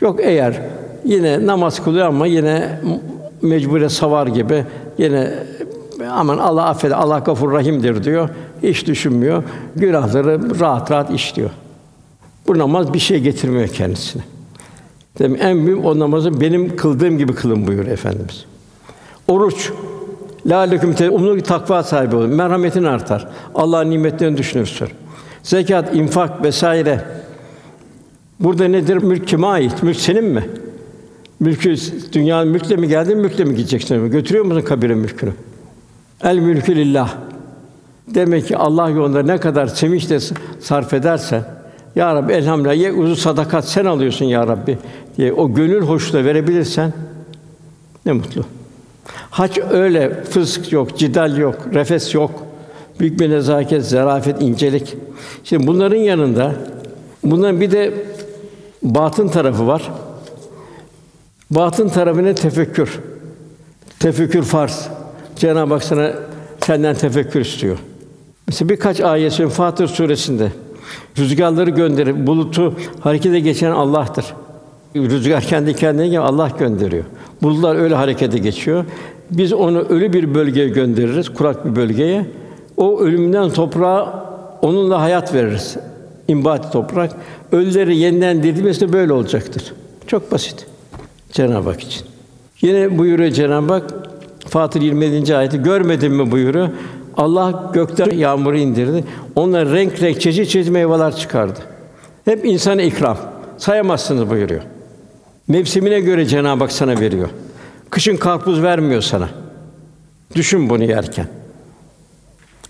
Yok 0.00 0.20
eğer 0.22 0.60
yine 1.04 1.46
namaz 1.46 1.84
kılıyor 1.84 2.06
ama 2.06 2.26
yine 2.26 2.80
mecbure 3.42 3.88
savar 3.88 4.26
gibi 4.26 4.64
yine 4.98 5.30
aman 6.10 6.38
Allah 6.38 6.64
affeder, 6.64 6.96
Allah 6.96 7.18
gafur 7.18 7.52
rahimdir 7.52 8.04
diyor. 8.04 8.28
Hiç 8.62 8.86
düşünmüyor. 8.86 9.42
Günahları 9.76 10.60
rahat 10.60 10.90
rahat 10.90 11.10
işliyor. 11.10 11.50
Bu 12.46 12.58
namaz 12.58 12.94
bir 12.94 12.98
şey 12.98 13.20
getirmiyor 13.20 13.68
kendisine. 13.68 14.22
Demek 15.18 15.42
en 15.42 15.66
büyük 15.66 15.84
o 15.84 15.98
namazı 15.98 16.40
benim 16.40 16.76
kıldığım 16.76 17.18
gibi 17.18 17.34
kılın 17.34 17.66
buyur 17.66 17.86
efendimiz. 17.86 18.44
Oruç 19.28 19.72
La 20.46 20.56
aleyküm 20.56 20.94
te 20.94 21.10
umlu 21.10 21.42
takva 21.42 21.82
sahibi 21.82 22.16
olun. 22.16 22.30
Merhametin 22.30 22.84
artar. 22.84 23.28
Allah'ın 23.54 23.90
nimetlerini 23.90 24.36
düşünürsün. 24.36 24.88
Zekat, 25.42 25.94
infak 25.94 26.42
vesaire. 26.42 27.04
Burada 28.40 28.68
nedir? 28.68 28.96
Mülk 28.96 29.28
kime 29.28 29.46
ait? 29.46 29.82
Mülk 29.82 29.96
senin 29.96 30.24
mi? 30.24 30.44
Mülkü 31.40 31.76
dünyanın 32.12 32.48
mülkle 32.48 32.76
mi 32.76 32.88
geldin, 32.88 33.18
mülkle 33.18 33.44
mi 33.44 33.56
gideceksin? 33.56 34.10
Götürüyor 34.10 34.44
musun 34.44 34.60
kabire 34.60 34.94
mülkünü? 34.94 35.32
El 36.22 36.38
mülkü 36.38 36.76
lillah. 36.76 37.14
Demek 38.14 38.48
ki 38.48 38.56
Allah 38.56 38.90
yolunda 38.90 39.22
ne 39.22 39.38
kadar 39.38 39.66
sevinçle 39.66 40.18
sarf 40.60 40.94
ederse, 40.94 41.44
ya 41.96 42.14
Rabbi 42.14 42.32
elhamdülillah 42.32 42.76
ye 42.76 42.92
uzun 42.92 43.14
sadakat 43.14 43.68
sen 43.68 43.84
alıyorsun 43.84 44.24
ya 44.24 44.46
Rabbi 44.46 44.78
diye 45.16 45.32
o 45.32 45.54
gönül 45.54 45.82
hoşluğu 45.82 46.24
verebilirsen 46.24 46.92
ne 48.06 48.12
mutlu. 48.12 48.44
Hac 49.30 49.58
öyle 49.70 50.24
fısk 50.24 50.72
yok, 50.72 50.98
cidal 50.98 51.36
yok, 51.36 51.56
refes 51.74 52.14
yok. 52.14 52.30
Büyük 53.00 53.20
bir 53.20 53.30
nezaket, 53.30 53.84
zarafet, 53.84 54.42
incelik. 54.42 54.96
Şimdi 55.44 55.66
bunların 55.66 55.96
yanında 55.96 56.54
bunların 57.24 57.60
bir 57.60 57.70
de 57.70 57.94
batın 58.82 59.28
tarafı 59.28 59.66
var. 59.66 59.90
Batın 61.50 61.88
tarafı 61.88 62.24
ne? 62.24 62.34
Tefekkür. 62.34 63.00
Tefekkür 63.98 64.42
farz. 64.42 64.88
Cenab-ı 65.36 65.74
Hak 65.74 65.84
sana 65.84 66.12
senden 66.66 66.94
tefekkür 66.94 67.40
istiyor. 67.40 67.78
Mesela 68.46 68.68
birkaç 68.68 69.00
ayet 69.00 69.32
Fatır 69.32 69.86
suresinde 69.86 70.52
rüzgarları 71.18 71.70
gönderip 71.70 72.26
bulutu 72.26 72.74
harekete 73.00 73.40
geçen 73.40 73.70
Allah'tır. 73.70 74.24
Rüzgar 74.96 75.42
kendi 75.42 75.76
kendine 75.76 76.18
Allah 76.20 76.50
gönderiyor. 76.58 77.04
Bulutlar 77.42 77.76
öyle 77.76 77.94
harekete 77.94 78.38
geçiyor. 78.38 78.84
Biz 79.30 79.52
onu 79.52 79.78
ölü 79.78 80.12
bir 80.12 80.34
bölgeye 80.34 80.68
göndeririz, 80.68 81.28
kurak 81.28 81.66
bir 81.66 81.76
bölgeye. 81.76 82.26
O 82.76 83.00
ölümden 83.00 83.50
toprağa 83.50 84.24
onunla 84.62 85.00
hayat 85.00 85.34
veririz. 85.34 85.76
İmbat 86.28 86.72
toprak. 86.72 87.12
Ölüleri 87.52 87.96
yeniden 87.96 88.42
dirilmesi 88.42 88.92
böyle 88.92 89.12
olacaktır. 89.12 89.72
Çok 90.06 90.32
basit. 90.32 90.66
Cenab-ı 91.32 91.70
Hak 91.70 91.82
için. 91.82 92.06
Yine 92.60 92.98
buyuruyor 92.98 93.30
Cenab-ı 93.30 93.72
Hak 93.72 93.94
Fatır 94.48 94.80
27. 94.80 95.36
ayeti 95.36 95.62
görmedin 95.62 96.12
mi 96.12 96.30
buyuruyor. 96.30 96.68
Allah 97.16 97.70
gökten 97.74 98.10
yağmuru 98.10 98.58
indirdi. 98.58 99.04
Onlar 99.36 99.68
renk 99.68 100.02
renk 100.02 100.20
çeşit 100.20 100.48
çeşit 100.48 100.72
meyveler 100.72 101.16
çıkardı. 101.16 101.58
Hep 102.24 102.44
insana 102.44 102.82
ikram. 102.82 103.16
Sayamazsınız 103.58 104.30
buyuruyor. 104.30 104.62
Mevsimine 105.48 106.00
göre 106.00 106.26
Cenab-ı 106.26 106.64
Hak 106.64 106.72
sana 106.72 107.00
veriyor. 107.00 107.28
Kışın 107.90 108.16
karpuz 108.16 108.62
vermiyor 108.62 109.02
sana. 109.02 109.28
Düşün 110.34 110.70
bunu 110.70 110.84
yerken. 110.84 111.26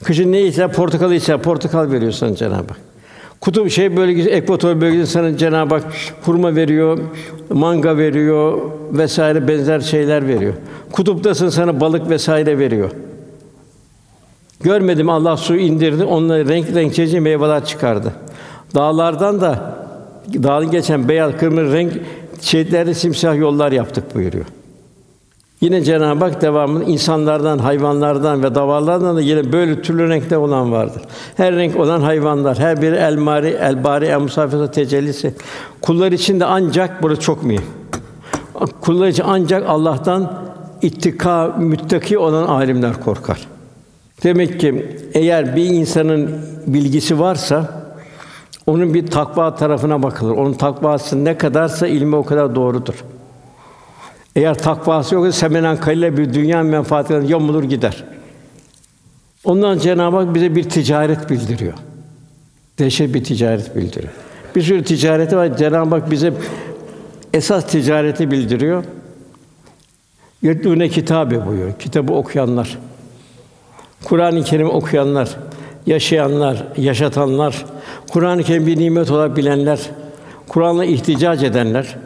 Kışın 0.04 0.32
ne 0.32 0.42
ise 0.42 0.68
portakal 0.68 1.12
ise 1.12 1.36
portakal 1.36 1.90
veriyor 1.90 2.12
sana 2.12 2.34
Cenab-ı 2.34 2.54
Hak. 2.68 2.80
Kutup 3.40 3.70
şey 3.70 3.96
bölgesi, 3.96 4.30
ekvator 4.30 4.80
bölgesi 4.80 5.12
sana 5.12 5.36
Cenab-ı 5.36 5.74
Hak 5.74 5.84
hurma 6.22 6.56
veriyor, 6.56 6.98
manga 7.50 7.96
veriyor 7.96 8.58
vesaire 8.92 9.48
benzer 9.48 9.80
şeyler 9.80 10.28
veriyor. 10.28 10.54
Kutuptasın 10.92 11.48
sana 11.48 11.80
balık 11.80 12.10
vesaire 12.10 12.58
veriyor. 12.58 12.90
Görmedim 14.62 15.10
Allah 15.10 15.36
su 15.36 15.56
indirdi, 15.56 16.04
onları 16.04 16.48
renk 16.48 16.74
renk 16.74 16.94
çeşitli 16.94 17.20
meyveler 17.20 17.64
çıkardı. 17.64 18.12
Dağlardan 18.74 19.40
da 19.40 19.74
dağın 20.42 20.70
geçen 20.70 21.08
beyaz, 21.08 21.36
kırmızı 21.38 21.72
renk 21.72 21.92
şehitlerde 22.40 22.94
simsiyah 22.94 23.36
yollar 23.36 23.72
yaptık 23.72 24.14
buyuruyor. 24.14 24.44
Yine 25.60 25.84
Cenab-ı 25.84 26.24
Hak 26.24 26.42
devamlı 26.42 26.84
insanlardan, 26.84 27.58
hayvanlardan 27.58 28.42
ve 28.42 28.54
davarlardan 28.54 29.16
da 29.16 29.20
yine 29.20 29.52
böyle 29.52 29.82
türlü 29.82 30.08
renkte 30.08 30.36
olan 30.36 30.72
vardır. 30.72 31.02
Her 31.36 31.54
renk 31.56 31.76
olan 31.76 32.00
hayvanlar, 32.00 32.58
her 32.58 32.82
biri 32.82 32.96
el 32.96 33.16
mari, 33.16 33.48
el 33.48 33.84
bari, 33.84 34.06
el 34.06 34.20
musafirse 34.20 34.70
tecellisi. 34.70 35.34
Kullar 35.80 36.12
için 36.12 36.40
de 36.40 36.44
ancak 36.44 37.02
burası 37.02 37.20
çok 37.20 37.42
mühim. 37.42 37.64
Kullar 38.80 39.08
için 39.08 39.24
ancak 39.26 39.68
Allah'tan 39.68 40.32
ittika, 40.82 41.56
müttaki 41.58 42.18
olan 42.18 42.44
alimler 42.44 43.00
korkar. 43.00 43.51
Demek 44.22 44.60
ki 44.60 44.96
eğer 45.14 45.56
bir 45.56 45.64
insanın 45.64 46.40
bilgisi 46.66 47.18
varsa 47.18 47.82
onun 48.66 48.94
bir 48.94 49.06
takva 49.06 49.54
tarafına 49.54 50.02
bakılır. 50.02 50.30
Onun 50.30 50.54
takvası 50.54 51.24
ne 51.24 51.38
kadarsa 51.38 51.86
ilmi 51.86 52.16
o 52.16 52.24
kadar 52.24 52.54
doğrudur. 52.54 53.04
Eğer 54.36 54.58
takvası 54.58 55.14
yoksa 55.14 55.32
semenen 55.32 55.76
kalile 55.76 56.16
bir 56.16 56.34
dünya 56.34 56.62
menfaatinden 56.62 57.22
yamulur 57.22 57.64
gider. 57.64 58.04
Ondan 59.44 59.78
Cenab-ı 59.78 60.16
Hak 60.16 60.34
bize 60.34 60.56
bir 60.56 60.68
ticaret 60.68 61.30
bildiriyor. 61.30 61.72
Dehşet 62.78 63.14
bir 63.14 63.24
ticaret 63.24 63.76
bildiriyor. 63.76 64.12
Bir 64.56 64.62
sürü 64.62 64.84
ticareti 64.84 65.36
var. 65.36 65.56
Cenab-ı 65.56 65.94
Hak 65.94 66.10
bize 66.10 66.32
esas 67.34 67.66
ticareti 67.66 68.30
bildiriyor. 68.30 68.84
Yetlûne 70.42 70.88
kitabı 70.88 71.46
buyuruyor. 71.46 71.78
Kitabı 71.78 72.12
okuyanlar. 72.12 72.78
Kur'an-ı 74.04 74.44
Kerim 74.44 74.70
okuyanlar, 74.70 75.36
yaşayanlar, 75.86 76.64
yaşatanlar, 76.76 77.64
Kur'an-ı 78.10 78.42
Kerim 78.42 78.66
bir 78.66 78.78
nimet 78.78 79.10
olarak 79.10 79.36
bilenler, 79.36 79.90
Kur'an'la 80.48 80.84
ihticac 80.84 81.46
edenler, 81.46 81.96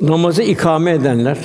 namazı 0.00 0.42
ikame 0.42 0.90
edenler, 0.90 1.38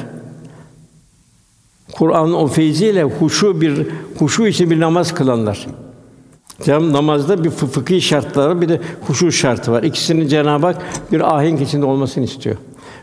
Kur'an'ın 1.91 2.33
o 2.33 2.47
feyziyle 2.47 3.03
huşu 3.03 3.61
bir 3.61 3.87
huşu 4.19 4.47
için 4.47 4.71
bir 4.71 4.79
namaz 4.79 5.13
kılanlar. 5.13 5.67
Cem 6.63 6.93
namazda 6.93 7.43
bir 7.43 7.49
fıkhi 7.49 8.01
şartları 8.01 8.61
bir 8.61 8.69
de 8.69 8.81
huşu 9.07 9.31
şartı 9.31 9.71
var. 9.71 9.83
İkisinin 9.83 10.27
Cenab-ı 10.27 10.65
Hak 10.65 10.81
bir 11.11 11.35
ahenk 11.35 11.61
içinde 11.61 11.85
olmasını 11.85 12.23
istiyor. 12.23 12.55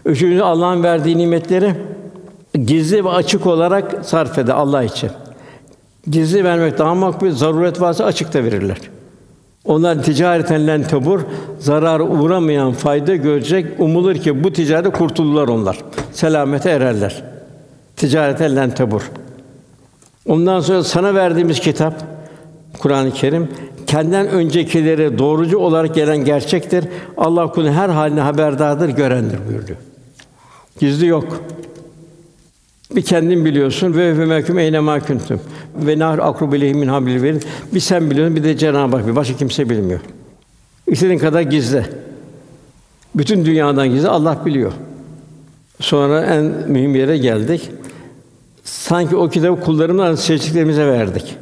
Üçüncü 0.04 0.42
Allah'ın 0.42 0.82
verdiği 0.82 1.18
nimetleri 1.18 1.74
gizli 2.66 3.04
ve 3.04 3.08
açık 3.08 3.46
olarak 3.46 3.94
sarf 4.02 4.38
eder 4.38 4.54
Allah 4.54 4.82
için. 4.82 5.10
Gizli 6.06 6.44
vermek 6.44 6.78
daha 6.78 6.94
makbul, 6.94 7.30
zaruret 7.30 7.80
varsa 7.80 8.04
açıkta 8.04 8.44
verirler. 8.44 8.78
Onlar 9.64 10.02
ticareten 10.02 10.66
len 10.66 10.82
tebur, 10.82 11.20
zarar 11.58 12.00
uğramayan 12.00 12.72
fayda 12.72 13.16
görecek. 13.16 13.80
Umulur 13.80 14.14
ki 14.14 14.44
bu 14.44 14.52
ticarete 14.52 14.90
kurtulurlar 14.90 15.48
onlar. 15.48 15.78
Selamete 16.12 16.70
ererler. 16.70 17.24
Ticareten 17.96 18.56
len 18.56 18.70
tebur. 18.70 19.10
Ondan 20.26 20.60
sonra 20.60 20.84
sana 20.84 21.14
verdiğimiz 21.14 21.60
kitap 21.60 22.04
Kur'an-ı 22.78 23.10
Kerim 23.12 23.48
kendinden 23.86 24.28
öncekileri 24.28 25.18
doğrucu 25.18 25.58
olarak 25.58 25.94
gelen 25.94 26.24
gerçektir. 26.24 26.84
Allah 27.16 27.50
kulun 27.50 27.72
her 27.72 27.88
haline 27.88 28.20
haberdardır, 28.20 28.88
görendir 28.88 29.38
buyuruyor. 29.48 29.78
Gizli 30.80 31.06
yok. 31.06 31.40
Bir 32.96 33.02
kendin 33.02 33.44
biliyorsun 33.44 33.94
ve 33.94 34.18
ve 34.18 34.24
meküm 34.24 34.58
eyne 34.58 34.80
ma 34.80 35.00
kuntum. 35.00 35.40
Ve 35.76 35.98
nar 35.98 36.18
akrubu 36.18 36.56
min 36.56 36.88
hablil 36.88 37.22
verin. 37.22 37.42
Bir 37.74 37.80
sen 37.80 38.10
biliyorsun, 38.10 38.36
bir 38.36 38.44
de 38.44 38.56
Cenab-ı 38.56 38.96
Hak 38.96 39.00
biliyor. 39.00 39.16
Başka 39.16 39.36
kimse 39.36 39.70
bilmiyor. 39.70 40.00
İstediğin 40.86 41.18
kadar 41.18 41.40
gizle. 41.40 41.86
Bütün 43.14 43.44
dünyadan 43.44 43.88
gizli 43.88 44.08
Allah 44.08 44.38
biliyor. 44.46 44.72
Sonra 45.80 46.24
en 46.24 46.44
mühim 46.44 46.94
yere 46.94 47.18
geldik. 47.18 47.70
Sanki 48.64 49.16
o 49.16 49.28
kitabı 49.28 49.60
kullarımızdan 49.60 50.14
seçtiklerimize 50.14 50.86
verdik. 50.86 51.36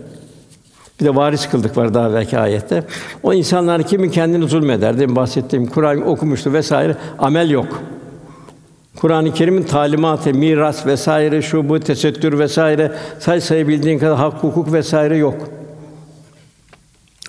Bir 1.01 1.05
de 1.05 1.15
varis 1.15 1.49
kıldık 1.49 1.77
var 1.77 1.95
daha 1.95 2.15
belki 2.15 2.39
ayette. 2.39 2.85
O 3.23 3.33
insanlar 3.33 3.83
kimin 3.83 4.11
kendini 4.11 4.49
zulmeder, 4.49 4.95
mi? 4.95 5.17
Bahsettiğim 5.17 5.67
Kur'an 5.67 6.09
okumuştu 6.09 6.53
vesaire. 6.53 6.97
Amel 7.19 7.51
yok. 7.51 7.83
Kur'an-ı 8.97 9.35
Kerim'in 9.35 9.63
talimatı, 9.63 10.35
miras 10.35 10.87
vesaire, 10.87 11.43
şu 11.43 11.69
bu 11.69 11.81
tesettür 11.81 12.39
vesaire 12.39 12.93
say 13.19 13.41
sayabildiğin 13.41 13.99
kadar 13.99 14.17
hak, 14.17 14.33
hukuk 14.33 14.73
vesaire 14.73 15.17
yok. 15.17 15.49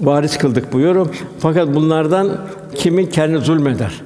Varis 0.02 0.38
kıldık 0.38 0.74
buyuruyorum. 0.74 1.12
Fakat 1.40 1.76
bunlardan 1.76 2.38
kimin 2.76 3.06
kendi 3.06 3.38
zulmeder? 3.38 4.02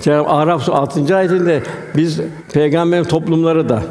Cenab-ı 0.00 0.28
Araf 0.28 0.68
6. 0.68 1.16
ayetinde 1.16 1.62
biz 1.96 2.20
peygamberin 2.52 3.04
toplumları 3.04 3.68
da 3.68 3.82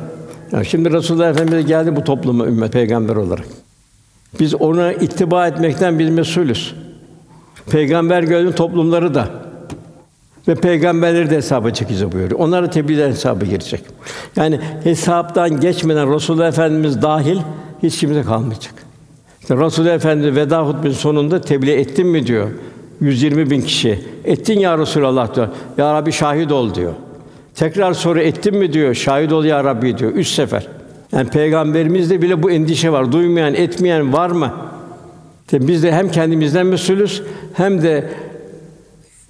yani 0.52 0.66
şimdi 0.66 0.92
Resulullah 0.92 1.30
Efendimiz 1.30 1.66
geldi 1.66 1.96
bu 1.96 2.04
topluma 2.04 2.46
ümmet 2.46 2.74
peygamber 2.74 3.16
olarak. 3.16 3.46
Biz 4.40 4.56
ona 4.56 4.94
ittiba 4.94 5.48
etmekten 5.48 6.00
biz 6.00 6.10
mesulüz. 6.10 6.76
Peygamber 7.72 8.24
gördüğün 8.24 8.52
toplumları 8.52 9.14
da 9.14 9.30
ve 10.48 10.56
peygamberleri 10.56 11.30
de 11.30 11.36
hesaba 11.36 11.72
çekeceğiz 11.72 12.12
buyuruyor. 12.12 12.40
Onlara 12.40 12.70
tebliğden 12.70 13.10
hesaba 13.10 13.46
girecek. 13.46 13.82
Yani 14.36 14.60
hesaptan 14.84 15.60
geçmeden 15.60 16.16
Resulullah 16.16 16.48
Efendimiz 16.48 17.02
dahil 17.02 17.40
hiç 17.84 18.00
kimse 18.00 18.22
kalmayacak. 18.22 18.74
İşte 19.42 19.58
Resulullah 19.58 19.94
Efendimiz 19.94 20.36
veda 20.36 20.68
hutbesinin 20.68 20.94
sonunda 20.94 21.42
tebliğ 21.42 21.72
ettin 21.72 22.08
mi 22.08 22.28
diyor. 22.28 22.48
120 23.02 23.50
bin 23.50 23.62
kişi. 23.62 24.00
Ettin 24.26 24.60
ya 24.60 24.78
Resulallah 24.78 25.36
diyor. 25.36 25.48
Ya 25.78 25.94
Rabbi 25.94 26.12
şahit 26.12 26.52
ol 26.52 26.74
diyor. 26.74 26.94
Tekrar 27.56 27.94
soru 27.94 28.20
ettin 28.20 28.58
mi 28.58 28.74
diyor. 28.74 28.94
Şahit 28.94 29.32
ol 29.32 29.46
ya 29.46 29.64
Rabbi 29.64 29.98
diyor. 29.98 30.12
Üç 30.12 30.28
sefer. 30.28 30.68
Yani 31.12 31.30
peygamberimizde 31.30 32.22
bile 32.22 32.44
bu 32.44 32.52
endişe 32.52 32.92
var. 32.92 33.12
Duymayan, 33.12 33.54
etmeyen 33.54 34.14
var 34.14 34.30
mı? 34.30 34.54
Biz 35.54 35.84
de 35.84 35.92
hem 35.92 36.12
kendimizden 36.12 36.66
mesulüz 36.66 37.24
hem 37.54 37.82
de 37.82 38.10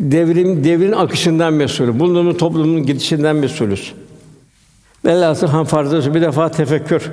devrim 0.01 0.63
devrin 0.63 0.91
akışından 0.91 1.53
mesulüz. 1.53 1.99
Bulunduğumuz 1.99 2.37
toplumun 2.37 2.85
gidişinden 2.85 3.35
mesulüz. 3.35 3.93
Velhasıl 5.05 5.47
han 5.47 5.65
farzı 5.65 6.13
bir 6.13 6.21
defa 6.21 6.51
tefekkür. 6.51 7.11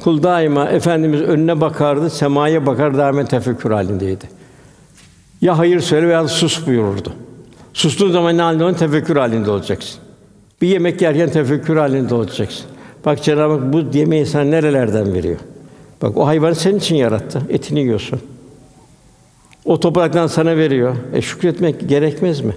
Kul 0.00 0.22
daima 0.22 0.68
efendimiz 0.68 1.20
önüne 1.20 1.60
bakardı, 1.60 2.10
semaya 2.10 2.66
bakar 2.66 2.98
daima 2.98 3.24
tefekkür 3.24 3.70
halindeydi. 3.70 4.24
Ya 5.40 5.58
hayır 5.58 5.80
söyle 5.80 6.08
veya 6.08 6.28
sus 6.28 6.66
buyururdu. 6.66 7.12
Sustuğun 7.72 8.12
zaman 8.12 8.36
ne 8.36 8.42
halinde 8.42 8.64
olacaksın? 8.64 8.86
Tefekkür 8.86 9.16
halinde 9.16 9.50
olacaksın. 9.50 10.00
Bir 10.62 10.68
yemek 10.68 11.02
yerken 11.02 11.30
tefekkür 11.30 11.76
halinde 11.76 12.14
olacaksın. 12.14 12.66
Bak 13.06 13.22
Cenab-ı 13.22 13.52
Hak 13.52 13.72
bu 13.72 13.96
yemeği 13.98 14.26
sana 14.26 14.44
nerelerden 14.44 15.14
veriyor? 15.14 15.38
Bak 16.02 16.16
o 16.16 16.26
hayvanı 16.26 16.54
senin 16.54 16.78
için 16.78 16.94
yarattı. 16.94 17.42
Etini 17.48 17.80
yiyorsun. 17.80 18.20
O 19.64 19.80
topraktan 19.80 20.26
sana 20.26 20.56
veriyor. 20.56 20.96
E 21.14 21.22
şükretmek 21.22 21.88
gerekmez 21.88 22.40
mi? 22.40 22.52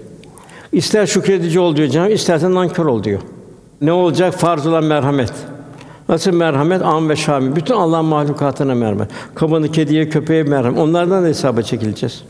İster 0.72 1.06
şükredici 1.06 1.60
ol 1.60 1.76
diyor 1.76 1.88
Cenab-ı 1.88 2.12
istersen 2.12 2.54
nankör 2.56 2.86
ol 2.86 3.04
diyor. 3.04 3.20
Ne 3.82 3.92
olacak? 3.92 4.34
Farz 4.34 4.68
olan 4.68 4.84
merhamet. 4.84 5.34
Nasıl 6.10 6.34
merhamet? 6.34 6.82
Am 6.82 7.10
ve 7.10 7.16
şamil. 7.16 7.56
Bütün 7.56 7.74
Allah'ın 7.74 8.06
mahlukatına 8.06 8.76
merhamet. 8.76 9.10
Kabanı 9.36 9.72
kediye, 9.72 10.10
köpeğe 10.10 10.44
merhamet. 10.44 10.80
Onlardan 10.80 11.24
da 11.24 11.28
hesaba 11.28 11.62
çekileceğiz. 11.62 12.24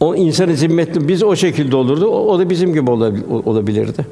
O 0.00 0.14
insanı 0.14 0.56
zimmetli 0.56 1.08
biz 1.08 1.22
o 1.22 1.36
şekilde 1.36 1.76
olurdu. 1.76 2.06
O, 2.06 2.26
o 2.26 2.38
da 2.38 2.50
bizim 2.50 2.74
gibi 2.74 2.90
olabilirdi. 2.90 4.06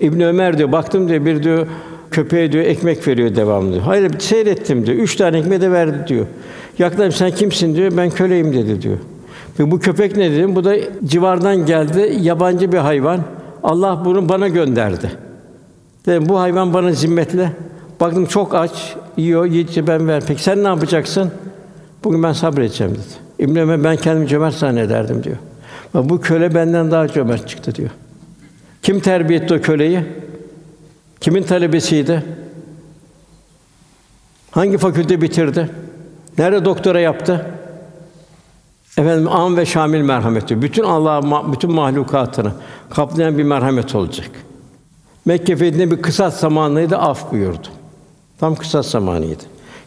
İbn 0.00 0.20
Ömer 0.20 0.58
diyor, 0.58 0.72
baktım 0.72 1.08
diyor 1.08 1.24
bir 1.24 1.42
diyor 1.42 1.66
köpeğe 2.10 2.52
diyor 2.52 2.64
ekmek 2.64 3.08
veriyor 3.08 3.36
devamlı 3.36 3.72
diyor. 3.72 3.82
Hayır 3.82 4.18
seyrettim 4.18 4.86
diyor. 4.86 4.98
Üç 4.98 5.16
tane 5.16 5.38
ekmeği 5.38 5.60
de 5.60 5.72
verdi 5.72 6.08
diyor. 6.08 6.26
Yaklaşıp 6.78 7.14
sen 7.14 7.30
kimsin 7.30 7.74
diyor. 7.74 7.96
Ben 7.96 8.10
köleyim 8.10 8.52
dedi 8.52 8.82
diyor. 8.82 8.98
Ve 9.58 9.70
bu 9.70 9.78
köpek 9.78 10.16
ne 10.16 10.30
dedim? 10.30 10.56
Bu 10.56 10.64
da 10.64 10.76
civardan 11.04 11.66
geldi. 11.66 12.18
Yabancı 12.20 12.72
bir 12.72 12.78
hayvan. 12.78 13.20
Allah 13.62 14.02
bunu 14.04 14.28
bana 14.28 14.48
gönderdi. 14.48 15.12
Dedim 16.06 16.28
bu 16.28 16.40
hayvan 16.40 16.74
bana 16.74 16.92
zimmetle. 16.92 17.52
Baktım 18.00 18.26
çok 18.26 18.54
aç, 18.54 18.96
yiyor, 19.16 19.44
yiyince 19.44 19.86
ben 19.86 20.08
ver. 20.08 20.22
Peki 20.26 20.42
sen 20.42 20.64
ne 20.64 20.68
yapacaksın? 20.68 21.30
Bugün 22.04 22.22
ben 22.22 22.32
sabredeceğim 22.32 22.92
dedi. 22.94 23.02
İbn 23.38 23.56
Ömer 23.56 23.84
ben 23.84 23.96
kendimi 23.96 24.28
cömert 24.28 24.54
zannederdim 24.54 25.24
diyor. 25.24 25.36
Bak 25.94 26.08
bu 26.08 26.20
köle 26.20 26.54
benden 26.54 26.90
daha 26.90 27.08
cömert 27.08 27.48
çıktı 27.48 27.74
diyor. 27.74 27.90
Kim 28.82 29.00
terbiye 29.00 29.38
etti 29.38 29.54
o 29.54 29.60
köleyi? 29.60 30.00
Kimin 31.20 31.42
talebesiydi? 31.42 32.22
Hangi 34.50 34.78
fakülte 34.78 35.22
bitirdi? 35.22 35.70
Nerede 36.38 36.64
doktora 36.64 37.00
yaptı? 37.00 37.46
Efendim 38.98 39.28
am 39.28 39.56
ve 39.56 39.66
şamil 39.66 40.00
merhameti. 40.00 40.62
Bütün 40.62 40.84
Allah 40.84 41.52
bütün 41.52 41.72
mahlukatını 41.72 42.52
kaplayan 42.90 43.38
bir 43.38 43.42
merhamet 43.42 43.94
olacak. 43.94 44.30
Mekke 45.24 45.56
fethinde 45.56 45.90
bir 45.90 46.02
kısas 46.02 46.40
zamanıydı, 46.40 46.96
af 46.96 47.32
buyurdu. 47.32 47.66
Tam 48.40 48.54
kısas 48.54 48.86
zamanıydı. 48.86 49.42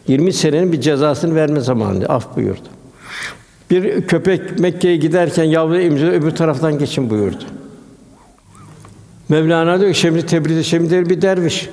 20 0.08 0.32
senenin 0.32 0.72
bir 0.72 0.80
cezasını 0.80 1.34
verme 1.34 1.60
zamanıydı, 1.60 2.06
af 2.06 2.36
buyurdu. 2.36 2.68
Bir 3.70 4.06
köpek 4.06 4.58
Mekke'ye 4.58 4.96
giderken 4.96 5.44
yavru 5.44 5.80
imza 5.80 6.06
öbür 6.06 6.30
taraftan 6.30 6.78
geçin 6.78 7.10
buyurdu. 7.10 7.44
Mevlana 9.28 9.80
diyor 9.80 9.92
ki 9.92 9.98
Şemsi 9.98 10.26
Tebrizi 10.26 10.64
Şemsi 10.64 11.10
bir 11.10 11.22
derviş. 11.22 11.70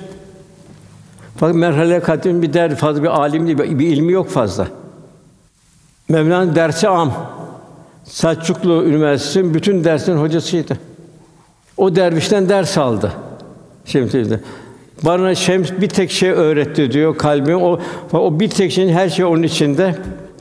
Fakat 1.36 1.56
merhale 1.56 2.00
kadim 2.00 2.42
bir 2.42 2.52
der 2.52 2.76
fazla 2.76 3.02
bir 3.02 3.08
alim 3.08 3.46
değil, 3.46 3.78
bir 3.78 3.86
ilmi 3.86 4.12
yok 4.12 4.28
fazla. 4.28 4.68
Mevlana 6.08 6.54
dersi 6.54 6.88
am. 6.88 7.12
Selçuklu 8.04 8.84
Üniversitesi'nin 8.84 9.54
bütün 9.54 9.84
derslerin 9.84 10.18
hocasıydı. 10.18 10.78
O 11.76 11.96
dervişten 11.96 12.48
ders 12.48 12.78
aldı. 12.78 13.12
Şimdi 13.84 14.40
Bana 15.02 15.34
Şems 15.34 15.70
bir 15.80 15.88
tek 15.88 16.10
şey 16.10 16.30
öğretti 16.30 16.92
diyor 16.92 17.18
kalbim. 17.18 17.62
O 17.62 17.80
o 18.12 18.40
bir 18.40 18.50
tek 18.50 18.72
şeyin 18.72 18.92
her 18.92 19.08
şey 19.08 19.24
onun 19.24 19.42
içinde. 19.42 19.94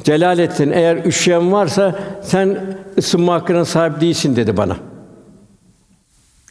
Celalettin 0.03 0.71
eğer 0.71 1.05
üşüyen 1.05 1.51
varsa 1.51 1.99
sen 2.21 2.77
ısınma 2.97 3.33
hakkına 3.33 3.65
sahip 3.65 4.01
değilsin 4.01 4.35
dedi 4.35 4.57
bana. 4.57 4.77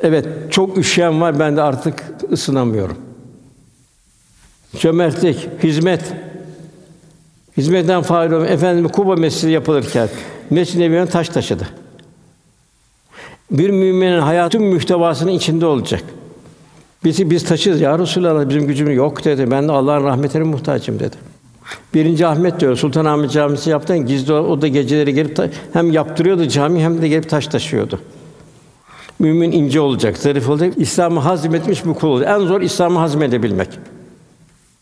Evet, 0.01 0.27
çok 0.51 0.79
üşüyen 0.79 1.21
var 1.21 1.39
ben 1.39 1.57
de 1.57 1.63
artık 1.63 2.05
ısınamıyorum. 2.33 2.97
Cömertlik, 4.79 5.49
hizmet. 5.63 6.13
Hizmetten 7.57 8.03
fail 8.03 8.31
olma. 8.31 8.47
Efendim 8.47 8.89
Kuba 8.89 9.17
Mescidi 9.17 9.53
yapılırken 9.53 10.09
Mescid-i 10.51 11.07
taş 11.11 11.29
taşıdı. 11.29 11.69
Bir 13.51 13.71
müminin 13.71 14.21
hayatın 14.21 14.63
mühtevasının 14.63 15.31
içinde 15.31 15.67
olacak. 15.67 16.03
Bizi 17.05 17.31
biz 17.31 17.45
taşırız 17.45 17.81
ya 17.81 17.99
Resulallah 17.99 18.49
bizim 18.49 18.67
gücümüz 18.67 18.97
yok 18.97 19.25
dedi. 19.25 19.51
Ben 19.51 19.69
de 19.69 19.73
Allah'ın 19.73 20.05
rahmetine 20.05 20.43
muhtacım 20.43 20.99
dedi. 20.99 21.17
Birinci 21.95 22.27
Ahmet 22.27 22.61
diyor 22.61 22.77
Sultan 22.77 23.05
Ahmet 23.05 23.31
Camisi 23.31 23.71
yaptı. 23.71 23.97
Gizli 23.97 24.33
o 24.33 24.63
da 24.63 24.69
geceleri 24.69 25.15
gelip 25.15 25.39
hem 25.73 25.93
yaptırıyordu 25.93 26.49
cami 26.49 26.85
hem 26.85 27.03
de 27.03 27.09
gelip 27.09 27.31
taş 27.31 27.47
taşıyordu. 27.47 28.01
Mümin 29.19 29.53
ince 29.53 29.81
olacak, 29.81 30.19
zarif 30.19 30.49
olacak. 30.49 30.73
İslam'ı 30.77 31.21
hazmetmiş 31.21 31.87
bir 31.87 31.95
kul 31.95 32.09
olacak. 32.09 32.41
En 32.41 32.47
zor 32.47 32.61
İslam'ı 32.61 32.99
hazmedebilmek. 32.99 33.69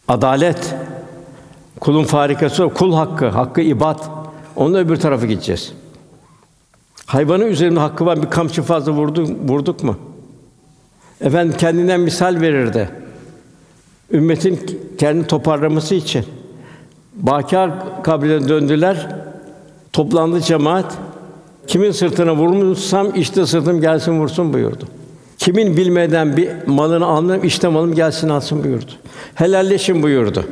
Adalet, 0.09 0.75
kulun 1.81 2.05
farikası, 2.05 2.69
kul 2.69 2.95
hakkı, 2.95 3.29
hakkı 3.29 3.61
ibad. 3.61 3.99
Onun 4.57 4.75
öbür 4.75 4.97
tarafı 4.97 5.27
gideceğiz. 5.27 5.73
Hayvanın 7.07 7.47
üzerinde 7.47 7.81
hakkı 7.81 8.07
var, 8.07 8.23
bir 8.23 8.31
kamçı 8.31 8.63
fazla 8.63 8.93
vurduk, 8.93 9.51
vurduk 9.51 9.83
mu? 9.83 9.97
Efendim 11.21 11.57
kendinden 11.59 12.01
misal 12.01 12.41
verirdi. 12.41 12.89
Ümmetin 14.13 14.81
kendi 14.99 15.27
toparlaması 15.27 15.95
için. 15.95 16.25
Bakar 17.15 17.71
kabrine 18.03 18.49
döndüler. 18.49 19.09
Toplandı 19.93 20.41
cemaat. 20.41 20.99
Kimin 21.67 21.91
sırtına 21.91 22.37
vurmuşsam 22.37 23.15
işte 23.15 23.47
sırtım 23.47 23.81
gelsin 23.81 24.21
vursun 24.21 24.53
buyurdu. 24.53 24.85
Kimin 25.43 25.77
bilmeden 25.77 26.37
bir 26.37 26.51
malını 26.67 27.07
aldım 27.07 27.41
işte 27.45 27.69
malım 27.69 27.95
gelsin 27.95 28.29
alsın 28.29 28.65
buyurdu. 28.65 28.91
Helalleşin 29.35 30.03
buyurdu. 30.03 30.45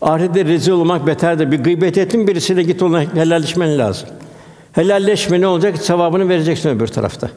Ahirette 0.00 0.44
rezil 0.44 0.72
olmak 0.72 1.06
beterdir. 1.06 1.50
Bir 1.50 1.58
gıybet 1.58 1.98
ettin 1.98 2.26
birisiyle 2.28 2.62
git 2.62 2.82
ona 2.82 3.00
helalleşmen 3.00 3.78
lazım. 3.78 4.08
Helalleşme 4.72 5.40
ne 5.40 5.46
olacak? 5.46 5.78
Sevabını 5.78 6.28
vereceksin 6.28 6.68
öbür 6.68 6.86
tarafta. 6.86 7.30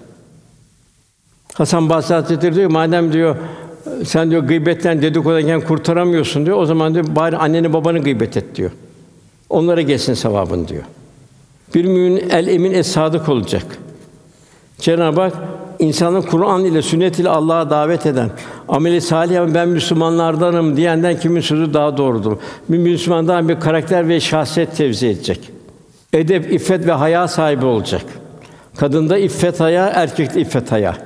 Hasan 1.54 1.90
Basri 1.90 2.16
Hazretleri 2.16 2.56
diyor, 2.56 2.72
madem 2.72 3.14
diyor 3.14 3.36
sen 4.06 4.32
diyor 4.32 4.44
gıybetten 4.44 5.02
dedikodudan 5.02 5.62
kurtaramıyorsun 5.62 6.46
diyor. 6.46 6.58
O 6.58 6.66
zaman 6.66 6.94
diyor 6.94 7.06
bari 7.16 7.38
anneni 7.38 7.74
babanı 7.74 8.00
gıybet 8.00 8.38
et 8.38 8.56
diyor. 8.56 8.72
Onlara 9.50 9.82
gelsin 9.82 10.14
sevabın 10.14 10.68
diyor. 10.68 10.84
Bir 11.76 11.86
mümin 11.86 12.30
el 12.30 12.48
emin 12.48 12.74
es 12.74 12.88
sadık 12.88 13.30
olacak. 13.30 13.66
Cenab-ı 14.80 15.22
Hak 15.22 15.34
insanın 15.80 16.22
Kur'an 16.22 16.66
ile 16.66 16.82
sünnet 16.82 17.20
ile 17.20 17.30
Allah'a 17.30 17.70
davet 17.70 18.06
eden, 18.06 18.30
ameli 18.68 19.02
salih 19.02 19.54
ben 19.54 19.70
Müslümanlardanım 19.70 20.78
diyenden 20.78 21.20
kimin 21.20 21.42
sözü 21.42 21.74
daha 21.74 21.98
doğrudur. 21.98 22.38
Bir 22.70 22.78
Müslümandan 22.78 23.50
bir 23.50 23.60
karakter 23.60 24.10
ve 24.10 24.20
şahsiyet 24.20 24.78
tevzi 24.78 25.08
edecek. 25.08 25.52
Edep, 26.14 26.54
iffet 26.54 26.88
ve 26.88 26.92
haya 26.92 27.28
sahibi 27.28 27.66
olacak. 27.66 28.02
Kadında 28.78 29.18
iffet 29.18 29.60
haya, 29.60 29.88
erkekte 29.88 30.42
iffet 30.42 30.72
haya. 30.72 30.98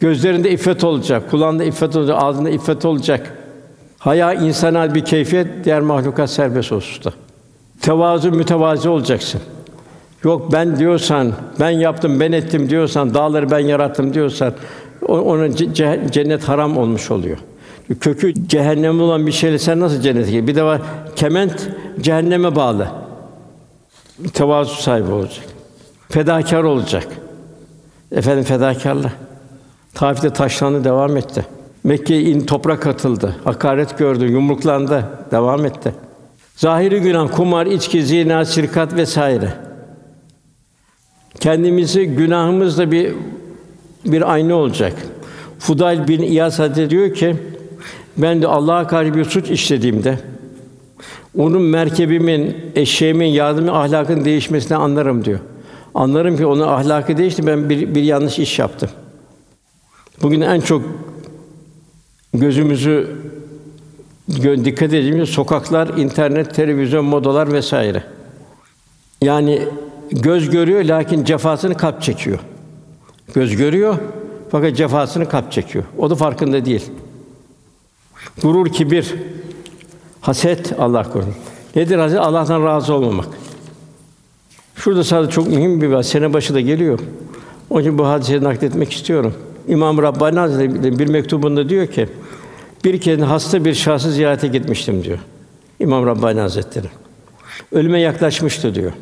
Gözlerinde 0.00 0.50
iffet 0.50 0.84
olacak, 0.84 1.30
kulağında 1.30 1.64
iffet 1.64 1.96
olacak, 1.96 2.16
ağzında 2.20 2.50
iffet 2.50 2.84
olacak. 2.84 3.36
Haya 3.98 4.34
insana 4.34 4.94
bir 4.94 5.04
keyfiyet, 5.04 5.64
diğer 5.64 5.80
mahlukat 5.80 6.30
serbest 6.30 6.72
olsun. 6.72 7.12
Tevazu 7.82 8.30
mütevazi 8.32 8.88
olacaksın. 8.88 9.40
Yok 10.24 10.52
ben 10.52 10.78
diyorsan, 10.78 11.32
ben 11.60 11.70
yaptım, 11.70 12.20
ben 12.20 12.32
ettim 12.32 12.70
diyorsan, 12.70 13.14
dağları 13.14 13.50
ben 13.50 13.58
yarattım 13.58 14.14
diyorsan, 14.14 14.52
onun 15.08 15.54
cennet 16.10 16.48
haram 16.48 16.76
olmuş 16.76 17.10
oluyor. 17.10 17.38
Kökü 18.00 18.48
cehennem 18.48 19.00
olan 19.00 19.26
bir 19.26 19.32
şeyle 19.32 19.58
sen 19.58 19.80
nasıl 19.80 20.00
cennete 20.00 20.30
gir? 20.30 20.46
Bir 20.46 20.54
de 20.54 20.62
var 20.62 20.80
kement 21.16 21.68
cehenneme 22.00 22.56
bağlı. 22.56 22.88
Tevazu 24.32 24.82
sahibi 24.82 25.12
olacak. 25.12 25.44
Fedakar 26.08 26.62
olacak. 26.62 27.06
Efendim 28.12 28.44
fedakarla. 28.44 29.12
Taif'te 29.94 30.30
taşlandı, 30.30 30.84
devam 30.84 31.16
etti. 31.16 31.46
Mekke 31.84 32.20
in 32.20 32.40
toprak 32.40 32.86
atıldı. 32.86 33.36
Hakaret 33.44 33.98
gördü, 33.98 34.26
yumruklandı, 34.26 35.04
devam 35.30 35.66
etti. 35.66 35.94
Zahiri 36.56 37.00
günah, 37.00 37.36
kumar, 37.36 37.66
içki, 37.66 38.02
zina, 38.02 38.44
şirkat 38.44 38.94
vesaire. 38.94 39.52
Kendimizi 41.40 42.06
günahımızla 42.06 42.90
bir 42.90 43.12
bir 44.04 44.32
ayna 44.32 44.54
olacak. 44.54 44.92
Fudayl 45.58 46.08
bin 46.08 46.22
İyaz 46.22 46.58
diyor 46.90 47.14
ki 47.14 47.36
ben 48.16 48.42
de 48.42 48.46
Allah'a 48.46 48.86
karşı 48.86 49.14
bir 49.14 49.24
suç 49.24 49.50
işlediğimde 49.50 50.18
onun 51.38 51.62
merkebimin, 51.62 52.56
eşeğimin, 52.74 53.26
yardımı, 53.26 53.78
ahlakın 53.78 54.24
değişmesini 54.24 54.76
anlarım 54.76 55.24
diyor. 55.24 55.38
Anlarım 55.94 56.36
ki 56.36 56.46
onun 56.46 56.68
ahlakı 56.68 57.16
değişti. 57.16 57.46
Ben 57.46 57.70
bir, 57.70 57.94
bir 57.94 58.02
yanlış 58.02 58.38
iş 58.38 58.58
yaptım. 58.58 58.90
Bugün 60.22 60.40
en 60.40 60.60
çok 60.60 60.82
gözümüzü 62.34 63.16
dikkat 64.64 64.88
edeceğimiz 64.88 65.28
sokaklar, 65.28 65.88
internet, 65.88 66.54
televizyon, 66.54 67.04
modalar 67.04 67.52
vesaire. 67.52 68.04
Yani 69.22 69.62
göz 70.12 70.50
görüyor 70.50 70.84
lakin 70.84 71.24
cefasını 71.24 71.76
kalp 71.76 72.02
çekiyor. 72.02 72.38
Göz 73.34 73.56
görüyor 73.56 73.98
fakat 74.50 74.76
cefasını 74.76 75.28
kalp 75.28 75.52
çekiyor. 75.52 75.84
O 75.98 76.10
da 76.10 76.14
farkında 76.14 76.64
değil. 76.64 76.90
Gurur, 78.42 78.72
kibir, 78.72 79.14
haset 80.20 80.80
Allah 80.80 81.02
korusun. 81.02 81.34
Nedir 81.76 81.98
haset? 81.98 82.18
Allah'tan 82.18 82.64
razı 82.64 82.94
olmamak. 82.94 83.28
Şurada 84.76 85.04
sadece 85.04 85.32
çok 85.32 85.48
mühim 85.48 85.80
bir 85.80 85.86
var. 85.86 86.02
Sene 86.02 86.32
başı 86.32 86.54
da 86.54 86.60
geliyor. 86.60 86.98
Onun 87.70 87.80
için 87.80 87.98
bu 87.98 88.06
hadiseyi 88.06 88.44
nakletmek 88.44 88.92
istiyorum. 88.92 89.34
İmam 89.68 90.02
Rabbani 90.02 90.38
Hazretleri 90.38 90.98
bir 90.98 91.08
mektubunda 91.08 91.68
diyor 91.68 91.86
ki, 91.86 92.08
bir 92.84 93.00
kez 93.00 93.20
hasta 93.20 93.64
bir 93.64 93.74
şahsı 93.74 94.12
ziyarete 94.12 94.48
gitmiştim 94.48 95.04
diyor. 95.04 95.18
İmam 95.80 96.06
Rabbani 96.06 96.40
Hazretleri. 96.40 96.86
Ölüme 97.72 98.00
yaklaşmıştı 98.00 98.74
diyor. 98.74 98.92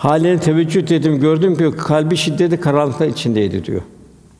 Haline 0.00 0.40
teveccüh 0.40 0.88
dedim, 0.88 1.20
gördüm 1.20 1.56
ki 1.56 1.76
kalbi 1.78 2.16
şiddeti 2.16 2.60
karanlıkta 2.60 3.06
içindeydi 3.06 3.64
diyor. 3.64 3.82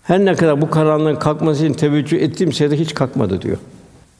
Her 0.02 0.24
ne 0.24 0.34
kadar 0.34 0.60
bu 0.60 0.70
karanlığın 0.70 1.16
kalkması 1.16 1.64
için 1.64 1.74
teveccüh 1.74 2.22
ettiğimse 2.22 2.70
de 2.70 2.76
hiç 2.76 2.94
kalkmadı 2.94 3.42
diyor. 3.42 3.56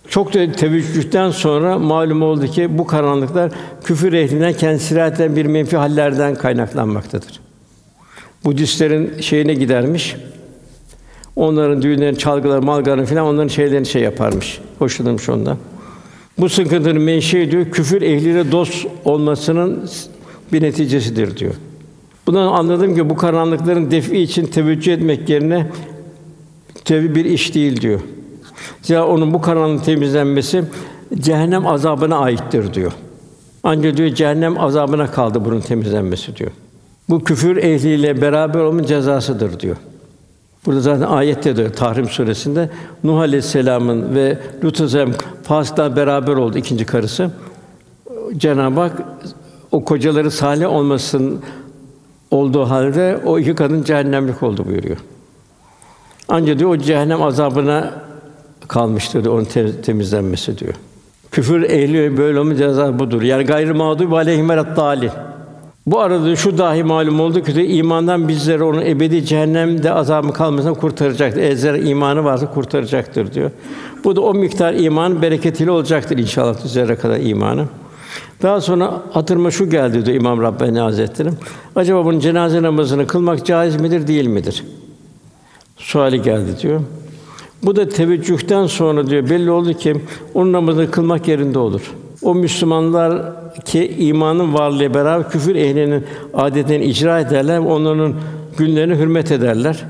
Çok 0.09 0.35
da 0.35 0.53
teveccühten 0.53 1.31
sonra 1.31 1.79
malum 1.79 2.23
oldu 2.23 2.47
ki 2.47 2.79
bu 2.79 2.87
karanlıklar 2.87 3.53
küfür 3.85 4.13
ehlinden 4.13 4.53
kendisi 4.53 4.97
bir 5.37 5.47
menfi 5.47 5.77
hallerden 5.77 6.35
kaynaklanmaktadır. 6.35 7.41
Budistlerin 8.45 9.21
şeyine 9.21 9.55
gidermiş. 9.55 10.17
Onların 11.37 11.83
düğünlerin, 11.83 12.15
çalgıları, 12.15 12.63
malgarın 12.63 13.05
filan 13.05 13.27
onların 13.27 13.49
şeylerini 13.49 13.87
şey 13.87 14.03
yaparmış. 14.03 14.61
Hoşlanırmış 14.79 15.29
ondan. 15.29 15.57
Bu 16.39 16.49
sıkıntının 16.49 17.03
menşei 17.03 17.51
diyor 17.51 17.71
küfür 17.71 18.03
ehliyle 18.03 18.53
dost 18.53 18.87
olmasının 19.05 19.89
bir 20.53 20.63
neticesidir 20.63 21.37
diyor. 21.37 21.55
Bundan 22.27 22.47
anladım 22.47 22.95
ki 22.95 23.11
bu 23.11 23.17
karanlıkların 23.17 23.91
defi 23.91 24.19
için 24.19 24.47
teveccüh 24.47 24.93
etmek 24.93 25.29
yerine 25.29 25.67
tevi 26.85 27.15
bir 27.15 27.25
iş 27.25 27.55
değil 27.55 27.81
diyor. 27.81 28.01
Zira 28.83 29.09
onun 29.09 29.35
bu 29.35 29.41
karanlığın 29.41 29.79
temizlenmesi 29.79 30.65
cehennem 31.15 31.67
azabına 31.67 32.19
aittir 32.19 32.75
diyor. 32.75 32.93
Ancak 33.63 33.97
diyor 33.97 34.15
cehennem 34.15 34.61
azabına 34.61 35.11
kaldı 35.11 35.45
bunun 35.45 35.61
temizlenmesi 35.61 36.37
diyor. 36.37 36.51
Bu 37.09 37.25
küfür 37.25 37.57
ehliyle 37.57 38.23
beraber 38.23 38.61
olmanın 38.61 38.87
cezasıdır 38.87 39.61
diyor. 39.61 39.77
Burada 40.67 40.81
zaten 40.81 41.07
ayette 41.07 41.57
de 41.57 41.73
Tahrim 41.73 42.09
suresinde 42.09 42.71
Nuh 43.05 43.19
Aleyhisselam'ın 43.19 44.15
ve 44.15 44.39
Lut 44.65 44.81
Aleyhisselam 44.81 45.97
beraber 45.97 46.33
oldu 46.33 46.59
ikinci 46.59 46.87
karısı. 46.87 47.31
Cenab-ı 48.37 48.81
Hak 48.81 49.03
o 49.73 49.85
kocaları 49.85 50.31
salih 50.31 50.73
olmasın 50.73 51.41
olduğu 52.31 52.65
halde 52.65 53.21
o 53.25 53.39
iki 53.39 53.55
kadın 53.55 53.83
cehennemlik 53.83 54.43
oldu 54.43 54.65
buyuruyor. 54.69 54.97
Ancak 56.29 56.59
diyor 56.59 56.71
o 56.71 56.77
cehennem 56.77 57.23
azabına 57.23 57.95
kalmıştır 58.69 59.27
onun 59.27 59.45
te- 59.45 59.83
temizlenmesi 59.83 60.59
diyor. 60.59 60.75
Küfür 61.31 61.63
ehli 61.63 62.17
böyle 62.17 62.41
olma 62.41 62.57
ceza 62.57 62.99
budur. 62.99 63.23
Yani 63.23 63.45
gayrı 63.45 63.75
mağdûb 63.75 64.13
aleyhim 64.13 64.49
dali. 64.49 65.11
Bu 65.87 66.01
arada 66.01 66.37
şu 66.37 66.59
dahi 66.59 66.85
malum 66.85 67.21
oldu 67.21 67.43
ki 67.43 67.67
imandan 67.67 68.29
bizleri 68.29 68.63
onun 68.63 68.81
ebedi 68.81 69.25
cehennemde 69.25 69.93
azabı 69.93 70.33
kalmasından 70.33 70.75
kurtaracaktır. 70.75 71.41
Eğer 71.41 71.75
imanı 71.75 72.25
varsa 72.25 72.51
kurtaracaktır 72.51 73.35
diyor. 73.35 73.51
Bu 74.05 74.17
da 74.17 74.21
o 74.21 74.35
miktar 74.35 74.75
iman 74.75 75.23
bereketiyle 75.23 75.71
olacaktır 75.71 76.19
inşallah 76.19 76.65
üzere 76.65 76.97
kadar 76.97 77.21
imanı. 77.21 77.65
Daha 78.43 78.61
sonra 78.61 79.03
hatırıma 79.13 79.51
şu 79.51 79.71
geldi 79.71 80.07
diyor 80.07 80.17
İmam 80.17 80.43
Rabbani 80.43 80.81
Hazretleri. 80.81 81.31
Acaba 81.77 82.05
bunun 82.05 82.21
cenaze 82.21 82.63
namazını 82.63 83.07
kılmak 83.07 83.47
caiz 83.47 83.81
midir, 83.81 84.07
değil 84.07 84.27
midir? 84.27 84.65
Suali 85.77 86.23
geldi 86.23 86.51
diyor. 86.63 86.81
Bu 87.63 87.77
da 87.77 87.89
teveccühten 87.89 88.67
sonra 88.67 89.07
diyor 89.07 89.31
belli 89.31 89.51
oldu 89.51 89.73
ki 89.73 89.97
onun 90.35 90.53
namazını 90.53 90.91
kılmak 90.91 91.29
yerinde 91.29 91.59
olur. 91.59 91.95
O 92.23 92.35
Müslümanlar 92.35 93.33
ki 93.65 93.95
imanın 93.99 94.55
varlığı 94.55 94.95
beraber 94.95 95.31
küfür 95.31 95.55
ehlinin 95.55 96.05
adetlerini 96.35 96.85
icra 96.85 97.21
ederler, 97.21 97.59
onların 97.59 98.15
günlerini 98.59 98.95
hürmet 98.95 99.31
ederler. 99.31 99.85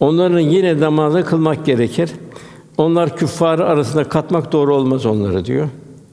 Onların 0.00 0.40
yine 0.40 0.80
namazı 0.80 1.24
kılmak 1.24 1.66
gerekir. 1.66 2.10
Onlar 2.78 3.16
küffar 3.16 3.58
arasında 3.58 4.04
katmak 4.04 4.52
doğru 4.52 4.74
olmaz 4.74 5.06
onları 5.06 5.44
diyor. 5.44 5.68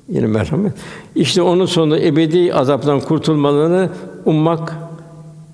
Yine 0.09 0.27
merhamet. 0.27 0.73
İşte 1.15 1.41
onun 1.41 1.65
sonunda 1.65 1.99
ebedi 1.99 2.53
azaptan 2.53 2.99
kurtulmalarını 2.99 3.89
ummak, 4.25 4.75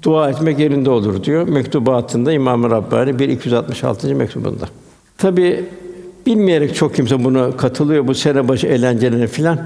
dua 0.04 0.30
etmek 0.30 0.60
yerinde 0.60 0.90
olur 0.90 1.24
diyor. 1.24 1.48
Mektubatında 1.48 2.34
İmam-ı 2.34 2.70
Rabbani 2.70 3.20
1 3.20 3.30
266. 3.30 4.16
mektubunda. 4.16 4.66
Tabi 5.18 5.66
bilmeyerek 6.26 6.76
çok 6.76 6.96
kimse 6.96 7.24
buna 7.24 7.58
katılıyor 7.58 8.08
bu 8.08 8.16
sene 8.16 8.48
başı 8.48 8.68
eğlencelerine 8.68 9.28
filan 9.28 9.60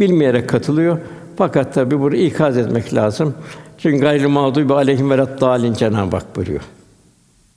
bilmeyerek 0.00 0.48
katılıyor. 0.48 0.98
Fakat 1.36 1.74
tabi 1.74 2.00
bunu 2.00 2.14
ikaz 2.14 2.56
etmek 2.56 2.94
lazım. 2.94 3.34
Çünkü 3.78 4.00
gayrı 4.00 4.28
mağdubi 4.28 4.74
aleyhim 4.74 5.10
ve 5.10 5.18
dalin 5.40 5.74
Cenab-ı 5.74 6.16
Hak 6.16 6.36
buyuruyor. 6.36 6.60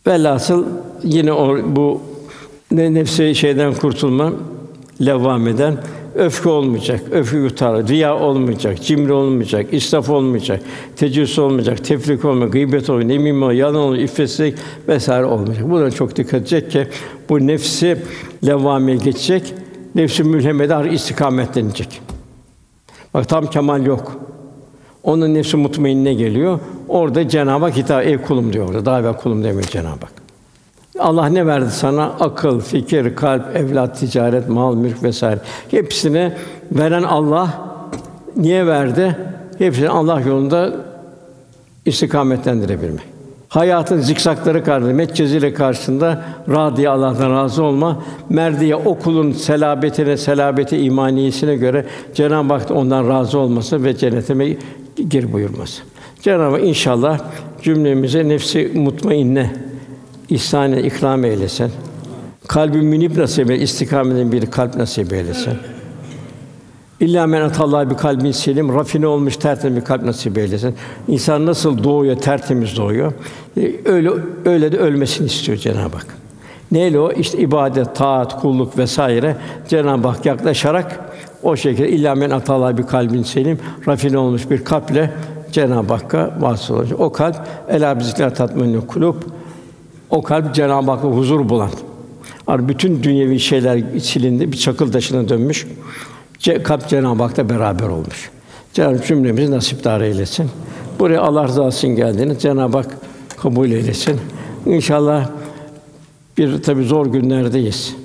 Velhasıl 0.08 0.66
yine 1.04 1.34
o 1.34 1.58
bu 1.76 2.02
ne 2.72 2.94
nefsi 2.94 3.36
şeyden 3.36 3.74
kurtulma 3.74 4.32
levam 5.06 5.48
eden 5.48 5.78
öfke 6.16 6.50
olmayacak, 6.50 7.02
öfke 7.12 7.38
yutar, 7.38 7.88
riya 7.88 8.20
olmayacak, 8.20 8.82
cimri 8.84 9.14
olmayacak, 9.14 9.74
israf 9.74 10.10
olmayacak, 10.10 10.62
tecrüs 10.96 11.40
olmayacak, 11.40 11.86
tefrik 11.86 12.26
olmayacak, 12.26 12.54
gıybet 12.54 12.90
olmayacak, 12.90 13.12
nemim 13.12 13.44
olmayacak, 13.44 13.60
yalan 13.60 13.76
olmayacak, 13.76 14.10
iffetsizlik 14.10 14.56
vesaire 14.88 15.26
olmayacak. 15.26 15.70
Buna 15.70 15.92
çok 15.92 16.16
dikkat 16.16 16.34
edecek 16.34 16.72
ki 16.72 16.88
bu 17.30 17.48
nefsi 17.48 17.98
levvameye 18.48 18.98
geçecek, 18.98 19.54
nefsi 19.96 20.24
mülhemede 20.24 20.92
istikametlenecek. 20.92 22.02
Bak 23.14 23.30
tam 23.30 23.48
kemal 23.48 23.86
yok. 23.86 24.16
Onun 25.04 25.34
nefsi 25.34 25.58
mutmainne 25.58 26.14
geliyor. 26.14 26.60
Orada 26.88 27.30
Cenab-ı 27.30 27.66
Hak 27.66 27.78
hitap 27.78 28.06
ey 28.06 28.18
kulum 28.18 28.54
diyor 28.54 28.68
orada. 28.68 28.86
Daha 28.86 29.00
evvel 29.00 29.14
kulum 29.14 29.44
demiyor 29.44 29.64
Cenab-ı 29.64 30.06
Hak. 30.06 30.19
Allah 31.00 31.26
ne 31.26 31.46
verdi 31.46 31.72
sana? 31.72 32.06
Akıl, 32.20 32.60
fikir, 32.60 33.16
kalp, 33.16 33.56
evlat, 33.56 34.00
ticaret, 34.00 34.50
mal, 34.50 34.76
mülk 34.76 35.04
vesaire. 35.04 35.40
Hepsini 35.72 36.34
veren 36.72 37.04
Allah 37.04 37.50
niye 38.36 38.68
verdi? 38.68 39.18
Hepsini 39.58 39.90
Allah 39.90 40.22
yolunda 40.22 40.74
istikametlendirebilmek. 41.86 43.04
Hayatın 43.50 44.00
zikzakları 44.00 44.64
karşısında, 44.64 44.94
metcezile 44.94 45.54
karşısında 45.54 46.24
radiye 46.50 46.90
Allah'tan 46.90 47.32
razı 47.32 47.64
olma, 47.64 48.04
merdiye 48.30 48.76
okulun 48.76 49.32
selabetine, 49.32 50.18
selabeti 50.18 50.78
imaniyesine 50.78 51.56
göre 51.56 51.86
Cenab-ı 52.14 52.54
Hak 52.54 52.72
ondan 52.72 53.10
razı 53.10 53.40
olması 53.40 53.84
ve 53.84 53.98
cennetime 53.98 54.58
gir 55.10 55.34
buyurması. 55.34 55.82
Cenab-ı 56.22 56.56
Hak 56.56 56.64
inşallah 56.64 57.20
cümlemize 57.62 58.30
nefsi 58.30 58.72
mutmainne 58.76 59.69
ihsan 60.30 60.74
ikram 60.74 61.26
eylesin. 61.26 61.72
Kalbi 62.48 62.82
münip 62.82 63.18
nasip 63.18 63.52
eyle, 63.52 63.64
istikametin 63.64 64.32
bir 64.32 64.46
kalp 64.46 64.76
nasip 64.76 65.14
eylesin. 65.14 65.54
İlla 67.00 67.28
men 67.28 67.42
atallah 67.42 67.90
bir 67.90 67.96
kalbin 67.96 68.32
selim, 68.32 68.76
rafine 68.76 69.08
olmuş 69.08 69.38
tertemiz 69.38 69.78
bir 69.78 69.86
kalp 69.86 70.04
nasip 70.04 70.38
eylesin. 70.38 70.76
İnsan 71.08 71.46
nasıl 71.46 71.84
doğuyor, 71.84 72.16
tertemiz 72.16 72.78
doğuyor. 72.78 73.14
E, 73.58 73.72
öyle 73.86 74.10
öyle 74.46 74.72
de 74.72 74.78
ölmesini 74.78 75.28
istiyor 75.28 75.58
Cenab-ı 75.58 75.96
Hak. 75.96 76.08
Neyle 76.72 77.00
o? 77.00 77.12
İşte 77.12 77.38
ibadet, 77.38 77.96
taat, 77.96 78.42
kulluk 78.42 78.78
vesaire 78.78 79.36
Cenab-ı 79.68 80.08
Hak 80.08 80.26
yaklaşarak 80.26 81.00
o 81.44 81.56
şekilde 81.56 81.90
illa 81.90 82.16
men 82.16 82.30
atallah 82.30 82.78
bir 82.78 82.84
kalbin 82.84 83.24
selim, 83.24 83.60
rafine 83.88 84.18
olmuş 84.18 84.50
bir 84.50 84.64
kalple 84.64 85.12
Cenab-ı 85.52 85.94
Hakk'a 85.94 86.34
vasıl 86.40 86.76
olacak. 86.76 87.00
O 87.00 87.12
kalp 87.12 87.36
ela 87.70 88.00
bizikler 88.00 88.36
tatminü 88.36 88.88
kulub. 88.88 89.16
O 90.10 90.22
kalp 90.22 90.56
Cenab-ı 90.56 90.92
Hak'ta 90.92 91.08
huzur 91.08 91.50
bulan. 91.50 91.70
Ar 92.48 92.68
bütün 92.68 93.04
dünyevi 93.04 93.40
şeyler 93.40 93.84
silindi, 94.00 94.52
bir 94.52 94.58
çakıl 94.58 94.92
taşına 94.92 95.30
dönmüş. 95.30 95.68
Kalp 96.64 96.90
Cenab-ı 96.90 97.24
Hak'ta 97.24 97.50
beraber 97.50 97.88
olmuş. 97.88 98.30
Cenab-ı 98.74 98.96
Hak 98.96 99.08
cümlemizi 99.08 99.52
nasipdar 99.52 100.02
eylesin. 100.02 100.50
Buraya 101.00 101.22
Allah 101.22 101.48
rızası 101.48 101.78
için 101.78 101.96
geldiğiniz 101.96 102.42
Cenab-ı 102.42 102.78
Hak 102.78 102.98
kabul 103.38 103.72
eylesin. 103.72 104.20
İnşallah 104.66 105.30
bir 106.38 106.64
tabi 106.64 106.84
zor 106.84 107.06
günlerdeyiz. 107.06 107.96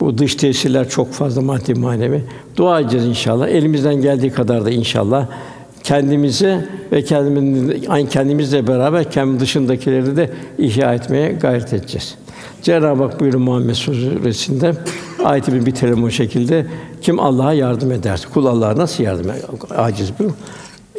Bu 0.00 0.18
dış 0.18 0.34
tesirler 0.34 0.88
çok 0.88 1.12
fazla 1.12 1.40
maddi 1.40 1.74
manevi. 1.74 2.24
Dua 2.56 2.80
edeceğiz 2.80 3.06
inşallah. 3.06 3.48
Elimizden 3.48 3.94
geldiği 3.94 4.30
kadar 4.30 4.64
da 4.64 4.70
inşallah 4.70 5.26
kendimizi 5.84 6.68
ve 6.92 7.04
kendimiz 7.04 7.76
aynı 7.88 8.08
kendimizle 8.08 8.66
beraber 8.66 9.10
kendi 9.10 9.40
dışındakileri 9.40 10.16
de 10.16 10.30
ihya 10.58 10.94
etmeye 10.94 11.32
gayret 11.32 11.72
edeceğiz. 11.72 12.14
Cenab-ı 12.62 13.02
Hak 13.02 13.20
buyuruyor 13.20 13.44
Muhammed 13.44 13.74
Suresi'nde 13.74 14.74
ayetimi 15.24 15.66
bitirelim 15.66 16.04
o 16.04 16.10
şekilde. 16.10 16.66
Kim 17.02 17.20
Allah'a 17.20 17.52
yardım 17.52 17.92
eder? 17.92 18.26
Kul 18.34 18.46
Allah'a 18.46 18.76
nasıl 18.76 19.04
yardım 19.04 19.30
eder? 19.30 19.40
Aciz 19.76 20.12
bu. 20.18 20.24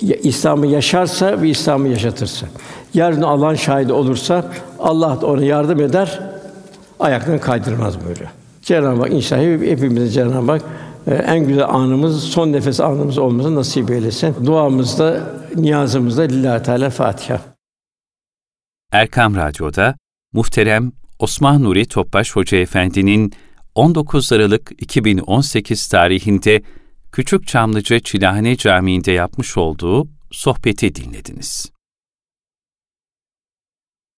İslam'ı 0.02 0.68
yaşarsa 0.68 1.42
ve 1.42 1.50
İslam'ı 1.50 1.88
yaşatırsa. 1.88 2.48
Yarın 2.94 3.22
Allah'ın 3.22 3.56
şahidi 3.56 3.94
olursa 3.94 4.46
Allah 4.80 5.22
da 5.22 5.26
ona 5.26 5.44
yardım 5.44 5.82
eder. 5.82 6.20
Ayaklarını 7.00 7.42
kaydırmaz 7.42 7.96
böyle. 8.08 8.30
Cenab-ı 8.62 9.02
Hak 9.02 9.12
inşallah 9.12 9.42
hepimize 9.42 10.10
Cenab-ı 10.10 10.52
Hak 10.52 10.62
en 11.08 11.48
güzel 11.48 11.66
anımız, 11.70 12.24
son 12.24 12.52
nefes 12.52 12.80
anımız 12.80 13.18
olması 13.18 13.56
nasip 13.56 13.92
eylesin. 13.92 14.36
Duamızda, 14.46 15.30
niyazımızda 15.56 16.22
Lillahi 16.22 16.64
Teala 16.64 16.90
Fatiha. 16.90 17.42
Erkam 18.92 19.36
Radyo'da 19.36 19.96
muhterem 20.34 20.92
Osman 21.20 21.64
Nuri 21.64 21.86
Topbaş 21.86 22.36
Hoca 22.36 22.58
Efendi'nin 22.58 23.34
19 23.76 24.34
Aralık 24.34 24.72
2018 24.80 25.88
tarihinde 25.88 26.62
Küçük 27.12 27.48
Çamlıca 27.48 28.00
Çilahane 28.00 28.58
Camii'nde 28.58 29.12
yapmış 29.12 29.58
olduğu 29.58 30.08
sohbeti 30.32 30.96
dinlediniz. 30.96 31.71